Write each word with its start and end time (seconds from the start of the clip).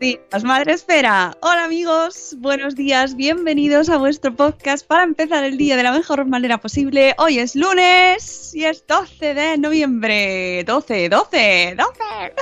días, 0.00 0.44
Madre 0.44 0.72
Esfera. 0.72 1.36
Hola 1.42 1.64
amigos, 1.64 2.34
buenos 2.38 2.74
días, 2.74 3.14
bienvenidos 3.16 3.90
a 3.90 3.98
vuestro 3.98 4.34
podcast 4.34 4.86
para 4.86 5.04
empezar 5.04 5.44
el 5.44 5.58
día 5.58 5.76
de 5.76 5.82
la 5.82 5.92
mejor 5.92 6.24
manera 6.24 6.56
posible. 6.56 7.14
Hoy 7.18 7.38
es 7.38 7.54
lunes 7.54 8.54
y 8.54 8.64
es 8.64 8.86
12 8.86 9.34
de 9.34 9.58
noviembre. 9.58 10.64
12, 10.64 11.10
12, 11.10 11.76
12. 11.76 12.34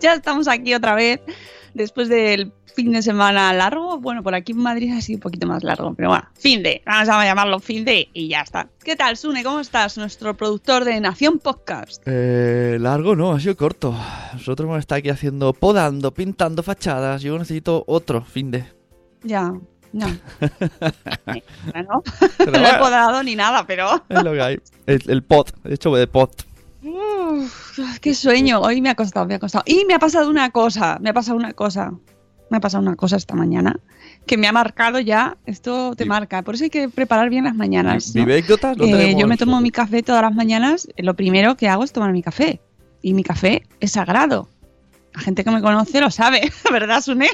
ya 0.00 0.14
estamos 0.14 0.48
aquí 0.48 0.72
otra 0.72 0.94
vez 0.94 1.20
después 1.74 2.08
del 2.08 2.50
fin 2.74 2.92
de 2.92 3.02
semana 3.02 3.52
largo. 3.52 3.98
Bueno, 3.98 4.22
por 4.22 4.34
aquí 4.34 4.52
en 4.52 4.58
Madrid 4.58 4.92
ha 4.96 5.00
sido 5.00 5.18
un 5.18 5.20
poquito 5.20 5.46
más 5.46 5.62
largo, 5.62 5.94
pero 5.94 6.08
bueno, 6.10 6.28
fin 6.38 6.62
de, 6.62 6.82
vamos 6.84 7.08
a 7.08 7.24
llamarlo 7.24 7.60
fin 7.60 7.84
de 7.84 8.08
y 8.12 8.28
ya 8.28 8.42
está. 8.42 8.68
¿Qué 8.82 8.96
tal, 8.96 9.16
Sune? 9.16 9.44
¿Cómo 9.44 9.60
estás? 9.60 9.96
Nuestro 9.96 10.36
productor 10.36 10.84
de 10.84 11.00
Nación 11.00 11.38
Podcast. 11.38 12.02
Eh, 12.06 12.76
largo 12.80 13.16
no, 13.16 13.32
ha 13.32 13.40
sido 13.40 13.56
corto. 13.56 13.94
Nosotros 14.32 14.66
hemos 14.66 14.80
estado 14.80 14.98
aquí 14.98 15.08
haciendo, 15.08 15.52
podando, 15.52 16.12
pintando 16.12 16.62
fachadas. 16.62 17.22
Yo 17.22 17.38
necesito 17.38 17.84
otro 17.86 18.22
fin 18.22 18.50
de. 18.50 18.64
Ya, 19.22 19.52
no. 19.92 20.06
bueno, 21.72 22.02
no 22.50 22.68
he 22.68 22.78
podado 22.78 23.22
ni 23.22 23.36
nada, 23.36 23.64
pero... 23.64 24.02
Es 24.08 24.22
lo 24.24 24.32
que 24.32 24.42
hay. 24.42 24.60
El, 24.86 25.02
el 25.08 25.22
pod, 25.22 25.46
hecho 25.64 25.94
de 25.94 26.08
pod. 26.08 26.30
Uf, 26.82 27.78
qué 28.00 28.12
sueño. 28.12 28.60
Hoy 28.60 28.82
me 28.82 28.90
ha 28.90 28.96
costado, 28.96 29.24
me 29.24 29.34
ha 29.34 29.38
costado. 29.38 29.62
Y 29.66 29.84
me 29.86 29.94
ha 29.94 29.98
pasado 30.00 30.28
una 30.28 30.50
cosa, 30.50 30.98
me 31.00 31.10
ha 31.10 31.14
pasado 31.14 31.38
una 31.38 31.52
cosa. 31.52 31.92
Me 32.50 32.58
ha 32.58 32.60
pasado 32.60 32.82
una 32.82 32.96
cosa 32.96 33.16
esta 33.16 33.34
mañana 33.34 33.80
que 34.26 34.36
me 34.36 34.46
ha 34.46 34.52
marcado 34.52 35.00
ya. 35.00 35.36
Esto 35.46 35.94
te 35.96 36.04
marca. 36.04 36.42
Por 36.42 36.54
eso 36.54 36.64
hay 36.64 36.70
que 36.70 36.88
preparar 36.88 37.30
bien 37.30 37.44
las 37.44 37.54
mañanas. 37.54 38.14
¿no? 38.14 38.24
¿Vivécdotas? 38.24 38.76
No 38.76 38.84
Eh, 38.84 39.14
yo 39.18 39.26
me 39.26 39.36
tomo 39.36 39.60
mi 39.60 39.70
café 39.70 40.02
todas 40.02 40.22
las 40.22 40.34
mañanas. 40.34 40.88
Lo 40.96 41.14
primero 41.14 41.56
que 41.56 41.68
hago 41.68 41.84
es 41.84 41.92
tomar 41.92 42.12
mi 42.12 42.22
café. 42.22 42.60
Y 43.02 43.14
mi 43.14 43.22
café 43.22 43.62
es 43.80 43.92
sagrado. 43.92 44.48
La 45.14 45.20
gente 45.20 45.44
que 45.44 45.50
me 45.50 45.60
conoce 45.60 46.00
lo 46.00 46.10
sabe, 46.10 46.52
¿verdad, 46.72 47.00
Sune? 47.00 47.28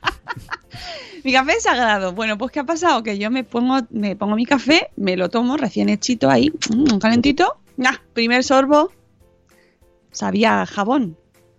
mi 1.24 1.32
café 1.32 1.52
es 1.52 1.62
sagrado. 1.62 2.12
Bueno, 2.12 2.38
pues 2.38 2.52
¿qué 2.52 2.60
ha 2.60 2.64
pasado? 2.64 3.02
Que 3.02 3.18
yo 3.18 3.30
me 3.30 3.42
pongo, 3.42 3.80
me 3.90 4.14
pongo 4.14 4.36
mi 4.36 4.46
café, 4.46 4.90
me 4.96 5.16
lo 5.16 5.28
tomo 5.28 5.56
recién 5.56 5.88
hechito 5.88 6.30
ahí, 6.30 6.52
mm, 6.70 6.98
calentito. 6.98 7.56
Nah, 7.76 7.96
primer 8.12 8.44
sorbo. 8.44 8.92
Sabía 10.12 10.64
jabón. 10.66 11.16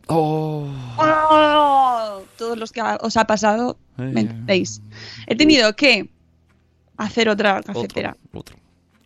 Oh. 0.08 0.68
¡Oh! 0.98 2.22
Todos 2.38 2.58
los 2.58 2.72
que 2.72 2.82
ha- 2.82 2.98
os 3.02 3.18
ha 3.18 3.26
pasado, 3.26 3.78
me 3.98 4.06
Ay, 4.06 4.26
entendéis. 4.28 4.82
He 5.28 5.36
tenido 5.36 5.76
que 5.76 6.10
hacer 6.98 7.30
otra 7.30 7.58
Otro, 7.60 7.74
cafetera. 7.74 8.16
otro. 8.34 8.56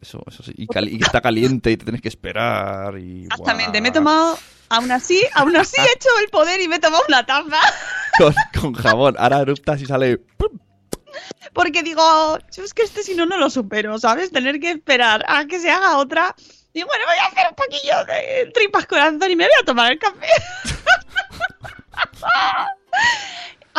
Eso, 0.01 0.23
eso 0.27 0.41
sí. 0.43 0.51
Y, 0.57 0.67
cali- 0.67 0.97
y 0.97 1.01
está 1.03 1.21
caliente 1.21 1.71
y 1.71 1.77
te 1.77 1.85
tienes 1.85 2.01
que 2.01 2.07
esperar. 2.09 2.97
Y, 2.97 3.25
Exactamente, 3.25 3.71
buah. 3.71 3.81
me 3.81 3.89
he 3.89 3.91
tomado, 3.91 4.39
aún 4.69 4.91
así, 4.91 5.21
aún 5.35 5.55
así 5.55 5.75
he 5.79 5.93
hecho 5.95 6.09
el 6.23 6.29
poder 6.29 6.59
y 6.61 6.67
me 6.67 6.77
he 6.77 6.79
tomado 6.79 7.03
una 7.07 7.25
taza. 7.25 7.57
Con, 8.17 8.33
con 8.59 8.73
jabón. 8.73 9.15
Ahora 9.17 9.39
eruptas 9.39 9.81
y 9.81 9.85
sale. 9.85 10.17
¡pum! 10.17 10.59
Porque 11.53 11.81
digo, 11.83 12.37
es 12.57 12.73
que 12.73 12.83
este 12.83 13.03
si 13.03 13.15
no, 13.15 13.25
no 13.25 13.37
lo 13.37 13.49
supero, 13.49 13.97
¿sabes? 13.99 14.31
Tener 14.31 14.59
que 14.59 14.71
esperar 14.71 15.23
a 15.27 15.45
que 15.45 15.59
se 15.59 15.69
haga 15.69 15.97
otra. 15.97 16.35
Y 16.73 16.83
bueno, 16.83 17.03
voy 17.05 17.17
a 17.17 17.25
hacer 17.27 17.47
un 17.49 17.55
poquillo 17.55 18.05
de 18.05 18.51
tripas 18.53 18.85
corazón 18.85 19.19
y 19.29 19.35
me 19.35 19.43
voy 19.45 19.53
a 19.61 19.65
tomar 19.65 19.91
el 19.91 19.99
café. 19.99 20.27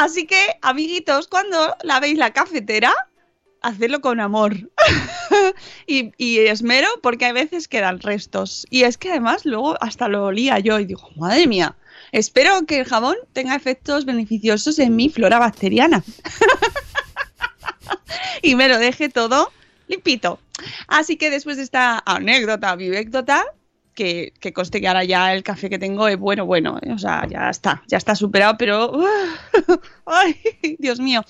Así 0.03 0.27
que, 0.27 0.59
amiguitos, 0.63 1.29
cuando 1.29 1.77
lavéis 1.85 2.19
la 2.19 2.33
cafetera, 2.33 2.93
hacedlo 3.61 4.01
con 4.01 4.19
amor. 4.19 4.69
y, 5.87 6.39
esmero 6.39 6.89
porque 7.05 7.27
a 7.27 7.33
veces 7.33 7.69
quedan 7.69 8.01
restos. 8.01 8.67
Y 8.69 8.83
es 8.83 8.99
que 8.99 9.11
además 9.11 9.45
luego 9.45 9.81
hasta 9.81 10.09
lo 10.09 10.25
olía 10.25 10.59
yo 10.59 10.81
y 10.81 10.87
digo, 10.87 11.09
madre 11.15 11.47
mía, 11.47 11.77
espero 12.11 12.67
que 12.67 12.81
el 12.81 12.85
jabón 12.85 13.15
tenga 13.33 13.55
efectos 13.55 14.05
beneficiosos 14.05 14.81
en 14.81 14.97
mi 14.97 15.09
flora 15.09 15.39
bacteriana. 15.39 16.03
y 18.43 18.57
me 18.57 18.69
lo 18.69 18.79
deje 18.79 19.09
todo 19.09 19.53
limpito. 19.87 20.41
Así 20.89 21.17
que 21.17 21.31
después 21.31 21.59
de 21.59 21.63
esta 21.63 22.03
anécdota, 22.05 22.75
vivécdota, 22.75 23.47
que, 23.95 24.33
que 24.41 24.53
conste 24.53 24.81
que 24.81 24.89
ahora 24.89 25.05
ya 25.05 25.33
el 25.35 25.43
café 25.43 25.69
que 25.71 25.79
tengo 25.79 26.09
es 26.09 26.19
bueno, 26.19 26.47
bueno, 26.47 26.79
¿eh? 26.83 26.93
o 26.93 26.99
sea, 26.99 27.27
ya 27.29 27.51
está, 27.51 27.83
ya 27.87 27.99
está 27.99 28.15
superado, 28.15 28.57
pero... 28.59 29.05
¡Ay, 30.07 30.37
Dios 30.79 31.01
mío! 31.01 31.25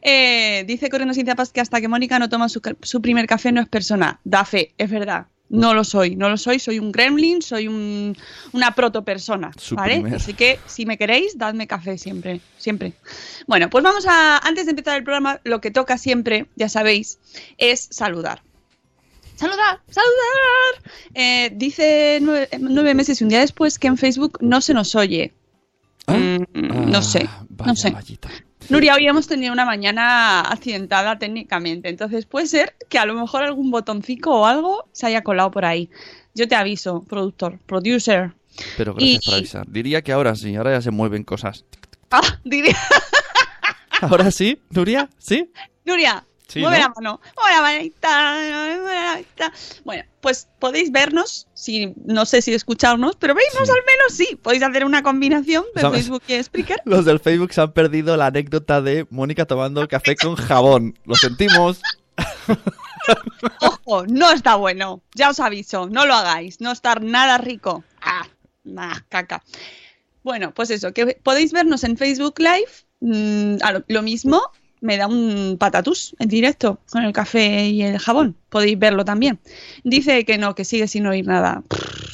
Eh, 0.00 0.64
dice 0.66 0.88
Corriendo 0.90 1.14
sin 1.14 1.26
zapas 1.26 1.52
que 1.52 1.60
hasta 1.60 1.80
que 1.80 1.88
Mónica 1.88 2.18
no 2.18 2.28
toma 2.28 2.48
su, 2.48 2.60
su 2.82 3.02
primer 3.02 3.26
café 3.26 3.52
no 3.52 3.60
es 3.60 3.68
persona. 3.68 4.20
Da 4.24 4.44
fe, 4.44 4.72
es 4.78 4.90
verdad. 4.90 5.26
No 5.48 5.74
lo 5.74 5.84
soy, 5.84 6.16
no 6.16 6.30
lo 6.30 6.38
soy, 6.38 6.58
soy 6.58 6.78
un 6.78 6.92
gremlin, 6.92 7.42
soy 7.42 7.68
un, 7.68 8.16
una 8.52 8.74
protopersona, 8.74 9.50
¿vale? 9.72 9.96
primer. 9.96 10.14
Así 10.14 10.32
que 10.32 10.58
si 10.64 10.86
me 10.86 10.96
queréis, 10.96 11.36
dadme 11.36 11.66
café 11.66 11.98
siempre, 11.98 12.40
siempre. 12.56 12.94
Bueno, 13.46 13.68
pues 13.68 13.84
vamos 13.84 14.06
a, 14.08 14.38
antes 14.38 14.64
de 14.64 14.70
empezar 14.70 14.96
el 14.96 15.04
programa, 15.04 15.40
lo 15.44 15.60
que 15.60 15.70
toca 15.70 15.98
siempre, 15.98 16.46
ya 16.56 16.70
sabéis, 16.70 17.18
es 17.58 17.86
saludar. 17.90 18.42
Saludar, 19.36 19.80
saludar. 19.90 20.92
Eh, 21.14 21.50
dice 21.54 22.18
nueve, 22.22 22.48
nueve 22.60 22.94
meses 22.94 23.20
y 23.20 23.24
un 23.24 23.30
día 23.30 23.40
después 23.40 23.78
que 23.78 23.88
en 23.88 23.96
Facebook 23.98 24.38
no 24.40 24.60
se 24.60 24.74
nos 24.74 24.94
oye. 24.94 25.32
¿Ah? 26.06 26.14
Mm, 26.16 26.90
no 26.90 26.98
Ah, 26.98 27.02
sé, 27.02 27.28
vaya, 27.48 27.72
no 27.72 27.76
sé. 27.76 27.90
vallita. 27.90 28.28
Nuria, 28.68 28.94
hoy 28.94 29.06
hemos 29.08 29.26
tenido 29.26 29.52
una 29.52 29.64
mañana 29.64 30.40
accidentada 30.42 31.18
técnicamente, 31.18 31.88
entonces 31.88 32.26
puede 32.26 32.46
ser 32.46 32.76
que 32.88 32.98
a 32.98 33.06
lo 33.06 33.14
mejor 33.14 33.42
algún 33.42 33.70
botoncito 33.72 34.30
o 34.30 34.46
algo 34.46 34.88
se 34.92 35.06
haya 35.06 35.22
colado 35.22 35.50
por 35.50 35.64
ahí. 35.64 35.90
Yo 36.34 36.46
te 36.46 36.54
aviso, 36.54 37.02
productor, 37.02 37.58
producer. 37.66 38.32
Pero 38.76 38.94
gracias 38.94 39.22
Y- 39.22 39.26
por 39.26 39.34
avisar. 39.34 39.66
Diría 39.68 40.02
que 40.02 40.12
ahora 40.12 40.36
sí, 40.36 40.54
ahora 40.54 40.72
ya 40.72 40.80
se 40.82 40.90
mueven 40.92 41.24
cosas. 41.24 41.64
Ah, 42.10 42.20
diría, 42.44 42.76
¿Ahora 44.00 44.30
sí, 44.30 44.58
Nuria? 44.70 45.08
¿Sí? 45.18 45.50
Nuria, 45.84 46.24
Sí, 46.52 46.60
mueve 46.60 46.78
¿no? 46.78 46.82
la 46.82 46.88
mano, 46.94 47.20
mueve 47.36 47.56
la 47.56 47.62
manita, 47.62 48.32
mueve 48.34 48.94
la 48.94 49.12
manita. 49.12 49.52
Bueno, 49.84 50.04
pues 50.20 50.48
podéis 50.58 50.92
vernos, 50.92 51.46
si 51.54 51.94
no 52.04 52.26
sé 52.26 52.42
si 52.42 52.52
escucharnos, 52.52 53.16
pero 53.16 53.34
vernos 53.34 53.68
Sí. 53.68 53.70
al 53.72 53.84
menos 53.86 54.12
sí. 54.12 54.36
Podéis 54.42 54.62
hacer 54.62 54.84
una 54.84 55.02
combinación 55.02 55.64
de 55.74 55.80
¿Sabes? 55.80 56.00
Facebook 56.00 56.22
y 56.28 56.42
Spreaker. 56.42 56.82
Los 56.84 57.04
del 57.04 57.20
Facebook 57.20 57.52
se 57.52 57.60
han 57.62 57.72
perdido 57.72 58.16
la 58.16 58.26
anécdota 58.26 58.82
de 58.82 59.06
Mónica 59.10 59.46
tomando 59.46 59.86
café 59.88 60.14
con 60.16 60.36
jabón. 60.36 60.98
Lo 61.06 61.14
sentimos. 61.14 61.80
Ojo, 63.60 64.06
no 64.06 64.30
está 64.30 64.56
bueno. 64.56 65.02
Ya 65.14 65.30
os 65.30 65.40
aviso, 65.40 65.88
no 65.88 66.06
lo 66.06 66.14
hagáis. 66.14 66.60
No 66.60 66.72
está 66.72 66.94
nada 66.96 67.38
rico. 67.38 67.84
Ah, 68.00 68.26
nah, 68.64 68.98
caca. 69.08 69.42
Bueno, 70.22 70.52
pues 70.54 70.70
eso, 70.70 70.92
que 70.92 71.18
podéis 71.22 71.52
vernos 71.52 71.82
en 71.82 71.96
Facebook 71.96 72.34
Live, 72.38 72.70
mm, 73.00 73.56
lo 73.88 74.02
mismo, 74.02 74.40
me 74.82 74.96
da 74.98 75.06
un 75.06 75.56
patatús 75.58 76.14
en 76.18 76.28
directo 76.28 76.80
con 76.90 77.04
el 77.04 77.12
café 77.12 77.68
y 77.68 77.82
el 77.82 77.98
jabón. 77.98 78.36
Podéis 78.50 78.78
verlo 78.78 79.04
también. 79.04 79.38
Dice 79.84 80.24
que 80.24 80.36
no, 80.36 80.54
que 80.54 80.64
sigue 80.64 80.88
sin 80.88 81.06
oír 81.06 81.26
nada. 81.26 81.62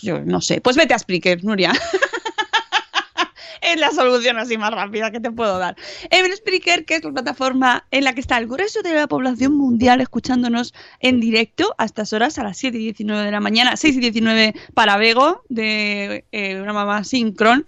Yo 0.02 0.20
no 0.20 0.40
sé. 0.40 0.60
Pues 0.60 0.76
vete 0.76 0.94
a 0.94 0.98
Spreaker, 0.98 1.42
Nuria. 1.42 1.72
es 3.62 3.80
la 3.80 3.90
solución 3.90 4.38
así 4.38 4.56
más 4.58 4.72
rápida 4.72 5.10
que 5.10 5.18
te 5.18 5.30
puedo 5.30 5.58
dar. 5.58 5.76
En 6.10 6.30
Spreaker, 6.36 6.84
que 6.84 6.96
es 6.96 7.04
la 7.04 7.12
plataforma 7.12 7.86
en 7.90 8.04
la 8.04 8.12
que 8.12 8.20
está 8.20 8.38
el 8.38 8.46
grueso 8.46 8.82
de 8.82 8.94
la 8.94 9.06
población 9.06 9.56
mundial 9.56 10.00
escuchándonos 10.00 10.74
en 11.00 11.20
directo 11.20 11.74
a 11.78 11.86
estas 11.86 12.12
horas, 12.12 12.38
a 12.38 12.44
las 12.44 12.58
7 12.58 12.76
y 12.76 12.80
19 12.84 13.24
de 13.24 13.30
la 13.30 13.40
mañana, 13.40 13.76
6 13.76 13.96
y 13.96 14.00
19 14.00 14.54
para 14.74 14.98
Vego, 14.98 15.42
de 15.48 16.24
eh, 16.32 16.60
una 16.60 16.72
mamá 16.72 17.02
sincron. 17.04 17.66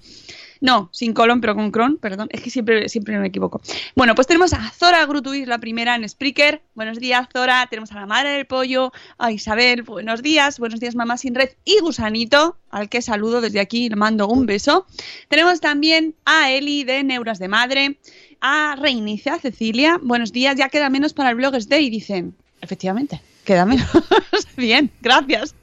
No, 0.60 0.90
sin 0.92 1.14
colon, 1.14 1.40
pero 1.40 1.54
con 1.54 1.70
cron, 1.70 1.96
perdón. 1.96 2.28
Es 2.30 2.42
que 2.42 2.50
siempre, 2.50 2.88
siempre 2.90 3.18
me 3.18 3.28
equivoco. 3.28 3.62
Bueno, 3.96 4.14
pues 4.14 4.26
tenemos 4.26 4.52
a 4.52 4.70
Zora 4.70 5.04
Grutuis, 5.06 5.48
la 5.48 5.58
primera 5.58 5.94
en 5.94 6.06
Spreaker. 6.06 6.60
Buenos 6.74 6.98
días, 6.98 7.28
Zora. 7.32 7.66
Tenemos 7.70 7.90
a 7.92 7.94
la 7.94 8.06
madre 8.06 8.30
del 8.30 8.46
pollo, 8.46 8.92
a 9.16 9.32
Isabel. 9.32 9.82
Buenos 9.82 10.22
días. 10.22 10.58
Buenos 10.58 10.78
días, 10.78 10.94
mamá 10.94 11.16
sin 11.16 11.34
red. 11.34 11.50
Y 11.64 11.80
Gusanito, 11.80 12.58
al 12.70 12.90
que 12.90 13.00
saludo 13.00 13.40
desde 13.40 13.58
aquí 13.58 13.88
le 13.88 13.96
mando 13.96 14.28
un 14.28 14.44
beso. 14.44 14.86
Tenemos 15.28 15.60
también 15.60 16.14
a 16.26 16.50
Eli 16.50 16.84
de 16.84 17.04
Neuras 17.04 17.38
de 17.38 17.48
Madre. 17.48 17.98
A 18.42 18.76
Reinicia, 18.78 19.38
Cecilia. 19.38 19.98
Buenos 20.02 20.30
días. 20.30 20.56
Ya 20.56 20.68
queda 20.68 20.90
menos 20.90 21.14
para 21.14 21.30
el 21.30 21.36
Bloggers 21.36 21.68
Day, 21.68 21.88
dicen. 21.88 22.34
Efectivamente, 22.60 23.20
queda 23.44 23.64
menos. 23.64 23.88
Bien, 24.56 24.90
gracias. 25.00 25.54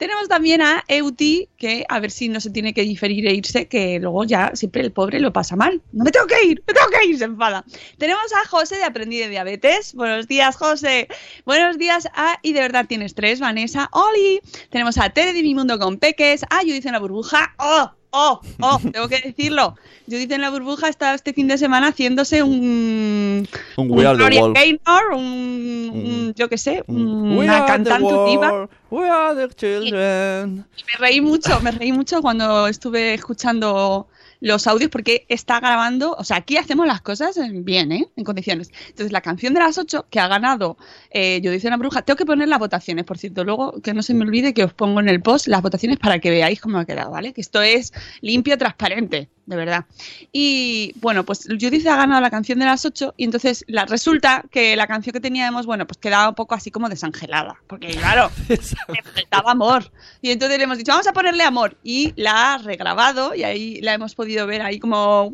Tenemos 0.00 0.28
también 0.28 0.62
a 0.62 0.82
Euti, 0.88 1.50
que 1.58 1.84
a 1.86 2.00
ver 2.00 2.10
si 2.10 2.30
no 2.30 2.40
se 2.40 2.48
tiene 2.48 2.72
que 2.72 2.80
diferir 2.80 3.26
e 3.26 3.34
irse, 3.34 3.68
que 3.68 3.98
luego 4.00 4.24
ya 4.24 4.52
siempre 4.54 4.80
el 4.80 4.92
pobre 4.92 5.20
lo 5.20 5.30
pasa 5.30 5.56
mal. 5.56 5.82
No 5.92 6.04
me 6.04 6.10
tengo 6.10 6.26
que 6.26 6.42
ir, 6.42 6.64
me 6.66 6.72
tengo 6.72 6.88
que 6.88 7.04
ir, 7.04 7.18
se 7.18 7.24
enfada. 7.24 7.66
Tenemos 7.98 8.24
a 8.32 8.48
José 8.48 8.76
de 8.76 8.84
Aprendí 8.84 9.18
de 9.18 9.28
Diabetes. 9.28 9.92
Buenos 9.92 10.26
días, 10.26 10.56
José. 10.56 11.06
Buenos 11.44 11.76
días 11.76 12.08
a 12.14 12.38
Y 12.40 12.54
de 12.54 12.60
verdad 12.60 12.86
tienes 12.88 13.14
tres, 13.14 13.40
Vanessa. 13.40 13.90
Oli. 13.92 14.40
Tenemos 14.70 14.96
a 14.96 15.10
Tere 15.10 15.34
de 15.34 15.42
Mi 15.42 15.54
Mundo 15.54 15.78
con 15.78 15.98
Peques, 15.98 16.44
a 16.48 16.60
Judith 16.60 16.86
en 16.86 16.92
la 16.92 16.98
burbuja. 16.98 17.54
¡Oh! 17.58 17.99
Oh, 18.12 18.40
oh, 18.60 18.80
tengo 18.92 19.08
que 19.08 19.20
decirlo. 19.20 19.76
Judith 20.08 20.32
en 20.32 20.40
la 20.40 20.50
burbuja 20.50 20.88
está 20.88 21.14
este 21.14 21.32
fin 21.32 21.46
de 21.46 21.56
semana 21.58 21.88
haciéndose 21.88 22.42
un. 22.42 23.46
Un 23.76 23.90
We 23.90 24.04
Are 24.04 24.16
the 24.16 24.24
Gloria 24.24 24.40
World. 24.40 24.56
Gaynor, 24.56 25.12
un, 25.14 25.90
un- 25.94 26.34
yo 26.34 26.48
qué 26.48 26.58
sé. 26.58 26.82
We 26.88 27.44
una 27.44 27.64
cantante 27.66 28.12
diva. 28.26 28.50
world, 28.52 28.70
We 28.90 29.08
are 29.08 29.34
the 29.46 29.54
children. 29.54 30.56
Me 30.56 30.98
reí 30.98 31.20
mucho, 31.20 31.60
me 31.60 31.70
reí 31.70 31.92
mucho 31.92 32.20
cuando 32.20 32.66
estuve 32.66 33.14
escuchando 33.14 34.08
los 34.40 34.66
audios 34.66 34.90
porque 34.90 35.26
está 35.28 35.60
grabando, 35.60 36.14
o 36.18 36.24
sea, 36.24 36.38
aquí 36.38 36.56
hacemos 36.56 36.86
las 36.86 37.00
cosas 37.02 37.36
en- 37.36 37.64
bien, 37.64 37.92
¿eh? 37.92 38.08
En 38.16 38.24
condiciones. 38.24 38.70
Entonces, 38.88 39.12
la 39.12 39.20
canción 39.20 39.54
de 39.54 39.60
las 39.60 39.78
8 39.78 40.06
que 40.10 40.18
ha 40.20 40.28
ganado 40.28 40.76
eh, 41.12 41.40
Yo 41.42 41.50
dice 41.50 41.66
una 41.68 41.76
bruja, 41.76 42.02
tengo 42.02 42.16
que 42.16 42.24
poner 42.26 42.48
las 42.48 42.58
votaciones, 42.58 43.04
por 43.04 43.18
cierto, 43.18 43.44
luego 43.44 43.80
que 43.82 43.94
no 43.94 44.02
se 44.02 44.14
me 44.14 44.24
olvide 44.24 44.54
que 44.54 44.64
os 44.64 44.72
pongo 44.72 45.00
en 45.00 45.08
el 45.08 45.20
post 45.22 45.46
las 45.48 45.60
votaciones 45.62 45.98
para 45.98 46.18
que 46.20 46.30
veáis 46.30 46.60
cómo 46.60 46.78
ha 46.78 46.84
quedado, 46.84 47.10
¿vale? 47.10 47.32
Que 47.32 47.40
esto 47.40 47.60
es 47.62 47.92
limpio, 48.20 48.56
transparente, 48.58 49.28
de 49.46 49.56
verdad. 49.56 49.84
Y 50.32 50.92
bueno, 50.96 51.24
pues 51.24 51.46
Judith 51.48 51.86
ha 51.86 51.96
ganado 51.96 52.20
la 52.20 52.30
canción 52.30 52.58
de 52.58 52.66
las 52.66 52.84
8 52.84 53.14
y 53.16 53.24
entonces 53.24 53.64
la, 53.66 53.84
resulta 53.84 54.44
que 54.50 54.76
la 54.76 54.86
canción 54.86 55.12
que 55.12 55.20
teníamos, 55.20 55.66
bueno, 55.66 55.86
pues 55.86 55.98
quedaba 55.98 56.28
un 56.28 56.34
poco 56.34 56.54
así 56.54 56.70
como 56.70 56.88
desangelada, 56.88 57.60
porque 57.66 57.88
claro, 57.88 58.30
le 58.48 59.02
faltaba 59.02 59.52
amor. 59.52 59.90
Y 60.22 60.30
entonces 60.30 60.58
le 60.58 60.64
hemos 60.64 60.78
dicho, 60.78 60.92
vamos 60.92 61.06
a 61.06 61.12
ponerle 61.12 61.42
amor. 61.42 61.76
Y 61.82 62.12
la 62.16 62.54
ha 62.54 62.58
regrabado 62.58 63.34
y 63.34 63.44
ahí 63.44 63.80
la 63.80 63.94
hemos 63.94 64.14
podido 64.14 64.46
ver 64.46 64.62
ahí 64.62 64.78
como 64.78 65.32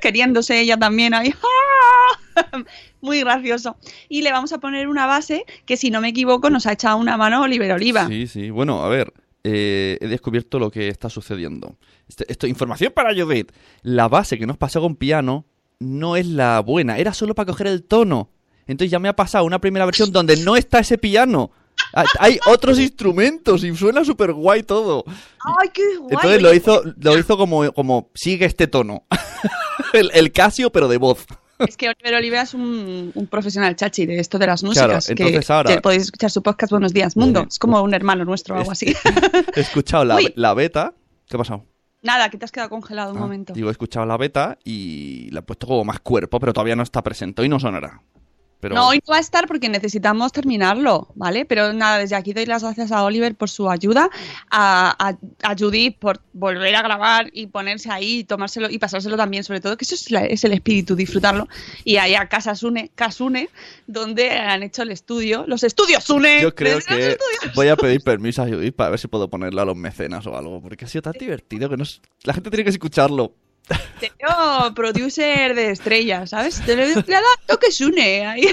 queriéndose 0.00 0.60
ella 0.60 0.76
también 0.76 1.14
ahí. 1.14 1.34
Muy 3.00 3.20
gracioso. 3.20 3.76
Y 4.08 4.22
le 4.22 4.32
vamos 4.32 4.52
a 4.52 4.58
poner 4.58 4.88
una 4.88 5.06
base 5.06 5.44
que, 5.66 5.76
si 5.76 5.90
no 5.90 6.00
me 6.00 6.08
equivoco, 6.08 6.50
nos 6.50 6.66
ha 6.66 6.72
echado 6.72 6.96
una 6.96 7.16
mano 7.16 7.42
Oliver 7.42 7.72
Oliva. 7.72 8.06
Sí, 8.08 8.26
sí. 8.26 8.50
Bueno, 8.50 8.82
a 8.82 8.88
ver. 8.88 9.12
Eh, 9.44 9.98
he 10.00 10.08
descubierto 10.08 10.58
lo 10.58 10.70
que 10.70 10.88
está 10.88 11.08
sucediendo. 11.10 11.76
Este- 12.08 12.30
esto, 12.30 12.46
información 12.46 12.92
para 12.94 13.14
Judith. 13.14 13.52
La 13.82 14.08
base 14.08 14.38
que 14.38 14.46
nos 14.46 14.56
pasó 14.56 14.80
con 14.80 14.96
piano 14.96 15.44
no 15.78 16.16
es 16.16 16.26
la 16.26 16.60
buena. 16.60 16.98
Era 16.98 17.14
solo 17.14 17.34
para 17.34 17.46
coger 17.52 17.68
el 17.68 17.84
tono. 17.84 18.30
Entonces 18.66 18.90
ya 18.90 18.98
me 18.98 19.08
ha 19.08 19.16
pasado 19.16 19.44
una 19.44 19.60
primera 19.60 19.86
versión 19.86 20.12
donde 20.12 20.36
no 20.36 20.56
está 20.56 20.80
ese 20.80 20.98
piano. 20.98 21.50
Ah, 21.94 22.04
Hay 22.18 22.38
otros 22.46 22.78
instrumentos 22.78 23.64
y 23.64 23.74
suena 23.74 24.04
súper 24.04 24.32
guay 24.32 24.62
todo. 24.62 25.04
¡Ay, 25.06 25.68
qué 25.72 25.96
guay! 25.96 26.10
Entonces 26.10 26.42
lo 26.42 26.52
hizo, 26.52 26.82
lo 27.00 27.18
hizo 27.18 27.36
como, 27.38 27.72
como 27.72 28.10
sigue 28.14 28.44
este 28.44 28.66
tono. 28.66 29.04
el, 29.92 30.10
el 30.12 30.32
Casio, 30.32 30.70
pero 30.70 30.88
de 30.88 30.98
voz. 30.98 31.24
Es 31.58 31.76
que 31.76 31.88
Oliver 31.88 32.14
Oliva 32.14 32.40
es 32.42 32.54
un, 32.54 33.10
un 33.14 33.26
profesional 33.26 33.74
chachi 33.76 34.06
de 34.06 34.18
esto 34.20 34.38
de 34.38 34.46
las 34.46 34.62
músicas. 34.62 35.06
Claro, 35.06 35.16
que- 35.16 35.22
entonces 35.24 35.50
ahora- 35.50 35.74
que 35.74 35.80
podéis 35.80 36.02
escuchar 36.04 36.30
su 36.30 36.42
podcast 36.42 36.70
Buenos 36.70 36.92
Días 36.92 37.16
Mundo. 37.16 37.44
Es 37.48 37.58
como 37.58 37.82
un 37.82 37.94
hermano 37.94 38.24
nuestro 38.24 38.54
o 38.54 38.58
algo 38.58 38.70
así. 38.72 38.94
He 39.56 39.60
escuchado 39.60 40.04
la, 40.04 40.18
la 40.36 40.54
beta. 40.54 40.94
¿Qué 41.28 41.36
ha 41.36 41.38
pasado? 41.38 41.66
Nada, 42.02 42.30
que 42.30 42.38
te 42.38 42.44
has 42.44 42.52
quedado 42.52 42.70
congelado 42.70 43.10
un 43.12 43.18
Ah, 43.18 43.20
momento. 43.22 43.52
Digo, 43.54 43.68
he 43.68 43.72
escuchado 43.72 44.06
la 44.06 44.16
beta 44.16 44.56
y 44.64 45.28
le 45.32 45.40
he 45.40 45.42
puesto 45.42 45.66
como 45.66 45.84
más 45.84 45.98
cuerpo, 46.00 46.38
pero 46.38 46.52
todavía 46.52 46.76
no 46.76 46.84
está 46.84 47.02
presente. 47.02 47.42
Hoy 47.42 47.48
no 47.48 47.58
sonará. 47.58 48.00
Pero 48.60 48.74
No, 48.74 48.88
hoy 48.88 48.98
no 49.06 49.12
va 49.12 49.18
a 49.18 49.20
estar 49.20 49.46
porque 49.46 49.68
necesitamos 49.68 50.32
terminarlo, 50.32 51.08
¿vale? 51.14 51.44
Pero 51.44 51.72
nada, 51.72 51.98
desde 51.98 52.16
aquí 52.16 52.32
doy 52.32 52.44
las 52.46 52.62
gracias 52.64 52.90
a 52.90 53.04
Oliver 53.04 53.36
por 53.36 53.48
su 53.48 53.70
ayuda, 53.70 54.10
a, 54.50 54.96
a, 55.08 55.48
a 55.50 55.54
Judith 55.56 55.96
por 55.98 56.20
volver 56.32 56.74
a 56.74 56.82
grabar 56.82 57.30
y 57.32 57.46
ponerse 57.46 57.90
ahí, 57.90 58.18
y 58.20 58.24
tomárselo 58.24 58.68
y 58.68 58.78
pasárselo 58.78 59.16
también, 59.16 59.44
sobre 59.44 59.60
todo, 59.60 59.76
que 59.76 59.84
eso 59.84 59.94
es, 59.94 60.10
la- 60.10 60.24
es 60.24 60.42
el 60.44 60.52
espíritu, 60.52 60.96
disfrutarlo. 60.96 61.46
Y 61.84 61.96
ahí 61.98 62.14
a 62.16 62.28
Casasune, 62.28 62.90
Casune, 62.94 63.48
donde 63.86 64.30
han 64.30 64.62
hecho 64.64 64.82
el 64.82 64.90
estudio, 64.90 65.44
los 65.46 65.62
estudios 65.62 66.02
Sune. 66.04 66.40
yo 66.42 66.54
creo 66.54 66.78
que 66.80 67.16
voy 67.54 67.68
a 67.68 67.76
pedir 67.76 68.00
permiso 68.02 68.42
a 68.42 68.48
Judith 68.48 68.74
para 68.74 68.90
ver 68.90 68.98
si 68.98 69.06
puedo 69.08 69.28
ponerlo 69.30 69.62
a 69.62 69.64
los 69.64 69.76
mecenas 69.76 70.26
o 70.26 70.36
algo, 70.36 70.60
porque 70.60 70.84
ha 70.84 70.88
sido 70.88 71.02
tan 71.02 71.12
divertido 71.12 71.68
que 71.68 71.76
no 71.76 71.84
es- 71.84 72.00
la 72.24 72.34
gente 72.34 72.50
tiene 72.50 72.64
que 72.64 72.70
escucharlo. 72.70 73.34
Veo 74.00 74.74
producer 74.74 75.54
de 75.54 75.70
estrellas, 75.70 76.30
¿sabes? 76.30 76.66
Le 76.66 76.76
le 76.76 76.94
dado 76.94 77.24
toque 77.46 77.70
Sune 77.70 78.26
ahí. 78.26 78.46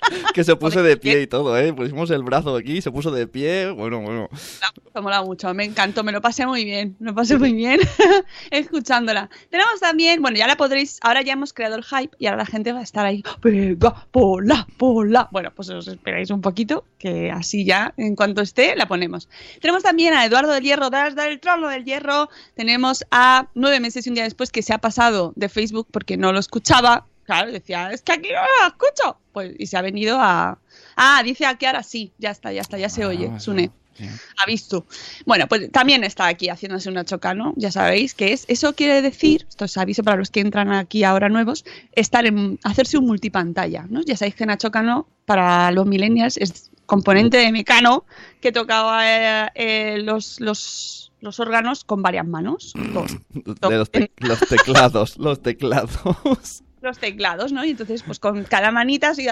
Que 0.34 0.44
se 0.44 0.56
puso 0.56 0.82
de 0.82 0.96
pie 0.96 1.22
y 1.22 1.26
todo, 1.26 1.56
¿eh? 1.58 1.72
Pusimos 1.72 2.10
el 2.10 2.22
brazo 2.22 2.56
aquí, 2.56 2.80
se 2.80 2.90
puso 2.90 3.10
de 3.10 3.26
pie. 3.26 3.70
Bueno, 3.70 4.00
bueno. 4.00 4.28
Me 4.30 4.98
ha 4.98 5.00
molado 5.00 5.24
mucho, 5.24 5.52
me 5.54 5.64
encantó, 5.64 6.02
me 6.04 6.12
lo 6.12 6.20
pasé 6.20 6.46
muy 6.46 6.64
bien, 6.64 6.96
me 6.98 7.10
lo 7.10 7.14
pasé 7.14 7.38
muy 7.38 7.52
bien 7.52 7.80
escuchándola. 8.50 9.30
Tenemos 9.50 9.80
también, 9.80 10.20
bueno, 10.22 10.36
ya 10.36 10.46
la 10.46 10.56
podréis, 10.56 10.98
ahora 11.02 11.22
ya 11.22 11.32
hemos 11.32 11.52
creado 11.52 11.76
el 11.76 11.84
hype 11.84 12.16
y 12.18 12.26
ahora 12.26 12.38
la 12.38 12.46
gente 12.46 12.72
va 12.72 12.80
a 12.80 12.82
estar 12.82 13.06
ahí, 13.06 13.22
venga, 13.42 14.06
pola, 14.10 14.66
pola. 14.76 15.28
Bueno, 15.30 15.52
pues 15.54 15.70
os 15.70 15.86
esperáis 15.86 16.30
un 16.30 16.40
poquito, 16.40 16.84
que 16.98 17.30
así 17.30 17.64
ya, 17.64 17.94
en 17.96 18.16
cuanto 18.16 18.40
esté, 18.40 18.74
la 18.76 18.86
ponemos. 18.86 19.28
Tenemos 19.60 19.82
también 19.82 20.14
a 20.14 20.24
Eduardo 20.24 20.52
del 20.52 20.64
Hierro, 20.64 20.90
desde 20.90 21.28
el 21.28 21.40
trono 21.40 21.68
del 21.68 21.84
hierro. 21.84 22.28
Tenemos 22.54 23.04
a 23.10 23.48
nueve 23.54 23.80
meses 23.80 24.06
y 24.06 24.10
un 24.10 24.14
día 24.14 24.24
después 24.24 24.50
que 24.50 24.62
se 24.62 24.72
ha 24.72 24.78
pasado 24.78 25.32
de 25.36 25.48
Facebook 25.48 25.88
porque 25.90 26.16
no 26.16 26.32
lo 26.32 26.38
escuchaba. 26.38 27.06
Claro, 27.30 27.52
decía, 27.52 27.90
es 27.92 28.02
que 28.02 28.12
aquí 28.12 28.28
no 28.28 28.40
lo 28.40 28.66
escucho. 28.68 29.18
Pues, 29.32 29.52
y 29.58 29.66
se 29.66 29.76
ha 29.76 29.82
venido 29.82 30.18
a... 30.20 30.58
Ah, 30.96 31.22
dice 31.24 31.46
aquí 31.46 31.64
ahora 31.66 31.82
sí, 31.84 32.12
ya 32.18 32.30
está, 32.30 32.52
ya 32.52 32.60
está, 32.60 32.76
ya 32.76 32.88
se 32.88 33.04
oye, 33.06 33.30
Ah, 33.32 33.38
Sune 33.38 33.70
sí. 33.94 34.06
ha 34.36 34.46
visto. 34.46 34.84
Bueno, 35.26 35.46
pues 35.46 35.70
también 35.70 36.02
está 36.02 36.26
aquí 36.26 36.48
haciéndose 36.48 36.88
una 36.88 37.04
chocano, 37.04 37.52
ya 37.56 37.70
sabéis 37.70 38.14
que 38.14 38.32
es. 38.32 38.44
Eso 38.48 38.74
quiere 38.74 39.00
decir, 39.00 39.46
esto 39.48 39.64
es 39.66 39.76
aviso 39.76 40.02
para 40.02 40.16
los 40.16 40.30
que 40.30 40.40
entran 40.40 40.72
aquí 40.72 41.04
ahora 41.04 41.28
nuevos, 41.28 41.64
estar 41.92 42.26
en 42.26 42.58
hacerse 42.64 42.98
un 42.98 43.06
multipantalla, 43.06 43.86
¿no? 43.88 44.00
Ya 44.02 44.16
sabéis 44.16 44.34
que 44.34 44.44
Nacho 44.46 44.70
Cano 44.72 45.06
para 45.24 45.70
los 45.70 45.86
millennials 45.86 46.36
es 46.36 46.70
componente 46.86 47.36
de 47.36 47.52
Mecano 47.52 48.04
que 48.40 48.50
tocaba 48.50 49.02
eh, 49.06 49.50
eh, 49.54 49.98
los, 50.02 50.40
los, 50.40 51.12
los 51.20 51.38
órganos 51.38 51.84
con 51.84 52.02
varias 52.02 52.26
manos. 52.26 52.72
Dos. 52.92 53.12
De 53.70 53.76
los, 53.76 53.90
te- 53.90 54.10
los 54.16 54.40
teclados, 54.40 55.16
los 55.18 55.40
teclados. 55.40 56.64
Los 56.82 56.98
teclados, 56.98 57.52
¿no? 57.52 57.64
Y 57.64 57.70
entonces, 57.70 58.02
pues 58.02 58.18
con 58.18 58.44
cada 58.44 58.70
manita 58.70 59.10
así, 59.10 59.26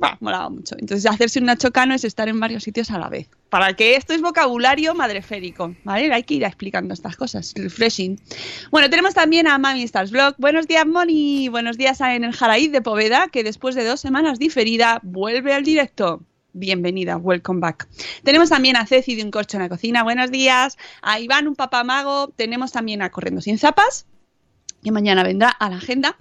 bah, 0.00 0.16
molaba 0.20 0.48
mucho. 0.48 0.76
Entonces, 0.78 1.10
hacerse 1.10 1.38
un 1.38 1.46
nachocano 1.46 1.94
es 1.94 2.04
estar 2.04 2.28
en 2.28 2.38
varios 2.40 2.62
sitios 2.62 2.90
a 2.90 2.98
la 2.98 3.08
vez. 3.08 3.28
Para 3.48 3.74
que 3.74 3.96
esto 3.96 4.12
es 4.12 4.20
vocabulario 4.20 4.94
madreférico, 4.94 5.74
¿vale? 5.84 6.12
Hay 6.12 6.22
que 6.24 6.34
ir 6.34 6.44
explicando 6.44 6.92
estas 6.92 7.16
cosas, 7.16 7.54
refreshing. 7.56 8.20
Bueno, 8.70 8.90
tenemos 8.90 9.14
también 9.14 9.46
a 9.46 9.56
Mami 9.58 9.82
Stars 9.84 10.10
Vlog. 10.10 10.34
Buenos 10.38 10.66
días, 10.66 10.86
Moni. 10.86 11.48
Buenos 11.48 11.78
días 11.78 12.00
a 12.00 12.14
el 12.14 12.32
Jaraíz 12.32 12.72
de 12.72 12.82
Poveda, 12.82 13.28
que 13.32 13.44
después 13.44 13.74
de 13.74 13.84
dos 13.84 14.00
semanas 14.00 14.38
diferida, 14.38 15.00
vuelve 15.02 15.54
al 15.54 15.64
directo. 15.64 16.22
Bienvenida, 16.52 17.16
welcome 17.16 17.60
back. 17.60 17.88
Tenemos 18.24 18.48
también 18.48 18.76
a 18.76 18.86
Ceci 18.86 19.14
de 19.14 19.22
Un 19.22 19.30
Corcho 19.30 19.56
en 19.56 19.62
la 19.62 19.68
Cocina, 19.68 20.02
buenos 20.02 20.30
días. 20.30 20.76
A 21.02 21.20
Iván, 21.20 21.46
un 21.46 21.54
papamago. 21.54 22.28
Tenemos 22.28 22.72
también 22.72 23.00
a 23.00 23.10
Corriendo 23.10 23.40
Sin 23.40 23.58
Zapas, 23.58 24.06
que 24.82 24.92
mañana 24.92 25.22
vendrá 25.22 25.48
a 25.50 25.70
la 25.70 25.76
agenda 25.76 26.16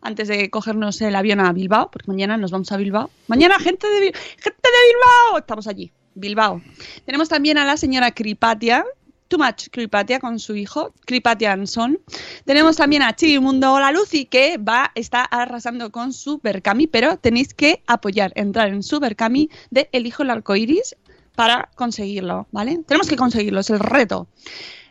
antes 0.00 0.28
de 0.28 0.50
cogernos 0.50 1.00
el 1.00 1.14
avión 1.14 1.40
a 1.40 1.52
Bilbao, 1.52 1.90
porque 1.90 2.08
mañana 2.08 2.36
nos 2.36 2.50
vamos 2.50 2.70
a 2.72 2.76
Bilbao. 2.76 3.10
Mañana, 3.28 3.58
gente 3.58 3.86
de, 3.86 4.00
gente 4.00 4.12
de 4.12 4.86
Bilbao, 4.88 5.38
estamos 5.38 5.66
allí, 5.68 5.92
Bilbao. 6.14 6.60
Tenemos 7.06 7.28
también 7.28 7.56
a 7.56 7.64
la 7.64 7.76
señora 7.76 8.10
Cripatia, 8.10 8.84
Too 9.28 9.38
Much 9.38 9.68
Cripatia 9.70 10.18
con 10.18 10.38
su 10.38 10.56
hijo, 10.56 10.92
Cripatian 11.06 11.66
Son. 11.66 12.00
Tenemos 12.44 12.76
también 12.76 13.02
a 13.02 13.14
Chibi 13.14 13.38
Mundo 13.38 13.78
La 13.78 13.92
Lucy, 13.92 14.26
que 14.26 14.58
va, 14.58 14.90
está 14.94 15.22
arrasando 15.22 15.90
con 15.92 16.12
su 16.12 16.38
Berkami, 16.38 16.88
pero 16.88 17.16
tenéis 17.16 17.54
que 17.54 17.82
apoyar, 17.86 18.32
entrar 18.34 18.68
en 18.68 18.82
su 18.82 18.98
Berkami 19.00 19.48
de 19.70 19.88
El 19.92 20.06
Hijo 20.06 20.22
del 20.22 20.30
Arcoiris 20.30 20.96
para 21.34 21.70
conseguirlo, 21.76 22.46
¿vale? 22.50 22.80
Tenemos 22.86 23.08
que 23.08 23.16
conseguirlo, 23.16 23.60
es 23.60 23.70
el 23.70 23.78
reto. 23.78 24.28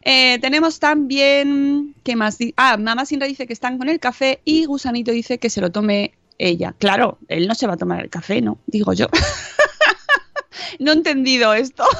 Eh, 0.03 0.39
tenemos 0.39 0.79
también, 0.79 1.95
¿qué 2.03 2.15
más? 2.15 2.37
Ah, 2.55 2.77
Mamá 2.77 3.05
Sinra 3.05 3.27
dice 3.27 3.47
que 3.47 3.53
están 3.53 3.77
con 3.77 3.89
el 3.89 3.99
café 3.99 4.41
y 4.45 4.65
Gusanito 4.65 5.11
dice 5.11 5.37
que 5.37 5.49
se 5.49 5.61
lo 5.61 5.71
tome 5.71 6.13
ella. 6.37 6.73
Claro, 6.77 7.19
él 7.27 7.47
no 7.47 7.55
se 7.55 7.67
va 7.67 7.73
a 7.73 7.77
tomar 7.77 8.01
el 8.01 8.09
café, 8.09 8.41
¿no? 8.41 8.57
Digo 8.65 8.93
yo. 8.93 9.07
no 10.79 10.91
he 10.91 10.95
entendido 10.95 11.53
esto. 11.53 11.83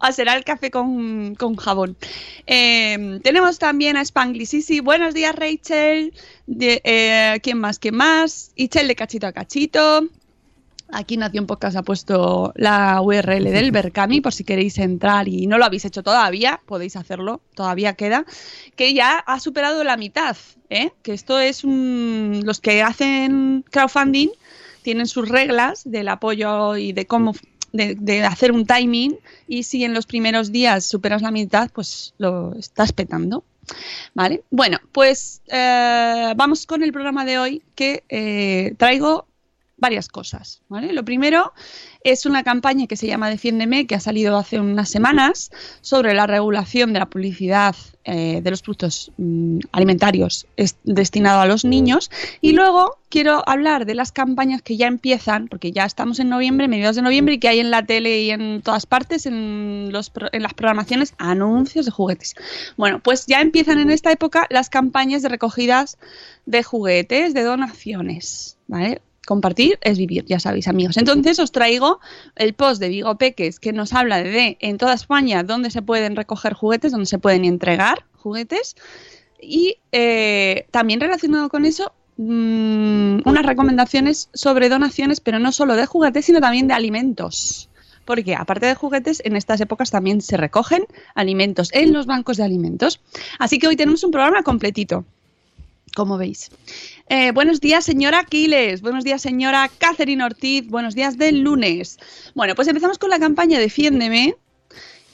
Ah, 0.00 0.12
será 0.12 0.36
el 0.36 0.44
café 0.44 0.70
con, 0.70 1.34
con 1.34 1.56
jabón. 1.56 1.96
Eh, 2.46 3.18
tenemos 3.24 3.58
también 3.58 3.96
a 3.96 4.04
Spangly 4.04 4.46
Sisi. 4.46 4.78
Buenos 4.78 5.12
días, 5.12 5.34
Rachel. 5.34 6.14
Eh, 6.60 7.40
¿Quién 7.42 7.58
más? 7.58 7.80
¿Quién 7.80 7.96
más? 7.96 8.52
Ichel 8.54 8.86
de 8.86 8.94
cachito 8.94 9.26
a 9.26 9.32
cachito. 9.32 10.08
Aquí 10.90 11.16
Nación 11.16 11.46
Podcast 11.46 11.76
ha 11.76 11.82
puesto 11.82 12.52
la 12.56 13.00
URL 13.02 13.44
del 13.44 13.70
Berkami 13.72 14.20
por 14.20 14.32
si 14.32 14.44
queréis 14.44 14.78
entrar 14.78 15.28
y 15.28 15.46
no 15.46 15.58
lo 15.58 15.64
habéis 15.64 15.84
hecho 15.84 16.02
todavía, 16.02 16.60
podéis 16.66 16.96
hacerlo, 16.96 17.40
todavía 17.54 17.94
queda, 17.94 18.24
que 18.76 18.94
ya 18.94 19.18
ha 19.18 19.40
superado 19.40 19.84
la 19.84 19.96
mitad, 19.96 20.36
¿eh? 20.70 20.92
que 21.02 21.12
esto 21.12 21.38
es 21.38 21.64
un... 21.64 22.42
los 22.44 22.60
que 22.60 22.82
hacen 22.82 23.64
crowdfunding 23.70 24.28
tienen 24.82 25.06
sus 25.06 25.28
reglas 25.28 25.82
del 25.84 26.08
apoyo 26.08 26.76
y 26.76 26.92
de 26.92 27.06
cómo 27.06 27.34
de, 27.72 27.94
de 27.94 28.24
hacer 28.24 28.52
un 28.52 28.64
timing 28.64 29.18
y 29.46 29.64
si 29.64 29.84
en 29.84 29.92
los 29.92 30.06
primeros 30.06 30.52
días 30.52 30.86
superas 30.86 31.20
la 31.20 31.30
mitad, 31.30 31.70
pues 31.72 32.14
lo 32.16 32.54
estás 32.54 32.92
petando. 32.92 33.44
Vale, 34.14 34.42
bueno, 34.50 34.78
pues 34.92 35.42
eh, 35.48 36.32
vamos 36.36 36.66
con 36.66 36.82
el 36.82 36.92
programa 36.92 37.24
de 37.24 37.38
hoy 37.38 37.62
que 37.74 38.04
eh, 38.08 38.74
traigo 38.78 39.26
varias 39.78 40.08
cosas. 40.08 40.60
¿vale? 40.68 40.92
Lo 40.92 41.04
primero 41.04 41.52
es 42.04 42.26
una 42.26 42.42
campaña 42.42 42.86
que 42.86 42.96
se 42.96 43.06
llama 43.06 43.30
Defiéndeme, 43.30 43.86
que 43.86 43.94
ha 43.94 44.00
salido 44.00 44.36
hace 44.36 44.60
unas 44.60 44.88
semanas, 44.88 45.50
sobre 45.80 46.14
la 46.14 46.26
regulación 46.26 46.92
de 46.92 46.98
la 46.98 47.06
publicidad 47.06 47.74
eh, 48.04 48.40
de 48.42 48.50
los 48.50 48.62
productos 48.62 49.12
mm, 49.18 49.58
alimentarios 49.72 50.46
es- 50.56 50.76
destinado 50.84 51.40
a 51.40 51.46
los 51.46 51.64
niños. 51.64 52.10
Y 52.40 52.52
luego 52.52 52.98
quiero 53.08 53.42
hablar 53.48 53.86
de 53.86 53.94
las 53.94 54.12
campañas 54.12 54.62
que 54.62 54.76
ya 54.76 54.86
empiezan, 54.86 55.48
porque 55.48 55.72
ya 55.72 55.84
estamos 55.84 56.18
en 56.18 56.28
noviembre, 56.28 56.68
mediados 56.68 56.96
de 56.96 57.02
noviembre, 57.02 57.34
y 57.34 57.38
que 57.38 57.48
hay 57.48 57.60
en 57.60 57.70
la 57.70 57.84
tele 57.84 58.22
y 58.22 58.30
en 58.30 58.62
todas 58.62 58.86
partes, 58.86 59.26
en, 59.26 59.90
los, 59.92 60.10
en 60.32 60.42
las 60.42 60.54
programaciones, 60.54 61.14
anuncios 61.18 61.84
de 61.86 61.92
juguetes. 61.92 62.34
Bueno, 62.76 63.00
pues 63.00 63.26
ya 63.26 63.40
empiezan 63.40 63.78
en 63.78 63.90
esta 63.90 64.10
época 64.10 64.46
las 64.50 64.70
campañas 64.70 65.22
de 65.22 65.28
recogidas 65.28 65.98
de 66.46 66.62
juguetes, 66.62 67.34
de 67.34 67.42
donaciones. 67.42 68.56
¿Vale? 68.66 69.00
Compartir 69.28 69.78
es 69.82 69.98
vivir, 69.98 70.24
ya 70.24 70.40
sabéis, 70.40 70.68
amigos. 70.68 70.96
Entonces 70.96 71.38
os 71.38 71.52
traigo 71.52 72.00
el 72.34 72.54
post 72.54 72.80
de 72.80 72.88
Vigo 72.88 73.18
Peques 73.18 73.60
que 73.60 73.74
nos 73.74 73.92
habla 73.92 74.22
de 74.22 74.56
en 74.58 74.78
toda 74.78 74.94
España 74.94 75.42
dónde 75.42 75.70
se 75.70 75.82
pueden 75.82 76.16
recoger 76.16 76.54
juguetes, 76.54 76.92
dónde 76.92 77.04
se 77.04 77.18
pueden 77.18 77.44
entregar 77.44 78.06
juguetes. 78.16 78.74
Y 79.38 79.76
eh, 79.92 80.66
también 80.70 81.00
relacionado 81.00 81.50
con 81.50 81.66
eso, 81.66 81.92
mm, 82.16 83.18
unas 83.26 83.44
recomendaciones 83.44 84.30
sobre 84.32 84.70
donaciones, 84.70 85.20
pero 85.20 85.38
no 85.38 85.52
solo 85.52 85.76
de 85.76 85.84
juguetes, 85.84 86.24
sino 86.24 86.40
también 86.40 86.66
de 86.66 86.72
alimentos. 86.72 87.68
Porque 88.06 88.34
aparte 88.34 88.64
de 88.64 88.74
juguetes, 88.76 89.20
en 89.26 89.36
estas 89.36 89.60
épocas 89.60 89.90
también 89.90 90.22
se 90.22 90.38
recogen 90.38 90.86
alimentos 91.14 91.68
en 91.74 91.92
los 91.92 92.06
bancos 92.06 92.38
de 92.38 92.44
alimentos. 92.44 93.02
Así 93.38 93.58
que 93.58 93.68
hoy 93.68 93.76
tenemos 93.76 94.02
un 94.04 94.10
programa 94.10 94.42
completito, 94.42 95.04
como 95.94 96.18
veis. 96.18 96.50
Eh, 97.08 97.32
buenos 97.32 97.60
días, 97.60 97.84
señora 97.84 98.20
Aquiles. 98.20 98.80
Buenos 98.80 99.04
días, 99.04 99.22
señora 99.22 99.70
Catherine 99.78 100.22
Ortiz. 100.24 100.68
Buenos 100.68 100.94
días 100.94 101.18
del 101.18 101.40
lunes. 101.40 101.98
Bueno, 102.34 102.54
pues 102.54 102.68
empezamos 102.68 102.98
con 102.98 103.10
la 103.10 103.18
campaña 103.18 103.58
Defiéndeme, 103.58 104.36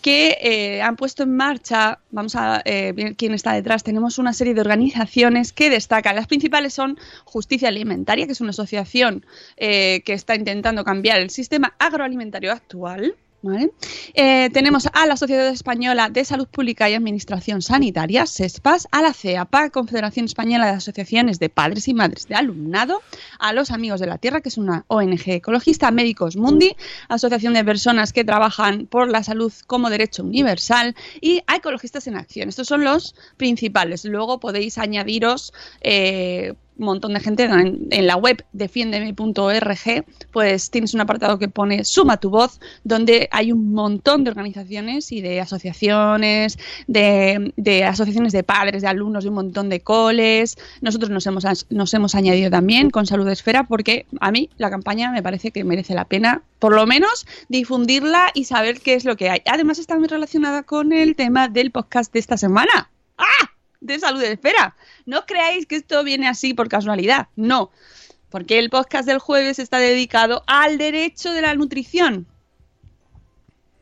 que 0.03 0.39
eh, 0.41 0.83
han 0.83 0.97
puesto 0.97 1.23
en 1.23 1.37
marcha, 1.37 1.99
vamos 2.11 2.37
a 2.37 2.63
eh, 2.65 2.93
ver 2.93 3.17
quién 3.17 3.33
está 3.33 3.53
detrás, 3.53 3.83
tenemos 3.85 4.19
una 4.19 4.33
serie 4.33 4.55
de 4.55 4.61
organizaciones 4.61 5.53
que 5.53 5.71
destacan. 5.71 6.17
Las 6.17 6.27
principales 6.27 6.75
son 6.75 6.99
Justicia 7.25 7.69
Alimentaria, 7.69 8.27
que 8.27 8.33
es 8.33 8.41
una 8.41 8.51
asociación 8.51 9.25
que 9.57 10.03
está 10.07 10.35
intentando 10.35 10.85
cambiar 10.85 11.21
el 11.21 11.31
sistema 11.31 11.75
agroalimentario 11.79 12.53
actual. 12.53 13.15
¿Vale? 13.45 13.71
Eh, 14.15 14.51
tenemos 14.53 14.89
a 14.93 15.07
la 15.07 15.17
Sociedad 15.17 15.47
Española 15.49 16.09
de 16.09 16.25
Salud 16.25 16.49
Pública 16.49 16.89
y 16.89 16.95
Administración 16.95 17.63
Sanitaria, 17.63 18.27
SESPAS, 18.27 18.89
a 18.91 19.03
la 19.03 19.13
CEAPA, 19.13 19.71
Confederación 19.71 20.27
Española 20.27 20.67
de 20.67 20.73
Asociaciones 20.73 21.39
de 21.39 21.51
Padres 21.51 21.87
y 21.89 21.95
Madres 21.95 22.27
de 22.27 22.35
Alumnado, 22.35 23.03
a 23.39 23.53
los 23.53 23.71
Amigos 23.71 24.01
de 24.01 24.07
la 24.07 24.19
Tierra, 24.19 24.41
que 24.41 24.49
es 24.49 24.59
una 24.59 24.85
ONG 24.89 25.23
ecologista, 25.27 25.91
Médicos 25.91 26.37
Mundi, 26.37 26.75
Asociación 27.09 27.55
de 27.55 27.65
Personas 27.65 28.13
que 28.13 28.25
trabajan 28.25 28.87
por 28.87 29.11
la 29.11 29.23
salud 29.23 29.53
como 29.67 29.91
derecho 29.91 30.25
universal 30.25 30.97
y 31.21 31.43
a 31.47 31.57
Ecologistas 31.57 32.07
en 32.07 32.17
Acción. 32.17 32.49
Estos 32.49 32.67
son 32.67 32.85
los 32.85 33.15
principales. 33.37 34.05
Luego 34.05 34.41
podéis 34.41 34.79
añadiros 34.79 35.53
eh, 35.81 36.55
montón 36.79 37.15
de 37.15 37.21
gente 37.21 37.45
en, 37.45 37.89
en 37.91 38.07
la 38.07 38.17
web 38.17 38.45
defiendeme.org, 38.53 40.05
pues 40.33 40.71
tienes 40.71 40.95
un 40.95 41.01
apartado 41.01 41.39
que 41.39 41.49
pone 41.49 41.85
Suma 41.85 42.19
tu 42.19 42.31
voz, 42.31 42.61
donde 42.83 43.29
hay 43.31 43.53
un 43.53 43.73
montón 43.73 44.25
de 44.25 44.31
organizaciones 44.31 45.13
y 45.13 45.21
de 45.21 45.41
asociaciones, 45.41 46.59
de, 46.87 47.53
de 47.57 47.85
asociaciones 47.85 48.33
de 48.33 48.43
padres, 48.43 48.83
de 48.83 48.89
alumnos, 48.89 49.25
de 49.25 49.31
un 49.31 49.37
montón 49.37 49.69
de 49.69 49.81
coles. 49.81 50.57
Nosotros 50.81 51.11
nos 51.11 51.27
hemos, 51.27 51.45
nos 51.71 51.95
hemos 51.95 52.15
añadido 52.15 52.51
también 52.51 52.91
con 52.91 53.07
Salud 53.07 53.29
Esfera 53.29 53.65
porque 53.65 54.07
a 54.21 54.31
mí 54.31 54.51
la 54.57 54.71
campaña 54.71 55.11
me 55.11 55.23
parece 55.23 55.51
que 55.51 55.65
merece 55.65 55.95
la 55.95 56.05
pena, 56.05 56.43
por 56.59 56.75
lo 56.75 56.87
menos, 56.87 57.27
difundirla 57.49 58.31
y 58.35 58.45
saber 58.45 58.81
qué 58.81 58.95
es 58.95 59.05
lo 59.05 59.17
que 59.17 59.31
hay. 59.31 59.41
Además 59.47 59.79
está 59.79 59.99
muy 59.99 60.09
relacionada 60.09 60.63
con 60.63 60.93
el 60.93 61.17
tema 61.17 61.49
del 61.49 61.71
podcast 61.71 62.13
de 62.13 62.19
esta 62.19 62.37
semana. 62.37 62.91
¡Ah! 63.19 63.54
De 63.85 63.99
salud 63.99 64.21
de 64.21 64.33
esfera. 64.33 64.75
No 65.07 65.27
creáis 65.27 65.67
que 65.67 65.77
esto 65.77 66.03
viene 66.03 66.27
así 66.27 66.55
por 66.55 66.69
casualidad, 66.69 67.29
no, 67.37 67.71
porque 68.31 68.59
el 68.59 68.71
podcast 68.71 69.07
del 69.07 69.19
jueves 69.19 69.59
está 69.59 69.79
dedicado 69.79 70.43
al 70.47 70.79
derecho 70.79 71.33
de 71.33 71.43
la 71.43 71.55
nutrición. 71.55 72.27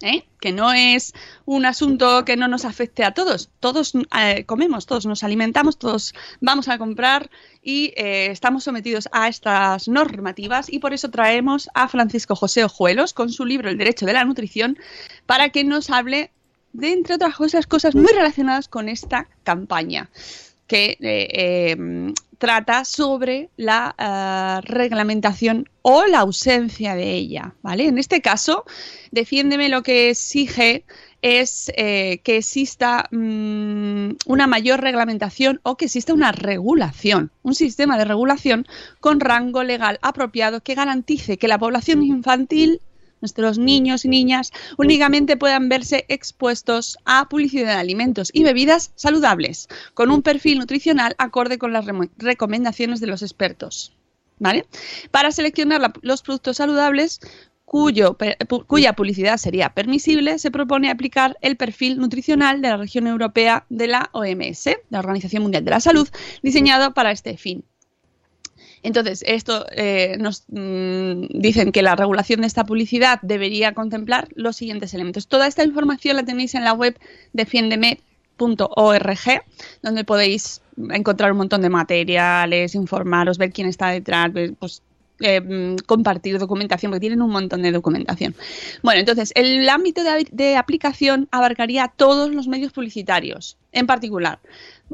¿Eh? 0.04 0.24
Que 0.40 0.50
no 0.50 0.72
es 0.72 1.14
un 1.44 1.64
asunto 1.64 2.24
que 2.24 2.36
no 2.36 2.48
nos 2.48 2.64
afecte 2.64 3.04
a 3.04 3.14
todos. 3.14 3.50
Todos 3.60 3.92
eh, 4.18 4.44
comemos, 4.46 4.84
todos 4.86 5.06
nos 5.06 5.22
alimentamos, 5.22 5.78
todos 5.78 6.12
vamos 6.40 6.66
a 6.66 6.76
comprar 6.76 7.30
y 7.62 7.94
eh, 7.96 8.26
estamos 8.32 8.64
sometidos 8.64 9.08
a 9.12 9.28
estas 9.28 9.86
normativas 9.86 10.72
y 10.72 10.80
por 10.80 10.92
eso 10.92 11.08
traemos 11.08 11.70
a 11.74 11.86
Francisco 11.86 12.34
José 12.34 12.64
Ojuelos 12.64 13.12
con 13.12 13.30
su 13.30 13.44
libro 13.44 13.70
El 13.70 13.78
Derecho 13.78 14.04
de 14.04 14.14
la 14.14 14.24
Nutrición 14.24 14.76
para 15.24 15.50
que 15.50 15.62
nos 15.62 15.88
hable 15.88 16.32
de, 16.72 16.92
entre 16.92 17.14
otras 17.14 17.36
cosas, 17.36 17.66
cosas 17.66 17.94
muy 17.94 18.12
relacionadas 18.12 18.68
con 18.68 18.88
esta 18.88 19.28
campaña 19.44 20.10
que 20.66 20.96
eh, 21.00 21.28
eh, 21.32 22.12
trata 22.38 22.84
sobre 22.84 23.50
la 23.56 23.94
uh, 23.98 24.66
reglamentación 24.66 25.68
o 25.82 26.06
la 26.06 26.20
ausencia 26.20 26.94
de 26.94 27.12
ella, 27.12 27.54
¿vale? 27.62 27.86
En 27.86 27.98
este 27.98 28.20
caso, 28.20 28.64
defiéndeme 29.10 29.68
lo 29.68 29.82
que 29.82 30.10
exige 30.10 30.84
es 31.20 31.70
eh, 31.76 32.18
que 32.24 32.38
exista 32.38 33.06
mmm, 33.12 34.12
una 34.26 34.46
mayor 34.48 34.80
reglamentación 34.80 35.60
o 35.62 35.76
que 35.76 35.84
exista 35.84 36.14
una 36.14 36.32
regulación, 36.32 37.30
un 37.42 37.54
sistema 37.54 37.96
de 37.96 38.06
regulación 38.06 38.66
con 38.98 39.20
rango 39.20 39.62
legal 39.62 40.00
apropiado 40.02 40.62
que 40.62 40.74
garantice 40.74 41.38
que 41.38 41.46
la 41.46 41.58
población 41.58 42.02
infantil 42.02 42.80
nuestros 43.22 43.58
niños 43.58 44.04
y 44.04 44.08
niñas 44.08 44.52
únicamente 44.76 45.36
puedan 45.36 45.68
verse 45.68 46.04
expuestos 46.08 46.98
a 47.04 47.28
publicidad 47.28 47.74
de 47.74 47.80
alimentos 47.80 48.30
y 48.32 48.42
bebidas 48.42 48.92
saludables, 48.96 49.68
con 49.94 50.10
un 50.10 50.22
perfil 50.22 50.58
nutricional 50.58 51.14
acorde 51.18 51.58
con 51.58 51.72
las 51.72 51.86
re 51.86 52.10
recomendaciones 52.18 53.00
de 53.00 53.06
los 53.06 53.22
expertos. 53.22 53.94
¿Vale? 54.38 54.66
Para 55.12 55.30
seleccionar 55.30 55.80
la, 55.80 55.92
los 56.02 56.22
productos 56.22 56.56
saludables 56.56 57.20
cuyo, 57.72 58.18
cuya 58.66 58.92
publicidad 58.92 59.38
sería 59.38 59.70
permisible, 59.72 60.38
se 60.38 60.50
propone 60.50 60.90
aplicar 60.90 61.38
el 61.40 61.56
perfil 61.56 61.98
nutricional 61.98 62.60
de 62.60 62.68
la 62.68 62.76
región 62.76 63.06
europea 63.06 63.64
de 63.70 63.86
la 63.86 64.10
OMS, 64.12 64.76
la 64.90 64.98
Organización 64.98 65.42
Mundial 65.42 65.64
de 65.64 65.70
la 65.70 65.80
Salud, 65.80 66.06
diseñado 66.42 66.92
para 66.92 67.12
este 67.12 67.38
fin. 67.38 67.64
Entonces, 68.82 69.22
esto 69.26 69.64
eh, 69.70 70.16
nos 70.18 70.44
mmm, 70.48 71.26
dicen 71.30 71.72
que 71.72 71.82
la 71.82 71.94
regulación 71.94 72.40
de 72.40 72.46
esta 72.46 72.64
publicidad 72.64 73.20
debería 73.22 73.74
contemplar 73.74 74.28
los 74.34 74.56
siguientes 74.56 74.92
elementos. 74.94 75.28
Toda 75.28 75.46
esta 75.46 75.64
información 75.64 76.16
la 76.16 76.24
tenéis 76.24 76.54
en 76.54 76.64
la 76.64 76.72
web 76.72 76.98
defiendeme.org, 77.32 77.98
donde 79.82 80.04
podéis 80.04 80.60
encontrar 80.90 81.32
un 81.32 81.38
montón 81.38 81.62
de 81.62 81.68
materiales, 81.68 82.74
informaros, 82.74 83.38
ver 83.38 83.52
quién 83.52 83.68
está 83.68 83.88
detrás, 83.88 84.32
ver, 84.32 84.54
pues 84.58 84.82
eh, 85.20 85.40
mm, 85.40 85.76
compartir 85.86 86.38
documentación, 86.38 86.90
porque 86.90 87.00
tienen 87.00 87.22
un 87.22 87.30
montón 87.30 87.62
de 87.62 87.70
documentación. 87.70 88.34
Bueno, 88.82 88.98
entonces, 88.98 89.30
el 89.36 89.68
ámbito 89.68 90.02
de 90.32 90.56
aplicación 90.56 91.28
abarcaría 91.30 91.92
todos 91.94 92.32
los 92.32 92.48
medios 92.48 92.72
publicitarios, 92.72 93.56
en 93.70 93.86
particular 93.86 94.40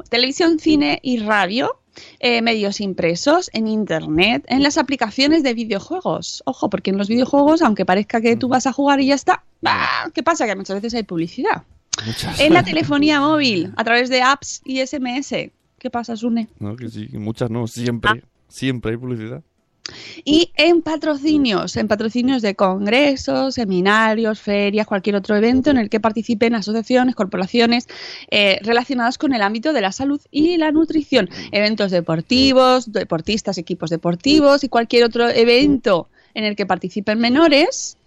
televisión, 0.07 0.59
cine 0.59 0.99
y 1.01 1.19
radio, 1.19 1.78
eh, 2.19 2.41
medios 2.41 2.81
impresos, 2.81 3.49
en 3.53 3.67
internet, 3.67 4.45
en 4.47 4.63
las 4.63 4.77
aplicaciones 4.77 5.43
de 5.43 5.53
videojuegos. 5.53 6.43
Ojo, 6.45 6.69
porque 6.69 6.91
en 6.91 6.97
los 6.97 7.07
videojuegos, 7.07 7.61
aunque 7.61 7.85
parezca 7.85 8.21
que 8.21 8.35
tú 8.35 8.47
vas 8.47 8.67
a 8.67 8.73
jugar 8.73 8.99
y 8.99 9.07
ya 9.07 9.15
está, 9.15 9.43
¡bah! 9.61 10.09
¿qué 10.13 10.23
pasa? 10.23 10.45
Que 10.45 10.55
muchas 10.55 10.75
veces 10.75 10.93
hay 10.93 11.03
publicidad. 11.03 11.63
Muchas. 12.05 12.39
En 12.39 12.53
la 12.53 12.63
telefonía 12.63 13.19
móvil, 13.19 13.73
a 13.75 13.83
través 13.83 14.09
de 14.09 14.21
apps 14.21 14.61
y 14.63 14.85
SMS. 14.85 15.51
¿Qué 15.77 15.89
pasa, 15.89 16.15
Sune? 16.15 16.47
No, 16.59 16.75
que 16.75 16.89
sí, 16.89 17.07
que 17.07 17.19
muchas 17.19 17.49
no, 17.49 17.67
siempre. 17.67 18.11
Ah. 18.13 18.27
Siempre 18.47 18.91
hay 18.91 18.97
publicidad. 18.97 19.43
Y 20.25 20.51
en 20.55 20.81
patrocinios, 20.81 21.77
en 21.77 21.87
patrocinios 21.87 22.41
de 22.41 22.55
congresos, 22.55 23.55
seminarios, 23.55 24.39
ferias, 24.39 24.87
cualquier 24.87 25.15
otro 25.15 25.35
evento 25.35 25.69
en 25.69 25.77
el 25.77 25.89
que 25.89 25.99
participen 25.99 26.55
asociaciones, 26.55 27.15
corporaciones 27.15 27.87
eh, 28.31 28.59
relacionadas 28.63 29.17
con 29.17 29.33
el 29.33 29.41
ámbito 29.41 29.73
de 29.73 29.81
la 29.81 29.91
salud 29.91 30.21
y 30.31 30.57
la 30.57 30.71
nutrición. 30.71 31.29
Eventos 31.51 31.91
deportivos, 31.91 32.91
deportistas, 32.91 33.57
equipos 33.57 33.89
deportivos 33.89 34.63
y 34.63 34.69
cualquier 34.69 35.03
otro 35.03 35.29
evento 35.29 36.09
en 36.33 36.43
el 36.45 36.55
que 36.55 36.65
participen 36.65 37.19
menores. 37.19 37.98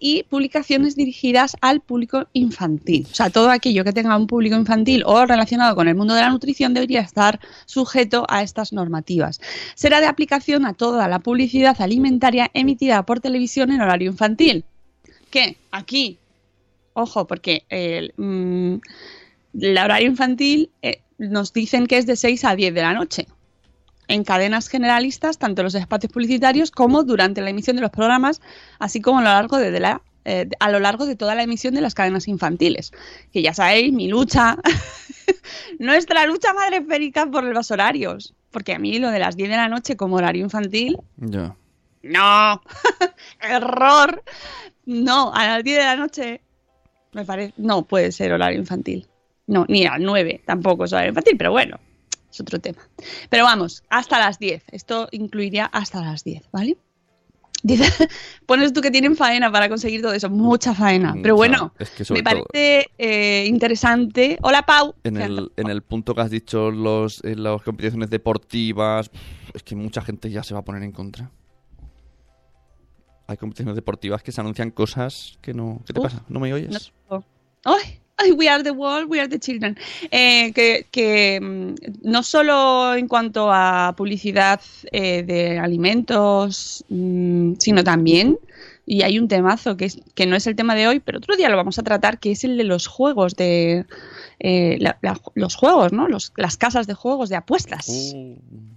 Y 0.00 0.24
publicaciones 0.24 0.96
dirigidas 0.96 1.56
al 1.60 1.80
público 1.80 2.26
infantil. 2.32 3.06
O 3.10 3.14
sea, 3.14 3.30
todo 3.30 3.50
aquello 3.50 3.84
que 3.84 3.92
tenga 3.92 4.16
un 4.16 4.26
público 4.26 4.56
infantil 4.56 5.04
o 5.06 5.24
relacionado 5.26 5.76
con 5.76 5.86
el 5.86 5.94
mundo 5.94 6.14
de 6.14 6.22
la 6.22 6.30
nutrición 6.30 6.74
debería 6.74 7.00
estar 7.00 7.38
sujeto 7.66 8.26
a 8.28 8.42
estas 8.42 8.72
normativas. 8.72 9.40
Será 9.76 10.00
de 10.00 10.06
aplicación 10.06 10.66
a 10.66 10.72
toda 10.72 11.06
la 11.06 11.20
publicidad 11.20 11.80
alimentaria 11.80 12.50
emitida 12.52 13.04
por 13.04 13.20
televisión 13.20 13.70
en 13.70 13.80
horario 13.80 14.10
infantil. 14.10 14.64
¿Qué? 15.30 15.56
Aquí. 15.70 16.18
Ojo, 16.94 17.28
porque 17.28 17.62
el, 17.68 18.12
mm, 18.16 18.80
horario 19.78 20.08
infantil 20.08 20.70
eh, 20.82 21.00
nos 21.18 21.52
dicen 21.52 21.86
que 21.86 21.98
es 21.98 22.06
de 22.06 22.16
6 22.16 22.44
a 22.44 22.56
10 22.56 22.74
de 22.74 22.82
la 22.82 22.92
noche 22.92 23.26
en 24.10 24.24
cadenas 24.24 24.68
generalistas, 24.68 25.38
tanto 25.38 25.62
en 25.62 25.64
los 25.64 25.74
espacios 25.74 26.12
publicitarios 26.12 26.70
como 26.70 27.04
durante 27.04 27.40
la 27.40 27.50
emisión 27.50 27.76
de 27.76 27.82
los 27.82 27.90
programas, 27.90 28.40
así 28.78 29.00
como 29.00 29.18
a 29.20 29.22
lo 29.22 29.28
largo 29.28 29.56
de, 29.58 29.70
de 29.70 29.80
la 29.80 30.02
eh, 30.26 30.48
a 30.60 30.70
lo 30.70 30.80
largo 30.80 31.06
de 31.06 31.16
toda 31.16 31.34
la 31.34 31.42
emisión 31.44 31.72
de 31.74 31.80
las 31.80 31.94
cadenas 31.94 32.28
infantiles. 32.28 32.92
Que 33.32 33.40
ya 33.40 33.54
sabéis, 33.54 33.92
mi 33.92 34.06
lucha, 34.08 34.56
nuestra 35.78 36.26
lucha 36.26 36.52
madre 36.52 36.78
esférica 36.78 37.26
por 37.26 37.44
los 37.44 37.70
horarios. 37.70 38.34
Porque 38.50 38.74
a 38.74 38.78
mí 38.78 38.98
lo 38.98 39.10
de 39.10 39.18
las 39.20 39.36
10 39.36 39.48
de 39.50 39.56
la 39.56 39.68
noche 39.68 39.96
como 39.96 40.16
horario 40.16 40.42
infantil, 40.44 40.98
Ya. 41.18 41.54
no, 42.02 42.60
error. 43.40 44.22
No, 44.86 45.32
a 45.32 45.46
las 45.46 45.64
10 45.64 45.78
de 45.78 45.84
la 45.84 45.96
noche 45.96 46.40
me 47.12 47.24
parece, 47.24 47.54
no 47.56 47.82
puede 47.84 48.10
ser 48.12 48.32
horario 48.32 48.58
infantil. 48.58 49.06
No, 49.46 49.64
ni 49.68 49.86
a 49.86 49.92
las 49.92 50.00
9 50.00 50.42
tampoco 50.44 50.84
es 50.84 50.92
horario 50.92 51.10
infantil, 51.10 51.36
pero 51.38 51.52
bueno, 51.52 51.78
es 52.30 52.40
otro 52.40 52.58
tema. 52.60 52.88
Pero 53.28 53.44
vamos, 53.44 53.82
hasta 53.90 54.18
las 54.18 54.38
10. 54.38 54.64
Esto 54.72 55.08
incluiría 55.10 55.66
hasta 55.66 56.00
las 56.00 56.24
10, 56.24 56.50
¿vale? 56.52 56.76
Dice, 57.62 57.84
pones 58.46 58.72
tú 58.72 58.80
que 58.80 58.90
tienen 58.90 59.16
faena 59.16 59.52
para 59.52 59.68
conseguir 59.68 60.00
todo 60.00 60.12
eso, 60.12 60.30
mucha 60.30 60.74
faena. 60.74 61.14
Pero 61.20 61.36
bueno, 61.36 61.74
es 61.78 61.90
que 61.90 62.04
me 62.14 62.22
parece 62.22 62.90
eh, 62.96 63.44
interesante. 63.46 64.38
Hola, 64.42 64.62
Pau. 64.62 64.94
En 65.04 65.18
el, 65.18 65.52
en 65.56 65.68
el 65.68 65.82
punto 65.82 66.14
que 66.14 66.20
has 66.22 66.30
dicho, 66.30 66.70
los, 66.70 67.22
en 67.24 67.42
las 67.42 67.62
competiciones 67.62 68.08
deportivas, 68.08 69.10
es 69.52 69.62
que 69.62 69.76
mucha 69.76 70.00
gente 70.00 70.30
ya 70.30 70.42
se 70.42 70.54
va 70.54 70.60
a 70.60 70.64
poner 70.64 70.82
en 70.82 70.92
contra. 70.92 71.30
Hay 73.26 73.36
competiciones 73.36 73.76
deportivas 73.76 74.22
que 74.22 74.32
se 74.32 74.40
anuncian 74.40 74.70
cosas 74.70 75.38
que 75.40 75.54
no... 75.54 75.82
¿Qué 75.86 75.92
te 75.92 76.00
Uf, 76.00 76.06
pasa? 76.06 76.24
¿No 76.28 76.40
me 76.40 76.52
oyes? 76.52 76.92
No. 77.08 77.24
¡Ay! 77.64 78.00
We 78.36 78.48
are 78.48 78.62
the 78.62 78.70
world, 78.72 79.08
we 79.10 79.18
are 79.20 79.28
the 79.28 79.38
children. 79.38 79.76
Eh, 80.10 80.52
que 80.52 80.86
que, 80.90 81.40
mm, 81.40 81.74
no 82.02 82.22
solo 82.22 82.94
en 82.94 83.08
cuanto 83.08 83.50
a 83.52 83.94
publicidad 83.96 84.60
eh, 84.92 85.22
de 85.22 85.58
alimentos, 85.58 86.84
mm, 86.88 87.54
sino 87.58 87.82
también, 87.84 88.38
y 88.86 89.02
hay 89.02 89.18
un 89.18 89.28
temazo 89.28 89.76
que, 89.76 89.84
es, 89.86 90.00
que 90.14 90.26
no 90.26 90.34
es 90.36 90.46
el 90.46 90.56
tema 90.56 90.74
de 90.74 90.88
hoy, 90.88 91.00
pero 91.00 91.18
otro 91.18 91.36
día 91.36 91.48
lo 91.48 91.56
vamos 91.56 91.78
a 91.78 91.82
tratar, 91.82 92.18
que 92.18 92.32
es 92.32 92.42
el 92.44 92.56
de 92.56 92.64
los 92.64 92.86
juegos, 92.86 93.36
de 93.36 93.84
eh, 94.40 94.76
la- 94.80 94.98
la- 95.02 95.20
los 95.34 95.54
juegos, 95.54 95.92
¿no? 95.92 96.08
Los, 96.08 96.32
las 96.36 96.56
casas 96.56 96.86
de 96.86 96.94
juegos, 96.94 97.28
de 97.28 97.36
apuestas. 97.36 97.86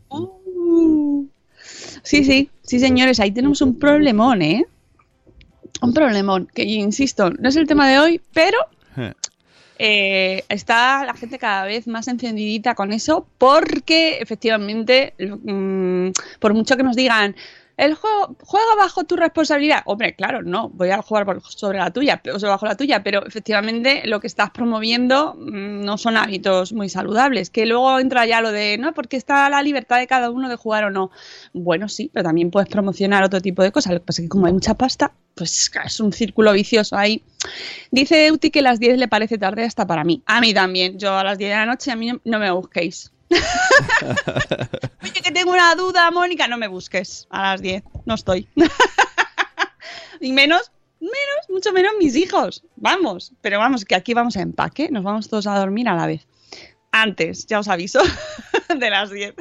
Uh, 0.09 0.29
Uh. 0.55 1.25
Sí, 2.03 2.23
sí, 2.23 2.49
sí, 2.63 2.79
señores, 2.79 3.19
ahí 3.19 3.31
tenemos 3.31 3.61
un 3.61 3.79
problemón, 3.79 4.41
¿eh? 4.41 4.65
Un 5.81 5.93
problemón, 5.93 6.47
que 6.53 6.63
insisto, 6.63 7.29
no 7.31 7.49
es 7.49 7.55
el 7.55 7.67
tema 7.67 7.89
de 7.89 7.99
hoy, 7.99 8.21
pero. 8.33 8.57
Eh, 9.85 10.45
está 10.47 11.03
la 11.03 11.13
gente 11.13 11.37
cada 11.37 11.65
vez 11.65 11.87
más 11.87 12.07
encendidita 12.07 12.73
con 12.73 12.93
eso, 12.93 13.27
porque 13.37 14.19
efectivamente, 14.21 15.13
mm, 15.19 16.11
por 16.39 16.53
mucho 16.53 16.77
que 16.77 16.83
nos 16.83 16.95
digan, 16.95 17.35
el 17.77 17.95
juego 17.95 18.35
juega 18.41 18.75
bajo 18.77 19.03
tu 19.03 19.15
responsabilidad. 19.15 19.81
Hombre, 19.85 20.15
claro, 20.15 20.43
no, 20.43 20.69
voy 20.69 20.89
a 20.91 21.01
jugar 21.01 21.41
sobre 21.41 21.79
la 21.79 21.91
tuya, 21.91 22.21
o 22.33 22.39
sea, 22.39 22.49
bajo 22.49 22.65
la 22.65 22.75
tuya, 22.75 23.03
pero 23.03 23.25
efectivamente 23.25 24.03
lo 24.05 24.19
que 24.19 24.27
estás 24.27 24.51
promoviendo 24.51 25.35
mm, 25.35 25.83
no 25.83 25.97
son 25.97 26.17
hábitos 26.17 26.73
muy 26.73 26.89
saludables. 26.89 27.49
Que 27.49 27.65
luego 27.65 27.99
entra 27.99 28.25
ya 28.25 28.41
lo 28.41 28.51
de, 28.51 28.77
no, 28.77 28.93
porque 28.93 29.17
está 29.17 29.49
la 29.49 29.63
libertad 29.63 29.97
de 29.97 30.07
cada 30.07 30.29
uno 30.29 30.49
de 30.49 30.55
jugar 30.55 30.85
o 30.85 30.91
no. 30.91 31.11
Bueno, 31.53 31.89
sí, 31.89 32.09
pero 32.13 32.23
también 32.23 32.51
puedes 32.51 32.69
promocionar 32.69 33.23
otro 33.23 33.41
tipo 33.41 33.63
de 33.63 33.71
cosas. 33.71 33.93
Lo 33.93 33.99
que 33.99 34.05
pasa 34.05 34.21
es 34.21 34.25
que 34.25 34.29
como 34.29 34.45
hay 34.45 34.53
mucha 34.53 34.75
pasta, 34.75 35.13
pues 35.35 35.71
es 35.83 35.99
un 35.99 36.13
círculo 36.13 36.53
vicioso 36.53 36.95
ahí. 36.95 37.23
Dice 37.91 38.27
Euti 38.27 38.51
que 38.51 38.61
las 38.61 38.79
10 38.79 38.97
le 38.97 39.07
parece 39.07 39.37
tarde 39.37 39.63
hasta 39.63 39.87
para 39.87 40.03
mí. 40.03 40.21
A 40.25 40.41
mí 40.41 40.53
también. 40.53 40.99
Yo 40.99 41.17
a 41.17 41.23
las 41.23 41.37
10 41.37 41.49
de 41.49 41.55
la 41.55 41.65
noche, 41.65 41.91
a 41.91 41.95
mí 41.95 42.11
no 42.23 42.39
me 42.39 42.51
busquéis. 42.51 43.12
Oye, 45.01 45.21
que 45.23 45.31
tengo 45.31 45.51
una 45.51 45.75
duda, 45.75 46.09
Mónica, 46.11 46.47
no 46.47 46.57
me 46.57 46.67
busques 46.67 47.27
a 47.29 47.51
las 47.51 47.61
10. 47.61 47.83
No 48.05 48.15
estoy. 48.15 48.47
y 50.19 50.31
menos, 50.31 50.71
menos, 50.99 51.49
mucho 51.49 51.71
menos 51.73 51.93
mis 51.99 52.15
hijos. 52.15 52.63
Vamos, 52.75 53.33
pero 53.41 53.59
vamos, 53.59 53.85
que 53.85 53.95
aquí 53.95 54.13
vamos 54.13 54.37
a 54.37 54.41
empaque. 54.41 54.89
Nos 54.89 55.03
vamos 55.03 55.29
todos 55.29 55.47
a 55.47 55.57
dormir 55.57 55.87
a 55.87 55.95
la 55.95 56.07
vez. 56.07 56.27
Antes, 56.91 57.47
ya 57.47 57.59
os 57.59 57.67
aviso, 57.67 58.01
de 58.77 58.89
las 58.89 59.09
10. 59.09 59.33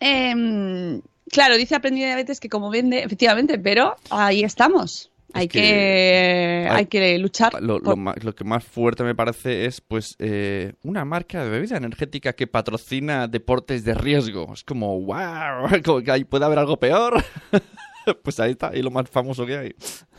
Em, 0.00 1.00
claro, 1.30 1.56
dice 1.56 1.76
Aprendí 1.76 2.04
Diabetes 2.04 2.40
que 2.40 2.48
como 2.48 2.68
vende, 2.68 3.02
efectivamente, 3.02 3.58
pero 3.58 3.96
ahí 4.10 4.42
estamos. 4.42 5.10
Hay 5.34 5.48
que 5.48 5.60
que, 5.60 6.68
hay- 6.70 6.76
hay 6.78 6.86
que 6.86 7.18
luchar. 7.18 7.60
Lo, 7.62 7.80
ma- 7.96 8.14
lo 8.22 8.34
que 8.34 8.44
más 8.44 8.64
fuerte 8.64 9.02
me 9.04 9.14
parece 9.14 9.66
es, 9.66 9.80
pues, 9.80 10.16
eh, 10.18 10.72
una 10.82 11.04
marca 11.04 11.42
de 11.44 11.50
bebida 11.50 11.76
energética 11.76 12.32
que 12.34 12.46
patrocina 12.46 13.26
deportes 13.28 13.84
de 13.84 13.94
riesgo. 13.94 14.52
Es 14.54 14.64
como, 14.64 15.00
wow, 15.00 15.68
como 15.84 16.00
que 16.02 16.10
ahí 16.10 16.24
puede 16.24 16.44
haber 16.44 16.58
algo 16.58 16.78
peor. 16.78 17.22
pues 18.22 18.38
ahí 18.40 18.52
está, 18.52 18.70
y 18.74 18.82
lo 18.82 18.90
más 18.90 19.08
famoso 19.10 19.44
que 19.46 19.56
hay. 19.56 19.74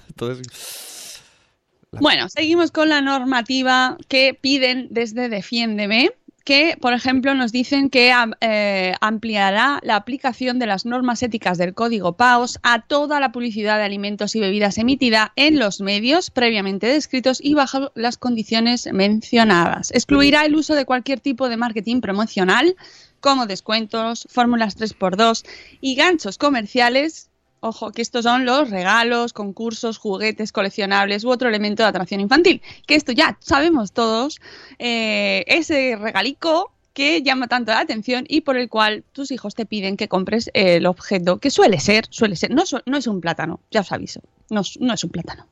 Entonces, 0.09 1.21
Bueno, 1.91 2.27
seguimos 2.29 2.71
con 2.71 2.89
la 2.89 3.01
normativa 3.01 3.97
que 4.07 4.33
piden 4.39 4.87
desde 4.91 5.29
Defiéndeme, 5.29 6.11
que, 6.45 6.77
por 6.79 6.93
ejemplo, 6.93 7.33
nos 7.33 7.51
dicen 7.51 7.89
que 7.89 8.13
eh, 8.39 8.93
ampliará 9.01 9.79
la 9.83 9.95
aplicación 9.95 10.59
de 10.59 10.67
las 10.67 10.85
normas 10.85 11.23
éticas 11.23 11.57
del 11.57 11.73
Código 11.73 12.13
PAOS 12.13 12.59
a 12.61 12.83
toda 12.83 13.19
la 13.19 13.31
publicidad 13.31 13.77
de 13.77 13.83
alimentos 13.83 14.35
y 14.35 14.39
bebidas 14.39 14.77
emitida 14.77 15.33
en 15.35 15.57
los 15.57 15.81
medios 15.81 16.29
previamente 16.29 16.85
descritos 16.85 17.39
y 17.41 17.55
bajo 17.55 17.91
las 17.95 18.17
condiciones 18.17 18.87
mencionadas. 18.93 19.91
Excluirá 19.91 20.45
el 20.45 20.55
uso 20.55 20.75
de 20.75 20.85
cualquier 20.85 21.19
tipo 21.19 21.49
de 21.49 21.57
marketing 21.57 21.99
promocional, 21.99 22.75
como 23.19 23.47
descuentos, 23.47 24.27
fórmulas 24.29 24.77
3x2 24.77 25.43
y 25.81 25.95
ganchos 25.95 26.37
comerciales 26.37 27.31
Ojo, 27.65 27.91
que 27.91 28.03
estos 28.03 28.25
son 28.25 28.45
los 28.45 28.69
regalos, 28.69 29.33
concursos, 29.33 29.97
juguetes, 29.97 30.51
coleccionables 30.51 31.23
u 31.23 31.31
otro 31.31 31.49
elemento 31.49 31.81
de 31.81 31.89
atracción 31.89 32.21
infantil. 32.21 32.61
Que 32.85 32.93
esto 32.93 33.11
ya 33.11 33.39
sabemos 33.41 33.91
todos, 33.91 34.39
eh, 34.77 35.43
ese 35.47 35.95
regalico 35.95 36.71
que 36.93 37.23
llama 37.23 37.47
tanto 37.47 37.71
la 37.71 37.79
atención 37.79 38.25
y 38.29 38.41
por 38.41 38.55
el 38.55 38.69
cual 38.69 39.03
tus 39.13 39.31
hijos 39.31 39.55
te 39.55 39.65
piden 39.65 39.97
que 39.97 40.07
compres 40.07 40.51
el 40.53 40.85
objeto, 40.85 41.39
que 41.39 41.49
suele 41.49 41.79
ser, 41.79 42.05
suele 42.11 42.35
ser, 42.35 42.51
no, 42.51 42.61
no 42.85 42.97
es 42.97 43.07
un 43.07 43.19
plátano, 43.19 43.59
ya 43.71 43.81
os 43.81 43.91
aviso, 43.91 44.21
no 44.51 44.61
es 44.61 45.03
un 45.03 45.09
plátano. 45.09 45.47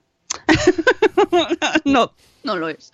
no, 1.86 2.12
no 2.44 2.56
lo 2.58 2.70
es. 2.70 2.92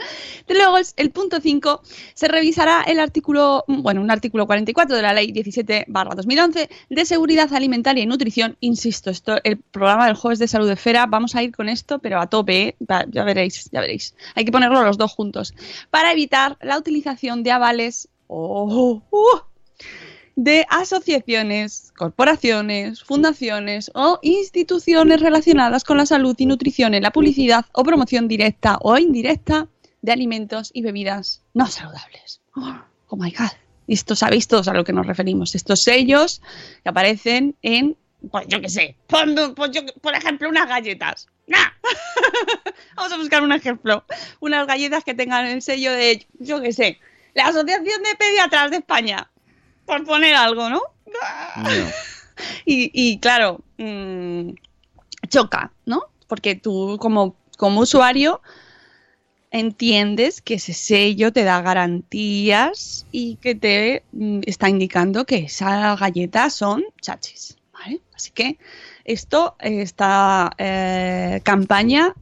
Luego, 0.47 0.77
el 0.95 1.11
punto 1.11 1.41
5, 1.41 1.81
se 2.13 2.27
revisará 2.27 2.83
el 2.83 2.99
artículo, 2.99 3.63
bueno, 3.67 4.01
un 4.01 4.11
artículo 4.11 4.45
44 4.45 4.95
de 4.95 5.01
la 5.01 5.13
ley 5.13 5.31
17 5.31 5.85
2011 5.87 6.69
de 6.89 7.05
seguridad 7.05 7.53
alimentaria 7.53 8.03
y 8.03 8.05
nutrición. 8.05 8.57
Insisto, 8.59 9.09
esto, 9.09 9.37
el 9.43 9.57
programa 9.57 10.05
del 10.07 10.15
jueves 10.15 10.39
de 10.39 10.47
salud 10.47 10.67
de 10.67 10.75
Fera, 10.75 11.05
vamos 11.07 11.35
a 11.35 11.43
ir 11.43 11.55
con 11.55 11.69
esto, 11.69 11.99
pero 11.99 12.19
a 12.19 12.27
tope, 12.27 12.61
¿eh? 12.61 12.75
Ya 13.09 13.23
veréis, 13.23 13.69
ya 13.71 13.81
veréis. 13.81 14.15
Hay 14.35 14.45
que 14.45 14.51
ponerlo 14.51 14.83
los 14.83 14.97
dos 14.97 15.11
juntos. 15.11 15.53
Para 15.89 16.11
evitar 16.11 16.57
la 16.61 16.77
utilización 16.77 17.43
de 17.43 17.51
avales. 17.51 18.07
Oh, 18.27 19.01
uh, 19.09 19.39
de 20.41 20.65
asociaciones, 20.69 21.91
corporaciones, 21.97 23.03
fundaciones 23.03 23.91
o 23.93 24.19
instituciones 24.21 25.19
relacionadas 25.19 25.83
con 25.83 25.97
la 25.97 26.05
salud 26.05 26.33
y 26.37 26.45
nutrición 26.45 26.93
en 26.93 27.03
la 27.03 27.11
publicidad 27.11 27.65
o 27.73 27.83
promoción 27.83 28.29
directa 28.29 28.77
o 28.81 28.97
indirecta 28.97 29.67
de 30.01 30.13
alimentos 30.13 30.71
y 30.73 30.81
bebidas 30.81 31.41
no 31.53 31.67
saludables. 31.67 32.39
Oh, 32.55 33.17
my 33.17 33.31
god. 33.31 33.51
Esto 33.89 34.15
sabéis 34.15 34.47
todos 34.47 34.69
a 34.69 34.73
lo 34.73 34.85
que 34.85 34.93
nos 34.93 35.05
referimos. 35.05 35.55
Estos 35.55 35.81
sellos 35.83 36.41
que 36.83 36.89
aparecen 36.89 37.57
en, 37.61 37.97
pues 38.31 38.45
yo 38.47 38.61
qué 38.61 38.69
sé, 38.69 38.95
yo- 39.71 39.85
por 40.01 40.15
ejemplo, 40.15 40.47
unas 40.47 40.69
galletas. 40.69 41.27
¡Nah! 41.47 41.57
Vamos 42.95 43.11
a 43.11 43.17
buscar 43.17 43.41
un 43.43 43.51
ejemplo. 43.51 44.05
Unas 44.39 44.65
galletas 44.67 45.03
que 45.03 45.13
tengan 45.15 45.47
el 45.47 45.61
sello 45.61 45.91
de, 45.91 46.25
yo 46.39 46.61
qué 46.61 46.71
sé, 46.71 46.97
la 47.33 47.47
Asociación 47.47 48.03
de 48.03 48.15
Pediatras 48.17 48.71
de 48.71 48.77
España. 48.77 49.29
Por 49.89 50.05
poner 50.05 50.35
algo, 50.35 50.69
¿no? 50.69 50.81
No. 51.07 51.63
Y, 52.65 52.89
y, 52.93 53.19
claro, 53.19 53.59
mm, 53.77 54.51
choca, 55.27 55.73
¿no? 55.85 56.03
Porque 56.27 56.55
tú 56.55 56.97
como, 56.97 57.35
como 57.57 57.81
usuario 57.81 58.41
entiendes 59.51 60.41
que 60.41 60.53
ese 60.53 60.73
sello 60.73 61.33
te 61.33 61.43
da 61.43 61.61
garantías 61.61 63.05
y 63.11 63.35
que 63.41 63.55
te 63.55 64.03
mm, 64.13 64.39
está 64.45 64.69
indicando 64.69 65.25
que 65.25 65.37
esas 65.39 65.99
galletas 65.99 66.53
son 66.53 66.85
chachis, 67.01 67.57
¿vale? 67.73 67.99
Así 68.15 68.31
que 68.31 68.57
esto, 69.03 69.57
esta 69.59 70.51
eh, 70.57 71.41
campaña 71.43 72.13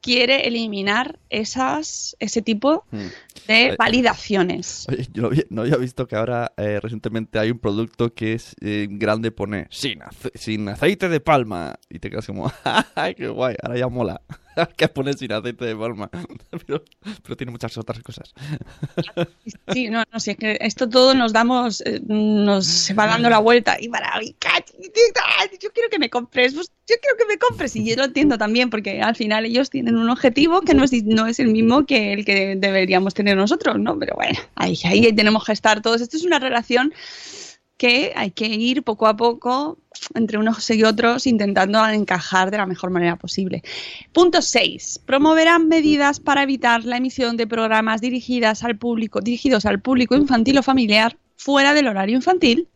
quiere 0.00 0.46
eliminar 0.48 1.18
esas, 1.28 2.16
ese 2.20 2.42
tipo 2.42 2.84
Hmm. 2.90 3.06
de 3.48 3.74
validaciones. 3.78 4.86
Oye, 4.88 5.06
yo 5.12 5.22
no 5.22 5.28
había, 5.28 5.44
no 5.50 5.62
había 5.62 5.76
visto 5.76 6.06
que 6.06 6.16
ahora 6.16 6.52
eh, 6.56 6.78
recientemente 6.80 7.38
hay 7.38 7.50
un 7.50 7.58
producto 7.58 8.14
que 8.14 8.32
es 8.34 8.54
eh, 8.60 8.86
grande, 8.90 9.30
pone 9.30 9.66
sin, 9.70 10.02
ace- 10.02 10.30
sin 10.34 10.68
aceite 10.68 11.08
de 11.08 11.20
palma. 11.20 11.76
Y 11.88 11.98
te 11.98 12.10
quedas 12.10 12.26
como, 12.26 12.50
¡ay, 12.94 13.14
qué 13.14 13.28
guay! 13.28 13.56
Ahora 13.62 13.78
ya 13.78 13.88
mola. 13.88 14.20
que 14.76 14.88
pone 14.88 15.12
sin 15.14 15.32
aceite 15.32 15.64
de 15.64 15.76
palma. 15.76 16.10
pero, 16.66 16.84
pero 17.22 17.36
tiene 17.36 17.52
muchas 17.52 17.76
otras 17.76 18.02
cosas. 18.02 18.32
Sí, 19.72 19.88
no, 19.88 20.02
no, 20.12 20.18
sí, 20.18 20.32
es 20.32 20.36
que 20.36 20.58
esto 20.60 20.88
todo 20.88 21.14
nos 21.14 21.32
damos, 21.32 21.80
eh, 21.82 22.00
nos 22.04 22.92
va 22.98 23.06
dando 23.06 23.30
la 23.30 23.38
vuelta 23.38 23.76
y 23.80 23.88
para 23.88 24.20
yo 24.20 25.70
quiero 25.72 25.88
que 25.90 25.98
me 25.98 26.10
compres, 26.10 26.54
pues, 26.54 26.72
yo 26.88 26.96
quiero 27.00 27.16
que 27.16 27.26
me 27.26 27.38
compres 27.38 27.76
y 27.76 27.84
yo 27.84 27.96
lo 27.96 28.04
entiendo 28.04 28.36
también 28.36 28.68
porque 28.70 29.00
al 29.00 29.14
final 29.14 29.44
ellos 29.44 29.70
tienen 29.70 29.96
un 29.96 30.10
objetivo 30.10 30.62
que 30.62 30.74
no 30.74 30.84
es, 30.84 30.92
no 31.04 31.26
es 31.26 31.38
el 31.38 31.48
mismo 31.48 31.86
que 31.86 32.12
el 32.12 32.24
que 32.24 32.56
deberíamos 32.56 33.14
tener 33.14 33.36
nosotros, 33.36 33.78
¿no? 33.78 33.98
Pero 33.98 34.14
bueno, 34.16 34.38
ahí, 34.56 34.76
ahí 34.84 35.12
tenemos 35.12 35.44
que 35.44 35.52
estar 35.52 35.80
todos. 35.82 36.00
Esto 36.00 36.16
es 36.16 36.24
una 36.24 36.38
relación 36.38 36.92
que 37.80 38.12
hay 38.14 38.30
que 38.30 38.44
ir 38.44 38.82
poco 38.82 39.06
a 39.06 39.16
poco 39.16 39.78
entre 40.14 40.36
unos 40.36 40.68
y 40.70 40.84
otros 40.84 41.26
intentando 41.26 41.82
encajar 41.88 42.50
de 42.50 42.58
la 42.58 42.66
mejor 42.66 42.90
manera 42.90 43.16
posible. 43.16 43.62
Punto 44.12 44.42
6. 44.42 45.00
Promoverán 45.06 45.66
medidas 45.66 46.20
para 46.20 46.42
evitar 46.42 46.84
la 46.84 46.98
emisión 46.98 47.38
de 47.38 47.46
programas 47.46 48.02
dirigidas 48.02 48.64
al 48.64 48.76
público, 48.76 49.22
dirigidos 49.22 49.64
al 49.64 49.80
público 49.80 50.14
infantil 50.14 50.58
o 50.58 50.62
familiar 50.62 51.16
fuera 51.36 51.72
del 51.72 51.88
horario 51.88 52.16
infantil 52.16 52.68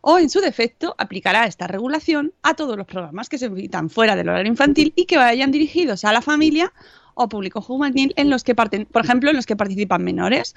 o, 0.00 0.20
en 0.20 0.30
su 0.30 0.40
defecto, 0.40 0.94
aplicará 0.98 1.46
esta 1.46 1.66
regulación 1.66 2.32
a 2.44 2.54
todos 2.54 2.76
los 2.76 2.86
programas 2.86 3.28
que 3.28 3.38
se 3.38 3.46
emitan 3.46 3.90
fuera 3.90 4.14
del 4.14 4.28
horario 4.28 4.52
infantil 4.52 4.92
y 4.94 5.06
que 5.06 5.16
vayan 5.16 5.50
dirigidos 5.50 6.04
a 6.04 6.12
la 6.12 6.22
familia 6.22 6.72
o 7.14 7.28
público 7.28 7.60
juvenil 7.60 8.12
en 8.16 8.30
los 8.30 8.44
que 8.44 8.54
parten, 8.54 8.86
por 8.86 9.04
ejemplo, 9.04 9.30
en 9.30 9.36
los 9.36 9.46
que 9.46 9.56
participan 9.56 10.04
menores. 10.04 10.54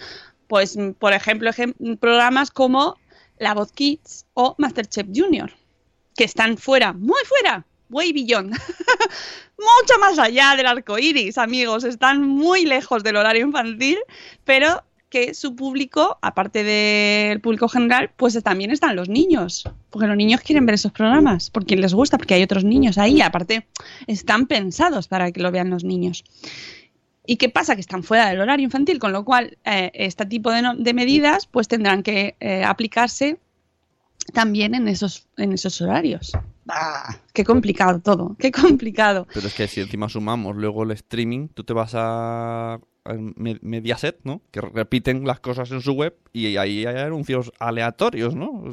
Pues, 0.48 0.78
por 1.00 1.14
ejemplo, 1.14 1.50
ejem- 1.50 1.98
programas 1.98 2.52
como 2.52 2.96
La 3.40 3.54
Voz 3.54 3.72
Kids 3.72 4.26
o 4.34 4.56
Masterchef 4.58 5.08
Junior, 5.14 5.52
que 6.16 6.24
están 6.24 6.58
fuera, 6.58 6.94
muy 6.94 7.22
fuera, 7.26 7.66
way 7.90 8.12
beyond, 8.14 8.52
mucho 9.58 10.00
más 10.00 10.20
allá 10.20 10.56
del 10.56 10.68
arco 10.68 10.98
iris, 10.98 11.38
amigos. 11.38 11.84
Están 11.84 12.22
muy 12.22 12.66
lejos 12.66 13.04
del 13.04 13.16
horario 13.16 13.46
infantil, 13.46 13.98
pero 14.44 14.84
que 15.10 15.34
su 15.34 15.56
público, 15.56 16.18
aparte 16.22 16.64
del 16.64 17.40
público 17.40 17.70
general, 17.70 18.12
pues 18.18 18.42
también 18.44 18.72
están 18.72 18.96
los 18.96 19.08
niños. 19.08 19.64
Porque 19.90 20.08
los 20.08 20.18
niños 20.18 20.42
quieren 20.42 20.66
ver 20.66 20.76
esos 20.76 20.92
programas, 20.92 21.50
porque 21.50 21.78
les 21.78 21.94
gusta, 21.94 22.18
porque 22.18 22.34
hay 22.34 22.44
otros 22.44 22.64
niños 22.64 22.98
ahí. 22.98 23.22
Aparte, 23.22 23.68
están 24.06 24.48
pensados 24.48 25.08
para 25.08 25.32
que 25.32 25.42
lo 25.42 25.52
vean 25.52 25.70
los 25.70 25.84
niños. 25.84 26.24
¿Y 27.28 27.36
qué 27.38 27.50
pasa? 27.50 27.76
Que 27.76 27.82
están 27.82 28.02
fuera 28.04 28.30
del 28.30 28.40
horario 28.40 28.64
infantil, 28.64 28.98
con 28.98 29.12
lo 29.12 29.24
cual 29.26 29.58
eh, 29.66 29.92
este 29.94 30.26
tipo 30.26 30.50
de, 30.50 30.62
no- 30.64 30.76
de 30.76 30.94
medidas 30.94 31.46
pues 31.46 31.68
tendrán 31.68 32.02
que 32.02 32.36
eh, 32.40 32.64
aplicarse 32.64 33.38
también 34.34 34.74
en 34.76 34.88
esos, 34.88 35.28
en 35.38 35.54
esos 35.54 35.80
horarios. 35.82 36.32
Ah, 36.70 37.16
qué 37.34 37.44
complicado 37.46 38.00
todo, 38.00 38.36
qué 38.40 38.52
complicado. 38.52 39.28
Pero 39.34 39.48
es 39.48 39.54
que 39.54 39.68
si 39.68 39.82
encima 39.82 40.10
sumamos 40.10 40.56
luego 40.56 40.84
el 40.84 40.92
streaming, 40.92 41.48
tú 41.50 41.64
te 41.64 41.74
vas 41.74 41.92
a, 41.96 42.80
Mediaset, 43.16 44.20
¿no? 44.24 44.42
Que 44.52 44.62
repiten 44.62 45.26
las 45.26 45.40
cosas 45.40 45.72
en 45.72 45.82
su 45.82 45.94
web 45.94 46.16
y 46.34 46.58
ahí 46.58 46.86
hay 46.86 46.98
anuncios 46.98 47.52
aleatorios, 47.60 48.36
¿no? 48.36 48.64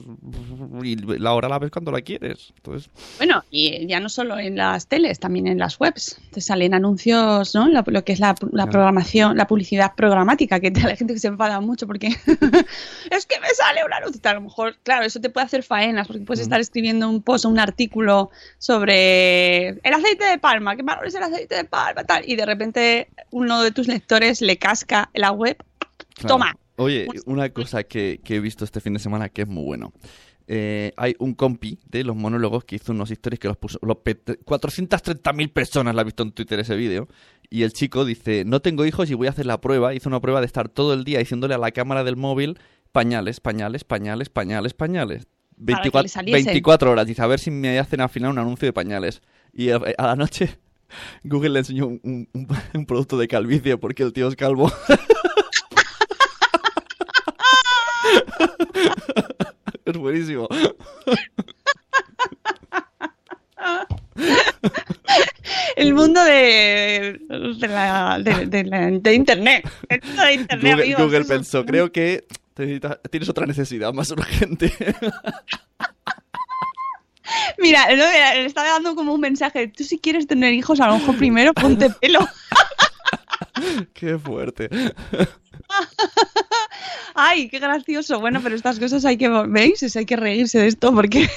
Y 0.82 0.96
la 0.96 1.32
hora 1.32 1.48
la 1.48 1.58
ves 1.58 1.70
cuando 1.70 1.92
la 1.92 2.00
quieres. 2.02 2.52
Entonces, 2.56 2.90
Bueno, 3.18 3.42
y 3.50 3.86
ya 3.86 4.00
no 4.00 4.08
solo 4.08 4.38
en 4.38 4.56
las 4.56 4.86
teles, 4.86 5.18
también 5.18 5.46
en 5.46 5.58
las 5.58 5.78
webs. 5.80 6.20
Te 6.30 6.40
salen 6.40 6.74
anuncios, 6.74 7.54
¿no? 7.54 7.68
Lo, 7.68 7.82
lo 7.86 8.04
que 8.04 8.12
es 8.12 8.20
la, 8.20 8.34
la 8.52 8.66
programación, 8.66 9.36
la 9.36 9.46
publicidad 9.46 9.92
programática, 9.94 10.60
que 10.60 10.72
hay 10.86 10.96
gente 10.96 11.14
que 11.14 11.20
se 11.20 11.28
enfada 11.28 11.60
mucho 11.60 11.86
porque 11.86 12.08
es 13.10 13.26
que 13.26 13.40
me 13.40 13.48
sale 13.48 13.84
un 13.84 13.92
anuncio. 13.92 14.20
A 14.24 14.34
lo 14.34 14.40
mejor, 14.40 14.76
claro, 14.82 15.04
eso 15.04 15.20
te 15.20 15.30
puede 15.30 15.46
hacer 15.46 15.62
faenas, 15.62 16.06
porque 16.06 16.22
puedes 16.22 16.40
estar 16.40 16.60
escribiendo 16.60 17.08
un 17.08 17.22
post 17.22 17.44
o 17.44 17.48
un 17.48 17.58
artículo 17.58 18.30
sobre 18.58 19.68
el 19.68 19.92
aceite 19.92 20.24
de 20.24 20.38
palma, 20.38 20.76
qué 20.76 20.82
malo 20.82 21.04
es 21.04 21.14
el 21.14 21.22
aceite 21.22 21.54
de 21.56 21.64
palma, 21.64 22.04
tal, 22.04 22.28
y 22.28 22.36
de 22.36 22.46
repente 22.46 23.08
uno 23.30 23.62
de 23.62 23.70
tus 23.70 23.88
lectores 23.88 24.23
le 24.40 24.56
casca 24.58 25.10
la 25.14 25.30
web. 25.32 25.56
claro. 26.14 26.34
Toma. 26.34 26.56
Oye, 26.76 27.06
una 27.26 27.48
cosa 27.50 27.84
que, 27.84 28.20
que 28.24 28.36
he 28.36 28.40
visto 28.40 28.64
este 28.64 28.80
fin 28.80 28.94
de 28.94 28.98
semana 28.98 29.28
que 29.28 29.42
es 29.42 29.48
muy 29.48 29.62
bueno. 29.64 29.92
Eh, 30.46 30.92
hay 30.96 31.14
un 31.20 31.34
compi 31.34 31.78
de 31.86 32.04
los 32.04 32.16
monólogos 32.16 32.64
que 32.64 32.76
hizo 32.76 32.92
unos 32.92 33.10
historias 33.10 33.38
que 33.38 33.48
los 33.48 33.56
puso. 33.56 33.78
Los 33.80 33.98
pe- 33.98 34.16
430.000 34.16 35.52
personas 35.52 35.94
la 35.94 36.02
han 36.02 36.06
visto 36.06 36.22
en 36.22 36.32
Twitter 36.32 36.58
ese 36.60 36.74
vídeo. 36.76 37.08
Y 37.48 37.62
el 37.62 37.72
chico 37.72 38.04
dice: 38.04 38.44
No 38.44 38.60
tengo 38.60 38.84
hijos 38.84 39.10
y 39.10 39.14
voy 39.14 39.26
a 39.26 39.30
hacer 39.30 39.46
la 39.46 39.60
prueba. 39.60 39.94
Hizo 39.94 40.08
una 40.08 40.20
prueba 40.20 40.40
de 40.40 40.46
estar 40.46 40.68
todo 40.68 40.92
el 40.94 41.04
día 41.04 41.18
diciéndole 41.20 41.54
a 41.54 41.58
la 41.58 41.70
cámara 41.70 42.04
del 42.04 42.16
móvil: 42.16 42.58
pañales, 42.92 43.40
pañales, 43.40 43.84
pañales, 43.84 44.28
pañales, 44.28 44.74
pañales. 44.74 45.26
Para 45.26 45.82
que 45.82 45.88
le 45.88 45.92
24, 45.92 46.08
saliese. 46.08 46.44
24 46.44 46.90
horas. 46.90 47.06
Dice: 47.06 47.22
A 47.22 47.26
ver 47.26 47.38
si 47.38 47.50
me 47.50 47.78
hacen 47.78 48.00
al 48.00 48.08
final 48.08 48.30
un 48.32 48.38
anuncio 48.38 48.66
de 48.66 48.72
pañales. 48.72 49.22
Y 49.52 49.70
a, 49.70 49.76
a 49.96 50.06
la 50.08 50.16
noche. 50.16 50.58
Google 51.22 51.50
le 51.50 51.58
enseñó 51.60 51.86
un, 51.86 52.00
un- 52.02 52.28
un- 52.74 52.86
producto 52.86 53.16
de 53.18 53.28
calvicie 53.28 53.76
porque 53.76 54.02
el 54.02 54.12
tío 54.12 54.26
es 54.28 54.34
calvo. 54.36 54.72
es 59.84 59.96
buenísimo. 59.96 60.48
El 65.76 65.94
mundo 65.94 66.22
de, 66.24 67.20
de, 67.28 67.68
la- 67.68 68.18
de- 68.22 68.46
de 68.46 68.64
la- 68.64 68.88
Internet. 69.12 69.68
De 69.88 70.32
Internet, 70.34 70.76
Google. 70.78 70.94
Google 70.94 71.24
pensó, 71.24 71.64
creo 71.66 71.90
que 71.92 72.24
necesitas- 72.56 73.00
tienes 73.10 73.28
otra 73.28 73.46
necesidad 73.46 73.92
más 73.92 74.10
urgente. 74.10 74.72
Mira, 77.58 77.86
no, 77.90 78.04
mira, 78.10 78.34
le 78.34 78.44
estaba 78.44 78.68
dando 78.68 78.94
como 78.94 79.14
un 79.14 79.20
mensaje. 79.20 79.68
Tú 79.68 79.84
si 79.84 79.98
quieres 79.98 80.26
tener 80.26 80.52
hijos, 80.52 80.80
a 80.80 80.88
lo 80.88 80.98
mejor 80.98 81.16
primero 81.16 81.54
ponte 81.54 81.88
pelo. 82.00 82.20
Qué 83.94 84.18
fuerte. 84.18 84.68
Ay, 87.14 87.48
qué 87.48 87.58
gracioso. 87.58 88.20
Bueno, 88.20 88.40
pero 88.42 88.54
estas 88.56 88.78
cosas 88.78 89.04
hay 89.04 89.16
que, 89.16 89.28
¿veis? 89.48 89.82
Es- 89.82 89.96
hay 89.96 90.04
que 90.06 90.16
reírse 90.16 90.58
de 90.58 90.66
esto 90.66 90.92
porque 90.92 91.28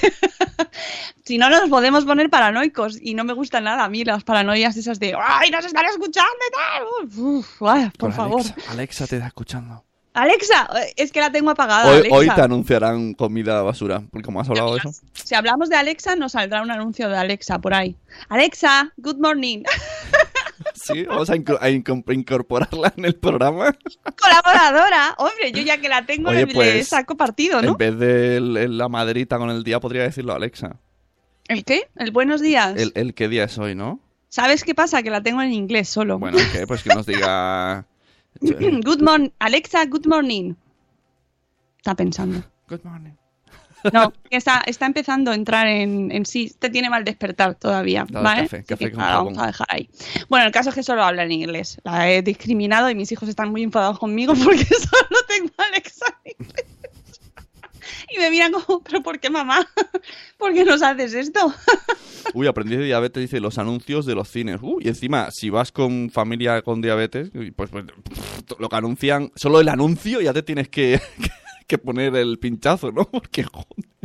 si 1.24 1.38
no 1.38 1.48
nos 1.48 1.68
podemos 1.70 2.04
poner 2.04 2.28
paranoicos 2.28 2.98
y 3.00 3.14
no 3.14 3.24
me 3.24 3.32
gusta 3.32 3.60
nada 3.60 3.84
a 3.84 3.88
mí 3.88 4.04
las 4.04 4.24
paranoias 4.24 4.76
esas 4.76 4.98
de 4.98 5.14
¡ay, 5.18 5.50
nos 5.50 5.64
están 5.64 5.86
escuchando 5.86 6.30
y 6.48 6.52
tal! 6.52 7.22
Uf, 7.24 7.62
ay, 7.62 7.90
por 7.96 8.12
favor. 8.12 8.40
Alexa, 8.42 8.70
Alexa 8.72 9.06
te 9.06 9.16
está 9.16 9.28
escuchando. 9.28 9.84
Alexa, 10.22 10.68
es 10.96 11.12
que 11.12 11.20
la 11.20 11.30
tengo 11.30 11.50
apagada. 11.50 11.90
Hoy, 11.90 11.98
Alexa. 11.98 12.16
hoy 12.16 12.30
te 12.30 12.40
anunciarán 12.42 13.14
comida 13.14 13.62
basura, 13.62 14.02
porque 14.10 14.24
como 14.24 14.40
has 14.40 14.48
hablado 14.48 14.72
de 14.72 14.78
eso. 14.78 14.90
Si 15.12 15.34
hablamos 15.34 15.68
de 15.68 15.76
Alexa, 15.76 16.16
nos 16.16 16.32
saldrá 16.32 16.62
un 16.62 16.70
anuncio 16.70 17.08
de 17.08 17.16
Alexa 17.16 17.58
por 17.58 17.74
ahí. 17.74 17.96
Alexa, 18.28 18.92
good 18.96 19.16
morning. 19.18 19.62
Sí, 20.74 21.04
vamos 21.04 21.28
a, 21.30 21.36
inco- 21.36 21.58
a 21.60 21.68
inco- 21.70 22.12
incorporarla 22.14 22.92
en 22.96 23.04
el 23.04 23.14
programa. 23.14 23.76
Colaboradora. 24.20 25.14
Hombre, 25.18 25.52
yo 25.52 25.62
ya 25.62 25.78
que 25.80 25.88
la 25.88 26.04
tengo, 26.06 26.30
Oye, 26.30 26.46
le, 26.46 26.54
pues, 26.54 26.74
le 26.74 26.84
saco 26.84 27.16
partido, 27.16 27.60
¿no? 27.62 27.72
En 27.72 27.76
vez 27.76 27.98
de 27.98 28.40
la 28.68 28.88
madrita 28.88 29.38
con 29.38 29.50
el 29.50 29.62
día, 29.64 29.80
podría 29.80 30.02
decirlo 30.02 30.34
Alexa. 30.34 30.76
¿El 31.48 31.64
qué? 31.64 31.88
El 31.96 32.10
buenos 32.10 32.40
días. 32.40 32.74
El, 32.76 32.92
el 32.94 33.14
qué 33.14 33.28
día 33.28 33.44
es 33.44 33.58
hoy, 33.58 33.74
¿no? 33.74 34.00
¿Sabes 34.28 34.64
qué 34.64 34.74
pasa? 34.74 35.02
Que 35.02 35.10
la 35.10 35.22
tengo 35.22 35.42
en 35.42 35.52
inglés 35.52 35.88
solo. 35.88 36.18
Bueno, 36.18 36.38
que 36.52 36.66
pues 36.66 36.82
que 36.82 36.94
nos 36.94 37.06
diga. 37.06 37.86
Good 38.40 39.02
morning. 39.02 39.30
Alexa, 39.40 39.86
good 39.86 40.06
morning. 40.06 40.54
Está 41.78 41.94
pensando. 41.94 42.42
Good 42.68 42.84
morning. 42.84 43.12
No, 43.92 44.12
está, 44.30 44.62
está 44.66 44.86
empezando 44.86 45.30
a 45.30 45.34
entrar 45.34 45.66
en, 45.66 46.10
en 46.10 46.26
sí. 46.26 46.52
Te 46.58 46.68
tiene 46.70 46.90
mal 46.90 47.04
despertar 47.04 47.54
todavía, 47.54 48.06
Dale, 48.08 48.24
¿vale? 48.24 48.42
café, 48.42 48.64
café 48.64 48.84
que 48.86 48.90
con 48.90 49.00
nada, 49.00 49.16
vamos 49.18 49.38
a 49.38 49.46
dejar 49.46 49.66
ahí. 49.70 49.88
Bueno, 50.28 50.46
el 50.46 50.52
caso 50.52 50.70
es 50.70 50.74
que 50.74 50.82
solo 50.82 51.04
habla 51.04 51.22
en 51.24 51.32
inglés. 51.32 51.80
La 51.84 52.10
he 52.10 52.22
discriminado 52.22 52.90
y 52.90 52.94
mis 52.94 53.10
hijos 53.12 53.28
están 53.28 53.50
muy 53.50 53.62
enfadados 53.62 53.98
conmigo 53.98 54.34
porque 54.44 54.64
solo 54.64 55.18
tengo 55.28 55.50
Alexa 55.56 56.06
en 56.24 56.44
inglés. 56.44 56.66
Y 58.14 58.18
me 58.18 58.30
miran 58.30 58.52
como, 58.52 58.82
¿pero 58.82 59.02
por 59.02 59.18
qué 59.20 59.30
mamá? 59.30 59.66
¿Por 60.38 60.54
qué 60.54 60.64
nos 60.64 60.82
haces 60.82 61.14
esto? 61.14 61.52
Uy, 62.34 62.46
aprendí 62.46 62.76
de 62.76 62.84
diabetes, 62.84 63.20
dice 63.20 63.40
los 63.40 63.58
anuncios 63.58 64.06
de 64.06 64.14
los 64.14 64.28
cines. 64.28 64.58
Uy, 64.62 64.84
y 64.84 64.88
encima, 64.88 65.30
si 65.30 65.50
vas 65.50 65.72
con 65.72 66.10
familia 66.10 66.62
con 66.62 66.80
diabetes, 66.80 67.30
pues, 67.56 67.70
pues, 67.70 67.84
lo 68.58 68.68
que 68.68 68.76
anuncian, 68.76 69.32
solo 69.34 69.60
el 69.60 69.68
anuncio 69.68 70.20
ya 70.20 70.32
te 70.32 70.42
tienes 70.42 70.68
que, 70.68 71.00
que 71.66 71.78
poner 71.78 72.14
el 72.16 72.38
pinchazo, 72.38 72.92
¿no? 72.92 73.04
Porque, 73.04 73.44
joder. 73.44 73.97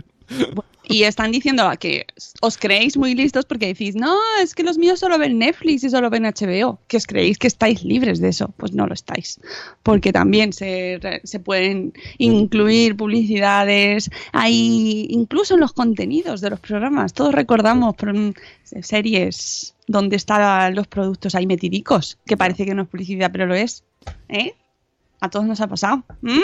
Y 0.85 1.03
están 1.03 1.31
diciendo 1.31 1.71
que 1.79 2.05
os 2.41 2.57
creéis 2.57 2.97
muy 2.97 3.15
listos 3.15 3.45
porque 3.45 3.67
decís, 3.67 3.95
no, 3.95 4.17
es 4.41 4.53
que 4.53 4.63
los 4.63 4.77
míos 4.77 4.99
solo 4.99 5.17
ven 5.17 5.39
Netflix 5.39 5.83
y 5.85 5.89
solo 5.89 6.09
ven 6.09 6.23
HBO. 6.23 6.79
Que 6.87 6.97
os 6.97 7.07
creéis 7.07 7.37
que 7.37 7.47
estáis 7.47 7.83
libres 7.83 8.19
de 8.19 8.29
eso. 8.29 8.53
Pues 8.57 8.73
no 8.73 8.85
lo 8.85 8.93
estáis. 8.93 9.39
Porque 9.81 10.11
también 10.11 10.51
se, 10.51 10.99
se 11.23 11.39
pueden 11.39 11.93
incluir 12.17 12.97
publicidades, 12.97 14.09
hay 14.33 15.07
incluso 15.09 15.53
en 15.53 15.61
los 15.61 15.73
contenidos 15.73 16.41
de 16.41 16.49
los 16.49 16.59
programas. 16.59 17.13
Todos 17.13 17.33
recordamos 17.33 17.95
series 18.81 19.75
donde 19.87 20.15
están 20.15 20.75
los 20.75 20.87
productos 20.87 21.35
ahí 21.35 21.47
metidicos, 21.47 22.17
que 22.25 22.37
parece 22.37 22.65
que 22.65 22.73
no 22.73 22.83
es 22.83 22.87
publicidad, 22.89 23.31
pero 23.31 23.45
lo 23.45 23.55
es. 23.55 23.83
¿Eh? 24.27 24.53
A 25.21 25.29
todos 25.29 25.45
nos 25.45 25.61
ha 25.61 25.67
pasado. 25.67 26.03
¿m? 26.23 26.41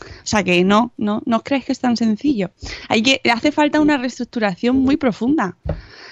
O 0.00 0.26
sea 0.26 0.42
que 0.42 0.64
no, 0.64 0.92
no, 0.96 1.22
no 1.26 1.36
os 1.38 1.42
creéis 1.42 1.64
que 1.66 1.72
es 1.72 1.80
tan 1.80 1.96
sencillo. 1.96 2.50
Hay 2.88 3.02
que, 3.02 3.20
hace 3.32 3.52
falta 3.52 3.80
una 3.80 3.96
reestructuración 3.96 4.76
muy 4.76 4.96
profunda. 4.96 5.56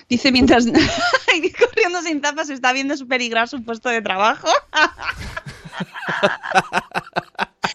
Dice 0.09 0.31
mientras 0.33 0.67
corriendo 1.59 2.03
sin 2.03 2.21
zapas 2.21 2.51
está 2.51 2.73
viendo 2.73 2.97
su 2.97 3.09
peligrar 3.09 3.49
su 3.49 3.63
puesto 3.65 3.89
de 3.89 4.03
trabajo. 4.03 4.49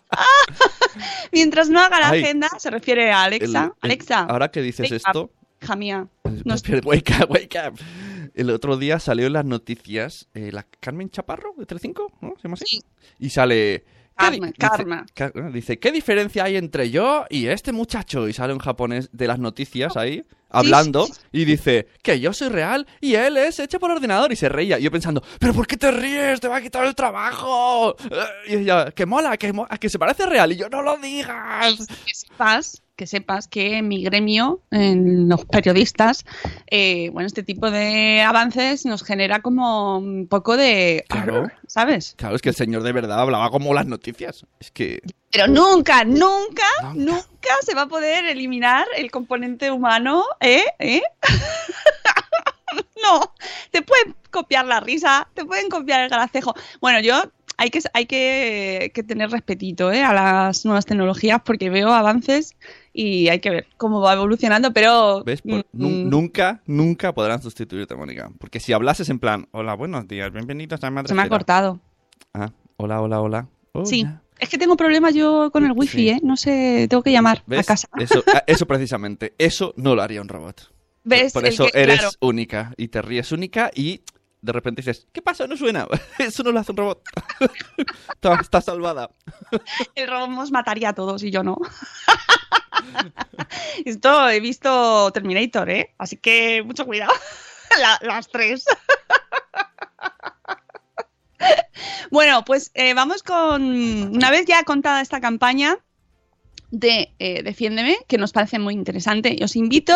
mientras 1.31 1.69
no 1.69 1.79
haga 1.79 1.99
la 1.99 2.09
Ay. 2.09 2.23
agenda, 2.23 2.49
se 2.57 2.69
refiere 2.69 3.11
a 3.11 3.23
Alexa. 3.23 3.59
El- 3.59 3.65
el- 3.65 3.71
Alexa, 3.81 4.19
ahora 4.21 4.51
que 4.51 4.61
dices 4.61 4.91
esto, 4.91 5.31
hija 5.61 5.75
mía. 5.75 6.07
No 6.23 6.55
Wake 6.83 7.13
up, 7.21 7.31
wake 7.31 7.57
up. 7.67 7.79
El 8.33 8.49
otro 8.49 8.77
día 8.77 8.99
salió 8.99 9.27
en 9.27 9.33
las 9.33 9.45
noticias 9.45 10.27
eh, 10.33 10.51
la 10.51 10.65
Carmen 10.79 11.09
Chaparro 11.09 11.53
de 11.57 11.65
Telecinco, 11.65 12.11
¿no? 12.21 12.33
¿Se 12.37 12.43
llama 12.43 12.55
así? 12.55 12.65
Sí. 12.77 12.81
Y 13.19 13.29
sale... 13.29 13.83
¿qué 14.29 14.29
Karma, 14.37 14.47
di- 14.47 14.53
karma. 14.53 15.05
Dice, 15.15 15.51
dice, 15.53 15.79
¿qué 15.79 15.91
diferencia 15.91 16.43
hay 16.43 16.57
entre 16.57 16.89
yo 16.91 17.25
y 17.29 17.47
este 17.47 17.71
muchacho? 17.71 18.27
Y 18.27 18.33
sale 18.33 18.53
un 18.53 18.59
japonés 18.59 19.09
de 19.11 19.27
las 19.27 19.39
noticias 19.39 19.97
ahí, 19.97 20.23
hablando, 20.49 21.05
sí, 21.07 21.13
sí. 21.13 21.19
y 21.31 21.45
dice, 21.45 21.87
que 22.03 22.19
yo 22.19 22.33
soy 22.33 22.49
real 22.49 22.85
y 22.99 23.15
él 23.15 23.37
es 23.37 23.59
hecho 23.59 23.79
por 23.79 23.91
ordenador. 23.91 24.31
Y 24.31 24.35
se 24.35 24.49
reía. 24.49 24.77
Y 24.79 24.83
yo 24.83 24.91
pensando, 24.91 25.23
¿pero 25.39 25.53
por 25.53 25.65
qué 25.67 25.77
te 25.77 25.91
ríes? 25.91 26.39
Te 26.39 26.47
va 26.47 26.57
a 26.57 26.61
quitar 26.61 26.85
el 26.85 26.95
trabajo. 26.95 27.95
Eh, 27.99 28.51
Y 28.51 28.55
ella, 28.57 28.91
que 28.91 29.05
mola, 29.05 29.37
que, 29.37 29.53
mo- 29.53 29.67
que 29.79 29.89
se 29.89 29.97
parece 29.99 30.25
real. 30.25 30.51
Y 30.51 30.57
yo, 30.57 30.69
no 30.69 30.81
lo 30.81 30.97
digas. 30.97 31.85
sepas, 32.13 32.81
que 32.95 33.07
sepas 33.07 33.47
que 33.47 33.77
en 33.77 33.87
mi 33.87 34.03
gremio, 34.03 34.61
en 34.71 35.27
los 35.27 35.45
periodistas, 35.45 36.25
eh, 36.67 37.09
bueno, 37.11 37.27
este 37.27 37.43
tipo 37.43 37.71
de 37.71 38.21
avances 38.21 38.85
nos 38.85 39.03
genera 39.03 39.41
como 39.41 39.97
un 39.97 40.27
poco 40.27 40.57
de... 40.57 41.05
Claro. 41.09 41.49
¿Sabes? 41.67 42.15
Claro, 42.17 42.35
es 42.35 42.41
que 42.41 42.49
el 42.49 42.55
señor 42.55 42.83
de 42.83 42.91
verdad 42.91 43.19
hablaba 43.19 43.49
como 43.49 43.73
las 43.73 43.87
noticias. 43.87 44.45
Es 44.59 44.71
que... 44.71 45.01
Pero 45.31 45.47
nunca, 45.47 46.03
nunca, 46.03 46.67
Nunca. 46.83 47.13
nunca 47.13 47.49
se 47.61 47.73
va 47.73 47.83
a 47.83 47.87
poder 47.87 48.25
eliminar 48.25 48.85
el 48.97 49.09
componente 49.09 49.71
humano, 49.71 50.23
¿eh? 50.41 50.65
¿Eh? 50.79 51.01
no, 53.01 53.33
te 53.71 53.81
pueden 53.81 54.15
copiar 54.29 54.65
la 54.65 54.79
risa, 54.79 55.29
te 55.33 55.45
pueden 55.45 55.69
copiar 55.69 56.01
el 56.01 56.09
gracejo. 56.09 56.53
Bueno, 56.81 56.99
yo 56.99 57.23
hay 57.57 57.69
que, 57.69 57.79
hay 57.93 58.05
que, 58.05 58.91
que 58.93 59.03
tener 59.03 59.29
respetito 59.29 59.91
¿eh? 59.91 60.03
a 60.03 60.13
las 60.13 60.65
nuevas 60.65 60.85
tecnologías 60.85 61.41
porque 61.45 61.69
veo 61.69 61.93
avances 61.93 62.55
y 62.93 63.29
hay 63.29 63.39
que 63.39 63.49
ver 63.49 63.67
cómo 63.77 64.01
va 64.01 64.13
evolucionando, 64.13 64.73
pero... 64.73 65.23
¿Ves? 65.23 65.41
Por- 65.41 65.65
mm, 65.71 65.85
mm, 65.85 66.09
nunca, 66.09 66.61
nunca 66.65 67.13
podrán 67.13 67.41
sustituirte, 67.41 67.95
Mónica. 67.95 68.29
Porque 68.39 68.59
si 68.59 68.73
hablases 68.73 69.09
en 69.09 69.19
plan, 69.19 69.47
hola, 69.51 69.73
buenos 69.75 70.07
días, 70.07 70.31
bienvenidos 70.31 70.83
a 70.83 70.91
Madre 70.91 71.07
se 71.09 71.13
me 71.15 71.21
ha 71.21 71.23
Esfera". 71.25 71.37
cortado. 71.37 71.79
Ah, 72.33 72.51
hola, 72.77 73.01
hola, 73.01 73.21
hola. 73.21 73.47
Sí, 73.85 74.05
es 74.39 74.49
que 74.49 74.57
tengo 74.57 74.75
problemas 74.75 75.13
yo 75.13 75.49
con 75.51 75.65
el 75.65 75.71
wifi, 75.71 75.97
Sí. 75.97 76.09
¿eh? 76.09 76.19
No 76.23 76.35
sé, 76.35 76.87
tengo 76.89 77.01
que 77.03 77.11
llamar 77.11 77.43
¿Ves? 77.45 77.59
a 77.61 77.63
casa. 77.63 77.87
Eso, 77.97 78.21
ah, 78.35 78.43
eso 78.47 78.65
precisamente, 78.65 79.33
eso 79.37 79.73
no 79.77 79.95
lo 79.95 80.01
haría 80.01 80.21
un 80.21 80.27
robot. 80.27 80.73
¿Ves? 81.03 81.31
Por 81.33 81.45
eso 81.45 81.65
que- 81.67 81.81
eres 81.81 81.99
claro. 81.99 82.11
única 82.19 82.73
y 82.77 82.89
te 82.89 83.01
ríes 83.01 83.31
única 83.31 83.71
y 83.73 84.01
de 84.41 84.51
repente 84.51 84.81
dices, 84.81 85.07
¿qué 85.11 85.21
pasa? 85.21 85.45
No 85.47 85.55
suena. 85.55 85.87
Eso 86.17 86.41
no 86.41 86.51
lo 86.51 86.59
hace 86.59 86.71
un 86.71 86.77
robot. 86.77 87.03
está 88.41 88.59
salvada. 88.59 89.11
El 89.93 90.09
robot 90.09 90.29
nos 90.31 90.51
mataría 90.51 90.89
a 90.89 90.93
todos 90.93 91.21
y 91.21 91.29
yo 91.29 91.43
no. 91.43 91.59
Esto 93.85 94.29
he 94.29 94.39
visto 94.39 95.11
Terminator, 95.11 95.69
¿eh? 95.69 95.93
Así 95.97 96.17
que 96.17 96.63
mucho 96.63 96.85
cuidado. 96.85 97.13
La- 97.79 97.99
las 98.01 98.27
tres. 98.27 98.65
bueno, 102.11 102.43
pues 102.45 102.71
eh, 102.73 102.93
vamos 102.93 103.23
con. 103.23 103.61
Una 104.15 104.31
vez 104.31 104.45
ya 104.45 104.63
contada 104.63 105.01
esta 105.01 105.21
campaña 105.21 105.77
de 106.71 107.13
eh, 107.19 107.43
Defiéndeme, 107.43 107.97
que 108.07 108.17
nos 108.17 108.31
parece 108.31 108.57
muy 108.57 108.73
interesante, 108.73 109.35
y 109.37 109.43
os 109.43 109.55
invito 109.55 109.95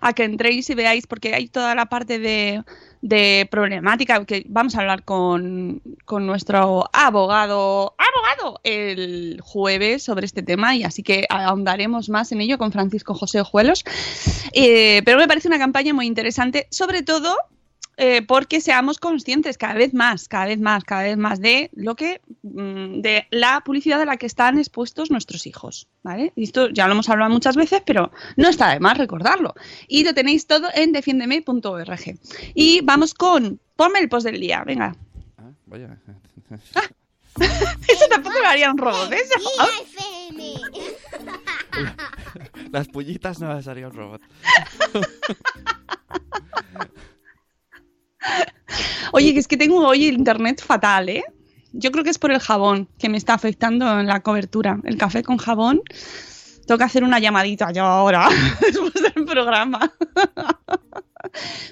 a 0.00 0.12
que 0.12 0.24
entréis 0.24 0.68
y 0.70 0.74
veáis, 0.74 1.06
porque 1.06 1.34
hay 1.34 1.48
toda 1.48 1.74
la 1.74 1.86
parte 1.86 2.18
de, 2.18 2.62
de 3.02 3.46
problemática, 3.50 4.24
que 4.24 4.44
vamos 4.48 4.74
a 4.74 4.80
hablar 4.80 5.04
con, 5.04 5.82
con 6.04 6.26
nuestro 6.26 6.88
abogado, 6.92 7.94
abogado, 7.98 8.60
el 8.64 9.40
jueves 9.42 10.02
sobre 10.02 10.26
este 10.26 10.42
tema, 10.42 10.74
y 10.74 10.82
así 10.82 11.02
que 11.02 11.26
ahondaremos 11.28 12.08
más 12.08 12.32
en 12.32 12.40
ello 12.40 12.58
con 12.58 12.72
Francisco 12.72 13.14
José 13.14 13.40
Ojuelos. 13.40 13.84
Eh, 14.52 15.02
pero 15.04 15.18
me 15.18 15.28
parece 15.28 15.48
una 15.48 15.58
campaña 15.58 15.92
muy 15.92 16.06
interesante, 16.06 16.66
sobre 16.70 17.02
todo 17.02 17.36
eh, 17.96 18.22
porque 18.22 18.60
seamos 18.60 18.98
conscientes 18.98 19.58
cada 19.58 19.74
vez 19.74 19.94
más, 19.94 20.28
cada 20.28 20.46
vez 20.46 20.58
más, 20.60 20.84
cada 20.84 21.02
vez 21.02 21.16
más 21.16 21.40
de 21.40 21.70
lo 21.74 21.94
que 21.94 22.20
mm, 22.42 23.00
de 23.00 23.26
la 23.30 23.60
publicidad 23.60 24.00
a 24.00 24.04
la 24.04 24.16
que 24.16 24.26
están 24.26 24.58
expuestos 24.58 25.10
nuestros 25.10 25.46
hijos, 25.46 25.88
¿vale? 26.02 26.32
Y 26.36 26.44
esto 26.44 26.70
ya 26.70 26.86
lo 26.86 26.94
hemos 26.94 27.08
hablado 27.08 27.30
muchas 27.30 27.56
veces, 27.56 27.82
pero 27.86 28.10
no 28.36 28.48
está 28.48 28.70
de 28.70 28.80
más 28.80 28.98
recordarlo. 28.98 29.54
Y 29.88 30.04
lo 30.04 30.14
tenéis 30.14 30.46
todo 30.46 30.68
en 30.74 30.92
defiendeme.org. 30.92 32.18
Y 32.54 32.80
vamos 32.82 33.14
con 33.14 33.60
ponme 33.76 34.00
el 34.00 34.08
post 34.08 34.26
del 34.26 34.40
día, 34.40 34.64
venga. 34.64 34.96
Ah, 35.38 35.50
vaya. 35.66 35.98
Eso 37.88 38.04
tampoco 38.08 38.38
lo 38.38 38.46
haría 38.46 38.70
un 38.70 38.78
robot, 38.78 39.12
¿eh? 39.12 39.16
Día 39.16 39.66
FM. 39.82 40.54
Las 42.70 42.88
pullitas 42.88 43.40
no 43.40 43.48
las 43.48 43.66
haría 43.68 43.88
un 43.88 43.94
robot. 43.94 44.22
Oye, 49.12 49.32
que 49.32 49.38
es 49.38 49.48
que 49.48 49.56
tengo 49.56 49.86
hoy 49.86 50.06
el 50.08 50.16
internet 50.16 50.62
fatal, 50.62 51.08
¿eh? 51.08 51.24
Yo 51.72 51.90
creo 51.90 52.04
que 52.04 52.10
es 52.10 52.18
por 52.18 52.30
el 52.30 52.38
jabón 52.38 52.88
que 52.98 53.08
me 53.08 53.16
está 53.16 53.34
afectando 53.34 53.98
en 53.98 54.06
la 54.06 54.20
cobertura. 54.20 54.78
El 54.84 54.96
café 54.96 55.22
con 55.22 55.38
jabón. 55.38 55.82
Tengo 56.66 56.78
que 56.78 56.84
hacer 56.84 57.04
una 57.04 57.18
llamadita 57.18 57.72
yo 57.72 57.82
ahora, 57.84 58.28
después 58.60 58.94
del 58.94 59.24
programa. 59.26 59.92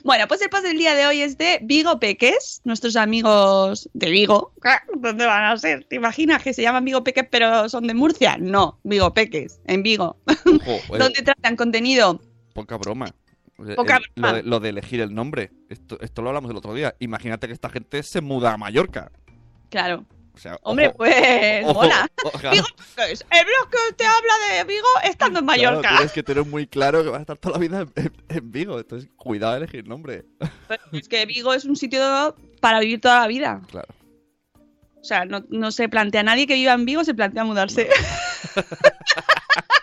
bueno, 0.05 0.29
pues 0.29 0.43
el 0.43 0.51
post 0.51 0.65
del 0.65 0.77
día 0.77 0.95
de 0.95 1.07
hoy 1.07 1.23
es 1.23 1.39
de 1.39 1.61
Vigo 1.63 1.99
Peques, 1.99 2.61
nuestros 2.65 2.97
amigos 2.97 3.89
de 3.95 4.11
Vigo. 4.11 4.53
¿Dónde 4.97 5.25
van 5.25 5.45
a 5.45 5.57
ser? 5.57 5.85
¿Te 5.85 5.97
imaginas 5.97 6.43
que 6.43 6.53
se 6.53 6.61
llaman 6.61 6.85
Vigo 6.85 7.03
Peques 7.05 7.27
pero 7.31 7.71
son 7.71 7.87
de 7.87 7.95
Murcia? 7.95 8.37
No, 8.39 8.81
Vigo 8.83 9.15
Peques, 9.15 9.61
en 9.67 9.83
Vigo. 9.83 10.19
Ojo, 10.27 10.73
eh, 10.95 10.99
donde 10.99 11.23
tratan 11.23 11.57
contenido 11.57 12.21
poca 12.53 12.77
broma. 12.77 13.15
Poca 13.77 13.97
el- 13.99 14.05
broma. 14.17 14.29
Lo, 14.31 14.33
de, 14.37 14.43
lo 14.43 14.61
de 14.61 14.69
elegir 14.71 15.01
el 15.01 15.15
nombre. 15.15 15.51
Esto, 15.69 15.99
esto 16.01 16.23
lo 16.23 16.29
hablamos 16.31 16.51
el 16.51 16.57
otro 16.57 16.75
día. 16.75 16.95
Imagínate 16.99 17.47
que 17.47 17.53
esta 17.53 17.69
gente 17.71 18.03
se 18.03 18.21
muda 18.21 18.53
a 18.53 18.57
Mallorca. 18.57 19.11
Claro. 19.71 20.05
O 20.35 20.39
sea, 20.39 20.59
Hombre, 20.63 20.89
ojo, 20.89 20.97
pues 20.97 21.63
ojo, 21.65 21.75
mola. 21.75 22.07
ojo, 22.25 22.51
Vigo 22.51 22.65
Peques, 22.97 23.25
el 23.31 23.45
blog 23.45 23.71
que 23.71 23.95
te 23.97 24.05
habla 24.07 24.33
de 24.51 24.65
Vigo 24.65 24.87
estando 25.05 25.41
en 25.41 25.45
Claro, 25.47 25.63
Mallorca. 25.63 25.89
tienes 25.91 26.13
que 26.13 26.23
tener 26.23 26.47
muy 26.47 26.67
claro 26.67 27.03
que 27.05 27.11
vas 27.11 27.19
a 27.19 27.21
estar 27.21 27.37
toda 27.37 27.53
la 27.53 27.59
vida 27.59 27.87
en, 28.29 28.51
Vigo. 28.51 28.79
Entonces, 28.79 29.11
cuidado 29.17 29.53
de 29.53 29.59
elegir 29.59 29.87
nombre. 29.87 30.25
Pero 30.69 30.83
Es 30.93 31.07
que 31.07 31.27
Vigo 31.27 31.53
es 31.53 31.67
un 31.67 31.77
sitio 31.77 32.35
para 32.63 32.81
vivir 32.81 33.01
toda 33.03 33.21
la 33.21 33.27
vida. 33.27 33.61
Claro. 33.71 33.89
O 34.55 35.05
sea, 35.05 35.27
no, 35.27 35.45
no 35.51 35.71
se 35.71 35.89
plantea, 35.89 36.23
nadie 36.23 36.47
que 36.47 36.55
viva 36.55 36.73
en 36.73 36.87
Vigo 36.87 37.05
se 37.05 37.13
plantea 37.13 37.45
mudarse. 37.45 37.91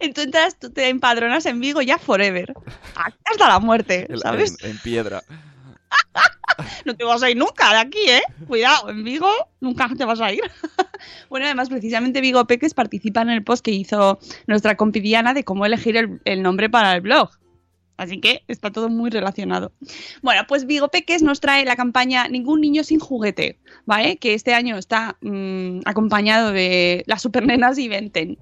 Entonces 0.00 0.58
tú 0.58 0.70
te 0.70 0.88
empadronas 0.88 1.46
en 1.46 1.60
Vigo 1.60 1.82
ya 1.82 1.98
forever. 1.98 2.52
Hasta 2.94 3.48
la 3.48 3.58
muerte, 3.58 4.06
En- 4.10 4.18
¿sabes? 4.18 4.56
En, 4.62 4.70
en 4.70 4.78
piedra. 4.78 5.22
no 6.84 6.94
te 6.96 7.04
vas 7.04 7.22
a 7.22 7.30
ir 7.30 7.36
nunca 7.36 7.70
de 7.72 7.78
aquí, 7.78 8.08
¿eh? 8.08 8.22
Cuidado, 8.46 8.90
en 8.90 9.04
Vigo 9.04 9.28
nunca 9.60 9.88
te 9.96 10.04
vas 10.04 10.20
a 10.20 10.32
ir. 10.32 10.42
bueno, 11.28 11.46
además, 11.46 11.68
precisamente 11.68 12.20
Vigo 12.20 12.44
Peques 12.46 12.74
participa 12.74 13.22
en 13.22 13.30
el 13.30 13.44
post 13.44 13.64
que 13.64 13.70
hizo 13.72 14.18
nuestra 14.46 14.76
compidiana 14.76 15.34
de 15.34 15.44
cómo 15.44 15.66
elegir 15.66 15.96
el, 15.96 16.20
el 16.24 16.42
nombre 16.42 16.68
para 16.70 16.94
el 16.94 17.00
blog. 17.00 17.30
Así 17.98 18.20
que 18.20 18.42
está 18.46 18.70
todo 18.70 18.90
muy 18.90 19.08
relacionado. 19.08 19.72
Bueno, 20.20 20.42
pues 20.46 20.66
Vigo 20.66 20.88
Peques 20.88 21.22
nos 21.22 21.40
trae 21.40 21.64
la 21.64 21.76
campaña 21.76 22.28
Ningún 22.28 22.60
niño 22.60 22.84
sin 22.84 23.00
juguete, 23.00 23.58
¿vale? 23.86 24.18
Que 24.18 24.34
este 24.34 24.52
año 24.52 24.76
está 24.76 25.16
mm, 25.22 25.80
acompañado 25.86 26.52
de 26.52 27.04
las 27.06 27.22
supernenas 27.22 27.78
y 27.78 27.88
Venten. 27.88 28.36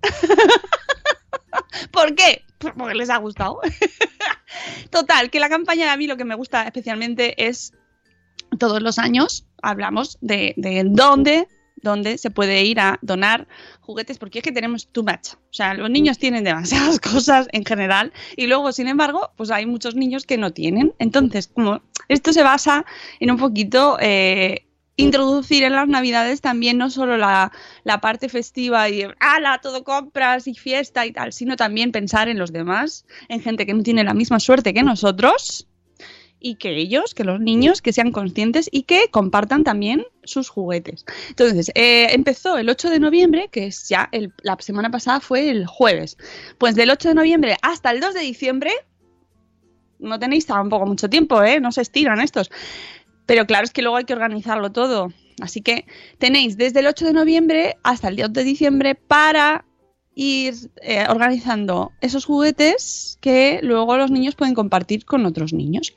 ¿Por 1.90 2.14
qué? 2.14 2.44
Pues 2.59 2.75
porque 2.77 2.94
les 2.94 3.11
ha 3.11 3.18
gustado. 3.18 3.61
Total, 4.90 5.31
que 5.31 5.40
la 5.40 5.49
campaña 5.49 5.92
a 5.92 5.97
mí 5.97 6.07
lo 6.07 6.16
que 6.16 6.25
me 6.25 6.35
gusta 6.35 6.62
especialmente 6.62 7.47
es 7.47 7.73
todos 8.59 8.81
los 8.83 8.99
años 8.99 9.47
hablamos 9.62 10.18
de, 10.20 10.55
de 10.57 10.83
dónde, 10.87 11.49
dónde 11.77 12.18
se 12.18 12.31
puede 12.31 12.62
ir 12.64 12.81
a 12.81 12.99
donar 13.03 13.49
juguetes, 13.81 14.18
porque 14.18 14.38
es 14.38 14.42
que 14.42 14.53
tenemos 14.53 14.87
too 14.88 15.03
much. 15.03 15.35
O 15.35 15.53
sea, 15.53 15.75
los 15.75 15.90
niños 15.90 16.18
tienen 16.18 16.44
demasiadas 16.44 17.01
cosas 17.12 17.49
en 17.53 17.64
general 17.64 18.12
y 18.37 18.47
luego, 18.47 18.73
sin 18.73 18.88
embargo, 18.88 19.31
pues 19.37 19.51
hay 19.51 19.66
muchos 19.66 19.94
niños 19.94 20.27
que 20.27 20.38
no 20.38 20.53
tienen. 20.53 20.94
Entonces, 20.99 21.49
como 21.49 21.83
esto 22.09 22.33
se 22.33 22.42
basa 22.42 22.85
en 23.20 23.31
un 23.31 23.38
poquito 23.38 23.97
eh, 24.01 24.66
introducir 24.96 25.64
en 25.64 25.72
las 25.72 25.88
navidades 25.88 26.40
también 26.40 26.78
no 26.78 26.90
solo 26.90 27.16
la, 27.16 27.50
parte 28.00 28.28
festiva 28.28 28.88
y 28.88 29.07
ala, 29.20 29.61
todo 29.61 29.85
compras 29.85 30.46
y 30.46 30.54
fiesta 30.54 31.07
y 31.07 31.12
tal, 31.12 31.33
sino 31.33 31.57
también 31.57 31.92
pensar 31.92 32.28
en 32.28 32.38
los 32.38 32.52
demás, 32.52 33.07
en 33.28 33.40
gente 33.40 33.66
que 33.66 33.74
no 33.74 33.83
tiene 33.83 34.04
la 34.04 34.14
misma 34.14 34.40
suerte 34.40 34.74
que 34.74 34.83
nosotros 34.83 35.66
y 36.38 36.57
que 36.57 36.76
ellos, 36.76 37.14
que 37.14 37.24
los 37.24 37.40
niños, 37.40 37.80
que 37.80 37.94
sean 37.94 38.12
conscientes 38.12 38.68
y 38.70 38.83
que 38.83 39.09
compartan 39.11 39.64
también 39.64 40.04
sus 40.24 40.50
juguetes. 40.50 41.07
Entonces, 41.30 41.70
eh, 41.74 42.09
empezó 42.11 42.59
el 42.59 42.68
8 42.68 42.90
de 42.90 43.00
noviembre, 43.00 43.48
que 43.50 43.66
es 43.66 43.88
ya 43.88 44.11
el- 44.12 44.35
la 44.42 44.57
semana 44.61 44.90
pasada 44.90 45.20
fue 45.20 45.48
el 45.48 45.66
jueves. 45.66 46.18
Pues 46.59 46.74
del 46.74 46.90
8 46.90 47.09
de 47.09 47.14
noviembre 47.14 47.57
hasta 47.62 47.90
el 47.92 48.00
2 48.00 48.12
de 48.12 48.20
diciembre, 48.20 48.70
no 49.98 50.18
tenéis 50.18 50.44
tampoco 50.44 50.85
mucho 50.85 51.09
tiempo, 51.09 51.42
¿eh? 51.42 51.61
No 51.61 51.72
se 51.72 51.80
estiran 51.80 52.20
estos. 52.20 52.50
Pero 53.26 53.46
claro, 53.46 53.64
es 53.64 53.72
que 53.72 53.82
luego 53.82 53.96
hay 53.96 54.04
que 54.04 54.12
organizarlo 54.12 54.72
todo. 54.72 55.12
Así 55.40 55.62
que 55.62 55.87
tenéis 56.18 56.56
desde 56.56 56.80
el 56.80 56.87
8 56.87 57.06
de 57.06 57.12
noviembre 57.12 57.76
hasta 57.82 58.08
el 58.08 58.16
2 58.16 58.32
de 58.32 58.44
diciembre 58.44 58.94
para 58.94 59.64
ir 60.14 60.55
eh, 60.83 61.05
organizando 61.09 61.92
esos 62.00 62.24
juguetes 62.24 63.18
que 63.20 63.59
luego 63.62 63.96
los 63.96 64.11
niños 64.11 64.35
pueden 64.35 64.55
compartir 64.55 65.05
con 65.05 65.27
otros 65.27 65.53
niños. 65.53 65.92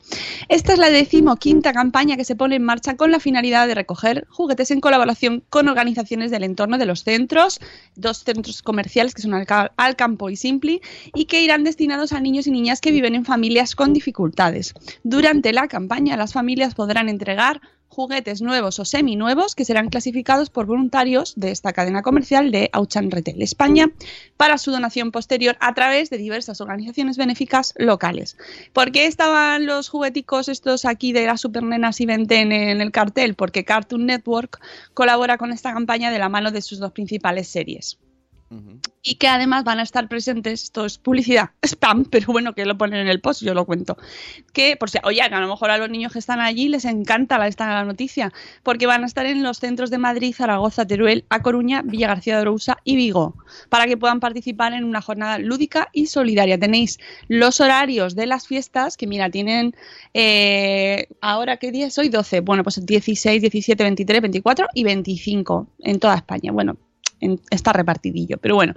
Esta 0.49 0.73
es 0.73 0.79
la 0.79 0.89
decimoquinta 0.89 1.73
campaña 1.73 2.17
que 2.17 2.25
se 2.25 2.35
pone 2.35 2.55
en 2.55 2.63
marcha 2.63 2.95
con 2.95 3.11
la 3.11 3.19
finalidad 3.19 3.67
de 3.67 3.75
recoger 3.75 4.25
juguetes 4.29 4.71
en 4.71 4.81
colaboración 4.81 5.43
con 5.49 5.67
organizaciones 5.67 6.31
del 6.31 6.43
entorno 6.43 6.77
de 6.77 6.85
los 6.85 7.03
centros, 7.03 7.59
dos 7.95 8.23
centros 8.23 8.61
comerciales 8.61 9.13
que 9.13 9.21
son 9.21 9.33
Alca- 9.33 9.71
Alcampo 9.77 10.29
y 10.29 10.35
Simpli, 10.35 10.81
y 11.13 11.25
que 11.25 11.41
irán 11.41 11.63
destinados 11.63 12.13
a 12.13 12.19
niños 12.19 12.47
y 12.47 12.51
niñas 12.51 12.81
que 12.81 12.91
viven 12.91 13.13
en 13.15 13.25
familias 13.25 13.75
con 13.75 13.93
dificultades. 13.93 14.73
Durante 15.03 15.53
la 15.53 15.67
campaña, 15.67 16.17
las 16.17 16.33
familias 16.33 16.75
podrán 16.75 17.09
entregar 17.09 17.61
juguetes 17.89 18.41
nuevos 18.41 18.79
o 18.79 18.85
seminuevos 18.85 19.55
que 19.55 19.65
serán 19.65 19.89
clasificados 19.89 20.49
por 20.49 20.65
voluntarios 20.65 21.33
de 21.35 21.51
esta 21.51 21.73
cadena 21.73 22.01
comercial 22.01 22.51
de 22.51 22.69
Auchan 22.73 23.11
Retail 23.11 23.41
España 23.41 23.89
para 24.37 24.57
su 24.57 24.71
donación 24.71 25.11
posterior 25.11 25.57
a 25.59 25.73
través 25.73 26.09
de 26.09 26.17
diversas 26.17 26.61
organizaciones 26.61 27.17
benéficas 27.17 27.73
locales. 27.77 28.37
¿Por 28.73 28.91
qué 28.91 29.07
estaban 29.07 29.65
los 29.65 29.89
jugueticos 29.89 30.47
estos 30.47 30.85
aquí 30.85 31.13
de 31.13 31.25
las 31.25 31.41
supernenas 31.41 31.99
y 32.01 32.05
Venten 32.05 32.51
en 32.51 32.81
el 32.81 32.91
cartel? 32.91 33.35
Porque 33.35 33.65
Cartoon 33.65 34.05
Network 34.05 34.59
colabora 34.93 35.37
con 35.37 35.51
esta 35.51 35.73
campaña 35.73 36.11
de 36.11 36.19
la 36.19 36.29
mano 36.29 36.51
de 36.51 36.61
sus 36.61 36.79
dos 36.79 36.91
principales 36.91 37.47
series 37.47 37.97
Y 39.01 39.15
que 39.15 39.27
además 39.27 39.65
van 39.65 39.79
a 39.79 39.83
estar 39.83 40.07
presentes, 40.07 40.63
esto 40.63 40.85
es 40.85 40.97
publicidad, 40.97 41.51
spam, 41.65 42.05
pero 42.05 42.27
bueno, 42.27 42.53
que 42.53 42.65
lo 42.65 42.77
ponen 42.77 43.01
en 43.01 43.07
el 43.07 43.19
post, 43.19 43.41
yo 43.41 43.53
lo 43.53 43.65
cuento, 43.65 43.97
que 44.53 44.77
por 44.77 44.89
si, 44.89 44.99
oye, 45.03 45.21
a 45.21 45.39
lo 45.39 45.47
mejor 45.47 45.69
a 45.69 45.77
los 45.77 45.89
niños 45.89 46.13
que 46.13 46.19
están 46.19 46.39
allí 46.39 46.69
les 46.69 46.85
encanta 46.85 47.37
la, 47.37 47.49
la 47.57 47.83
noticia, 47.83 48.31
porque 48.63 48.85
van 48.85 49.03
a 49.03 49.05
estar 49.05 49.25
en 49.25 49.43
los 49.43 49.59
centros 49.59 49.89
de 49.89 49.97
Madrid, 49.97 50.33
Zaragoza, 50.33 50.85
Teruel, 50.85 51.25
A 51.29 51.41
Coruña, 51.41 51.81
Villa 51.81 52.07
García 52.07 52.35
de 52.35 52.41
Arousa 52.41 52.77
y 52.85 52.95
Vigo, 52.95 53.35
para 53.69 53.85
que 53.85 53.97
puedan 53.97 54.19
participar 54.19 54.73
en 54.73 54.85
una 54.85 55.01
jornada 55.01 55.39
lúdica 55.39 55.89
y 55.91 56.07
solidaria. 56.07 56.57
Tenéis 56.57 56.99
los 57.27 57.59
horarios 57.59 58.15
de 58.15 58.27
las 58.27 58.47
fiestas, 58.47 58.95
que 58.95 59.07
mira, 59.07 59.29
tienen, 59.29 59.75
eh, 60.13 61.07
ahora, 61.21 61.57
¿qué 61.57 61.71
día 61.71 61.87
es 61.87 61.97
hoy? 61.97 62.09
12, 62.09 62.41
bueno, 62.41 62.63
pues 62.63 62.85
16, 62.85 63.41
17, 63.41 63.83
23, 63.83 64.21
24 64.21 64.67
y 64.73 64.83
25 64.83 65.67
en 65.79 65.99
toda 65.99 66.15
España. 66.15 66.51
Bueno, 66.51 66.77
está 67.49 67.73
repartidillo. 67.73 68.37
Pero 68.37 68.55
bueno, 68.55 68.73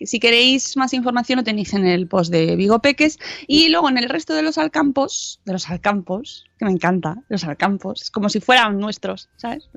si 0.00 0.18
queréis 0.18 0.76
más 0.76 0.92
información 0.92 1.38
lo 1.38 1.44
tenéis 1.44 1.74
en 1.74 1.86
el 1.86 2.06
post 2.06 2.30
de 2.30 2.56
Vigo 2.56 2.80
Peques. 2.80 3.18
Y 3.46 3.68
luego 3.68 3.88
en 3.88 3.98
el 3.98 4.08
resto 4.08 4.34
de 4.34 4.42
los 4.42 4.58
alcampos, 4.58 5.40
de 5.44 5.52
los 5.52 5.68
alcampos, 5.70 6.44
que 6.58 6.64
me 6.64 6.70
encanta, 6.70 7.16
los 7.28 7.44
alcampos, 7.44 8.10
como 8.10 8.28
si 8.28 8.40
fueran 8.40 8.78
nuestros, 8.78 9.28
¿sabes? 9.36 9.68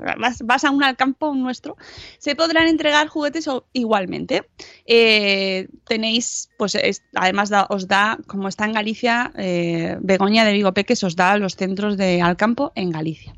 Vas, 0.43 0.63
a 0.63 0.71
un 0.71 0.84
alcampo 0.84 1.34
nuestro, 1.34 1.75
se 2.19 2.36
podrán 2.36 2.67
entregar 2.67 3.08
juguetes 3.08 3.47
igualmente. 3.73 4.47
Eh, 4.86 5.67
tenéis, 5.88 6.49
pues 6.58 6.75
es- 6.75 7.03
además 7.15 7.51
os 7.69 7.88
da, 7.88 8.17
como 8.27 8.47
está 8.47 8.65
en 8.65 8.73
Galicia, 8.73 9.32
eh, 9.38 9.97
Begoña 10.01 10.45
de 10.45 10.53
Vigo 10.53 10.73
Peques 10.73 11.03
os 11.03 11.15
da 11.15 11.38
los 11.38 11.56
centros 11.56 11.97
de 11.97 12.21
Alcampo 12.21 12.71
en 12.75 12.91
Galicia. 12.91 13.34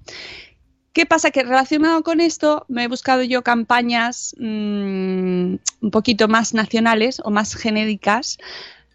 ¿Qué 0.94 1.06
pasa? 1.06 1.32
Que 1.32 1.44
relacionado 1.44 2.04
con 2.04 2.20
esto 2.20 2.66
me 2.68 2.84
he 2.84 2.88
buscado 2.88 3.24
yo 3.24 3.44
campañas 3.44 4.36
mm, 4.40 5.56
un 5.82 5.92
poquito 5.92 6.28
más 6.28 6.54
nacionales 6.54 7.22
o 7.24 7.32
más 7.32 7.56
genéricas 7.56 8.38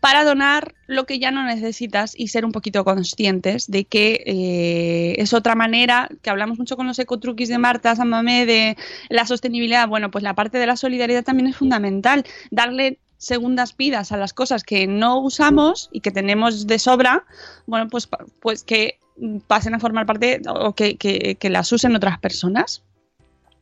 para 0.04 0.22
donar 0.22 0.74
lo 0.86 1.06
que 1.06 1.18
ya 1.18 1.30
no 1.30 1.44
necesitas 1.44 2.12
y 2.14 2.28
ser 2.28 2.44
un 2.44 2.52
poquito 2.52 2.84
conscientes 2.84 3.70
de 3.70 3.86
que 3.86 4.22
eh, 4.26 5.14
es 5.16 5.32
otra 5.32 5.54
manera, 5.54 6.10
que 6.20 6.28
hablamos 6.28 6.58
mucho 6.58 6.76
con 6.76 6.86
los 6.86 6.98
ecotruquis 6.98 7.48
de 7.48 7.56
Marta 7.56 7.96
Samamé 7.96 8.44
de 8.44 8.76
la 9.08 9.24
sostenibilidad. 9.24 9.88
Bueno, 9.88 10.10
pues 10.10 10.22
la 10.22 10.34
parte 10.34 10.58
de 10.58 10.66
la 10.66 10.76
solidaridad 10.76 11.24
también 11.24 11.46
es 11.46 11.56
fundamental. 11.56 12.26
Darle 12.50 12.98
segundas 13.16 13.78
vidas 13.78 14.12
a 14.12 14.18
las 14.18 14.34
cosas 14.34 14.62
que 14.62 14.86
no 14.86 15.20
usamos 15.20 15.88
y 15.90 16.00
que 16.00 16.10
tenemos 16.10 16.66
de 16.66 16.78
sobra, 16.78 17.24
bueno, 17.66 17.88
pues, 17.88 18.06
pues 18.40 18.62
que 18.62 18.98
pasen 19.46 19.74
a 19.74 19.80
formar 19.80 20.06
parte 20.06 20.40
o 20.48 20.74
que, 20.74 20.96
que- 20.96 21.50
las 21.50 21.70
usen 21.72 21.94
otras 21.96 22.18
personas. 22.18 22.82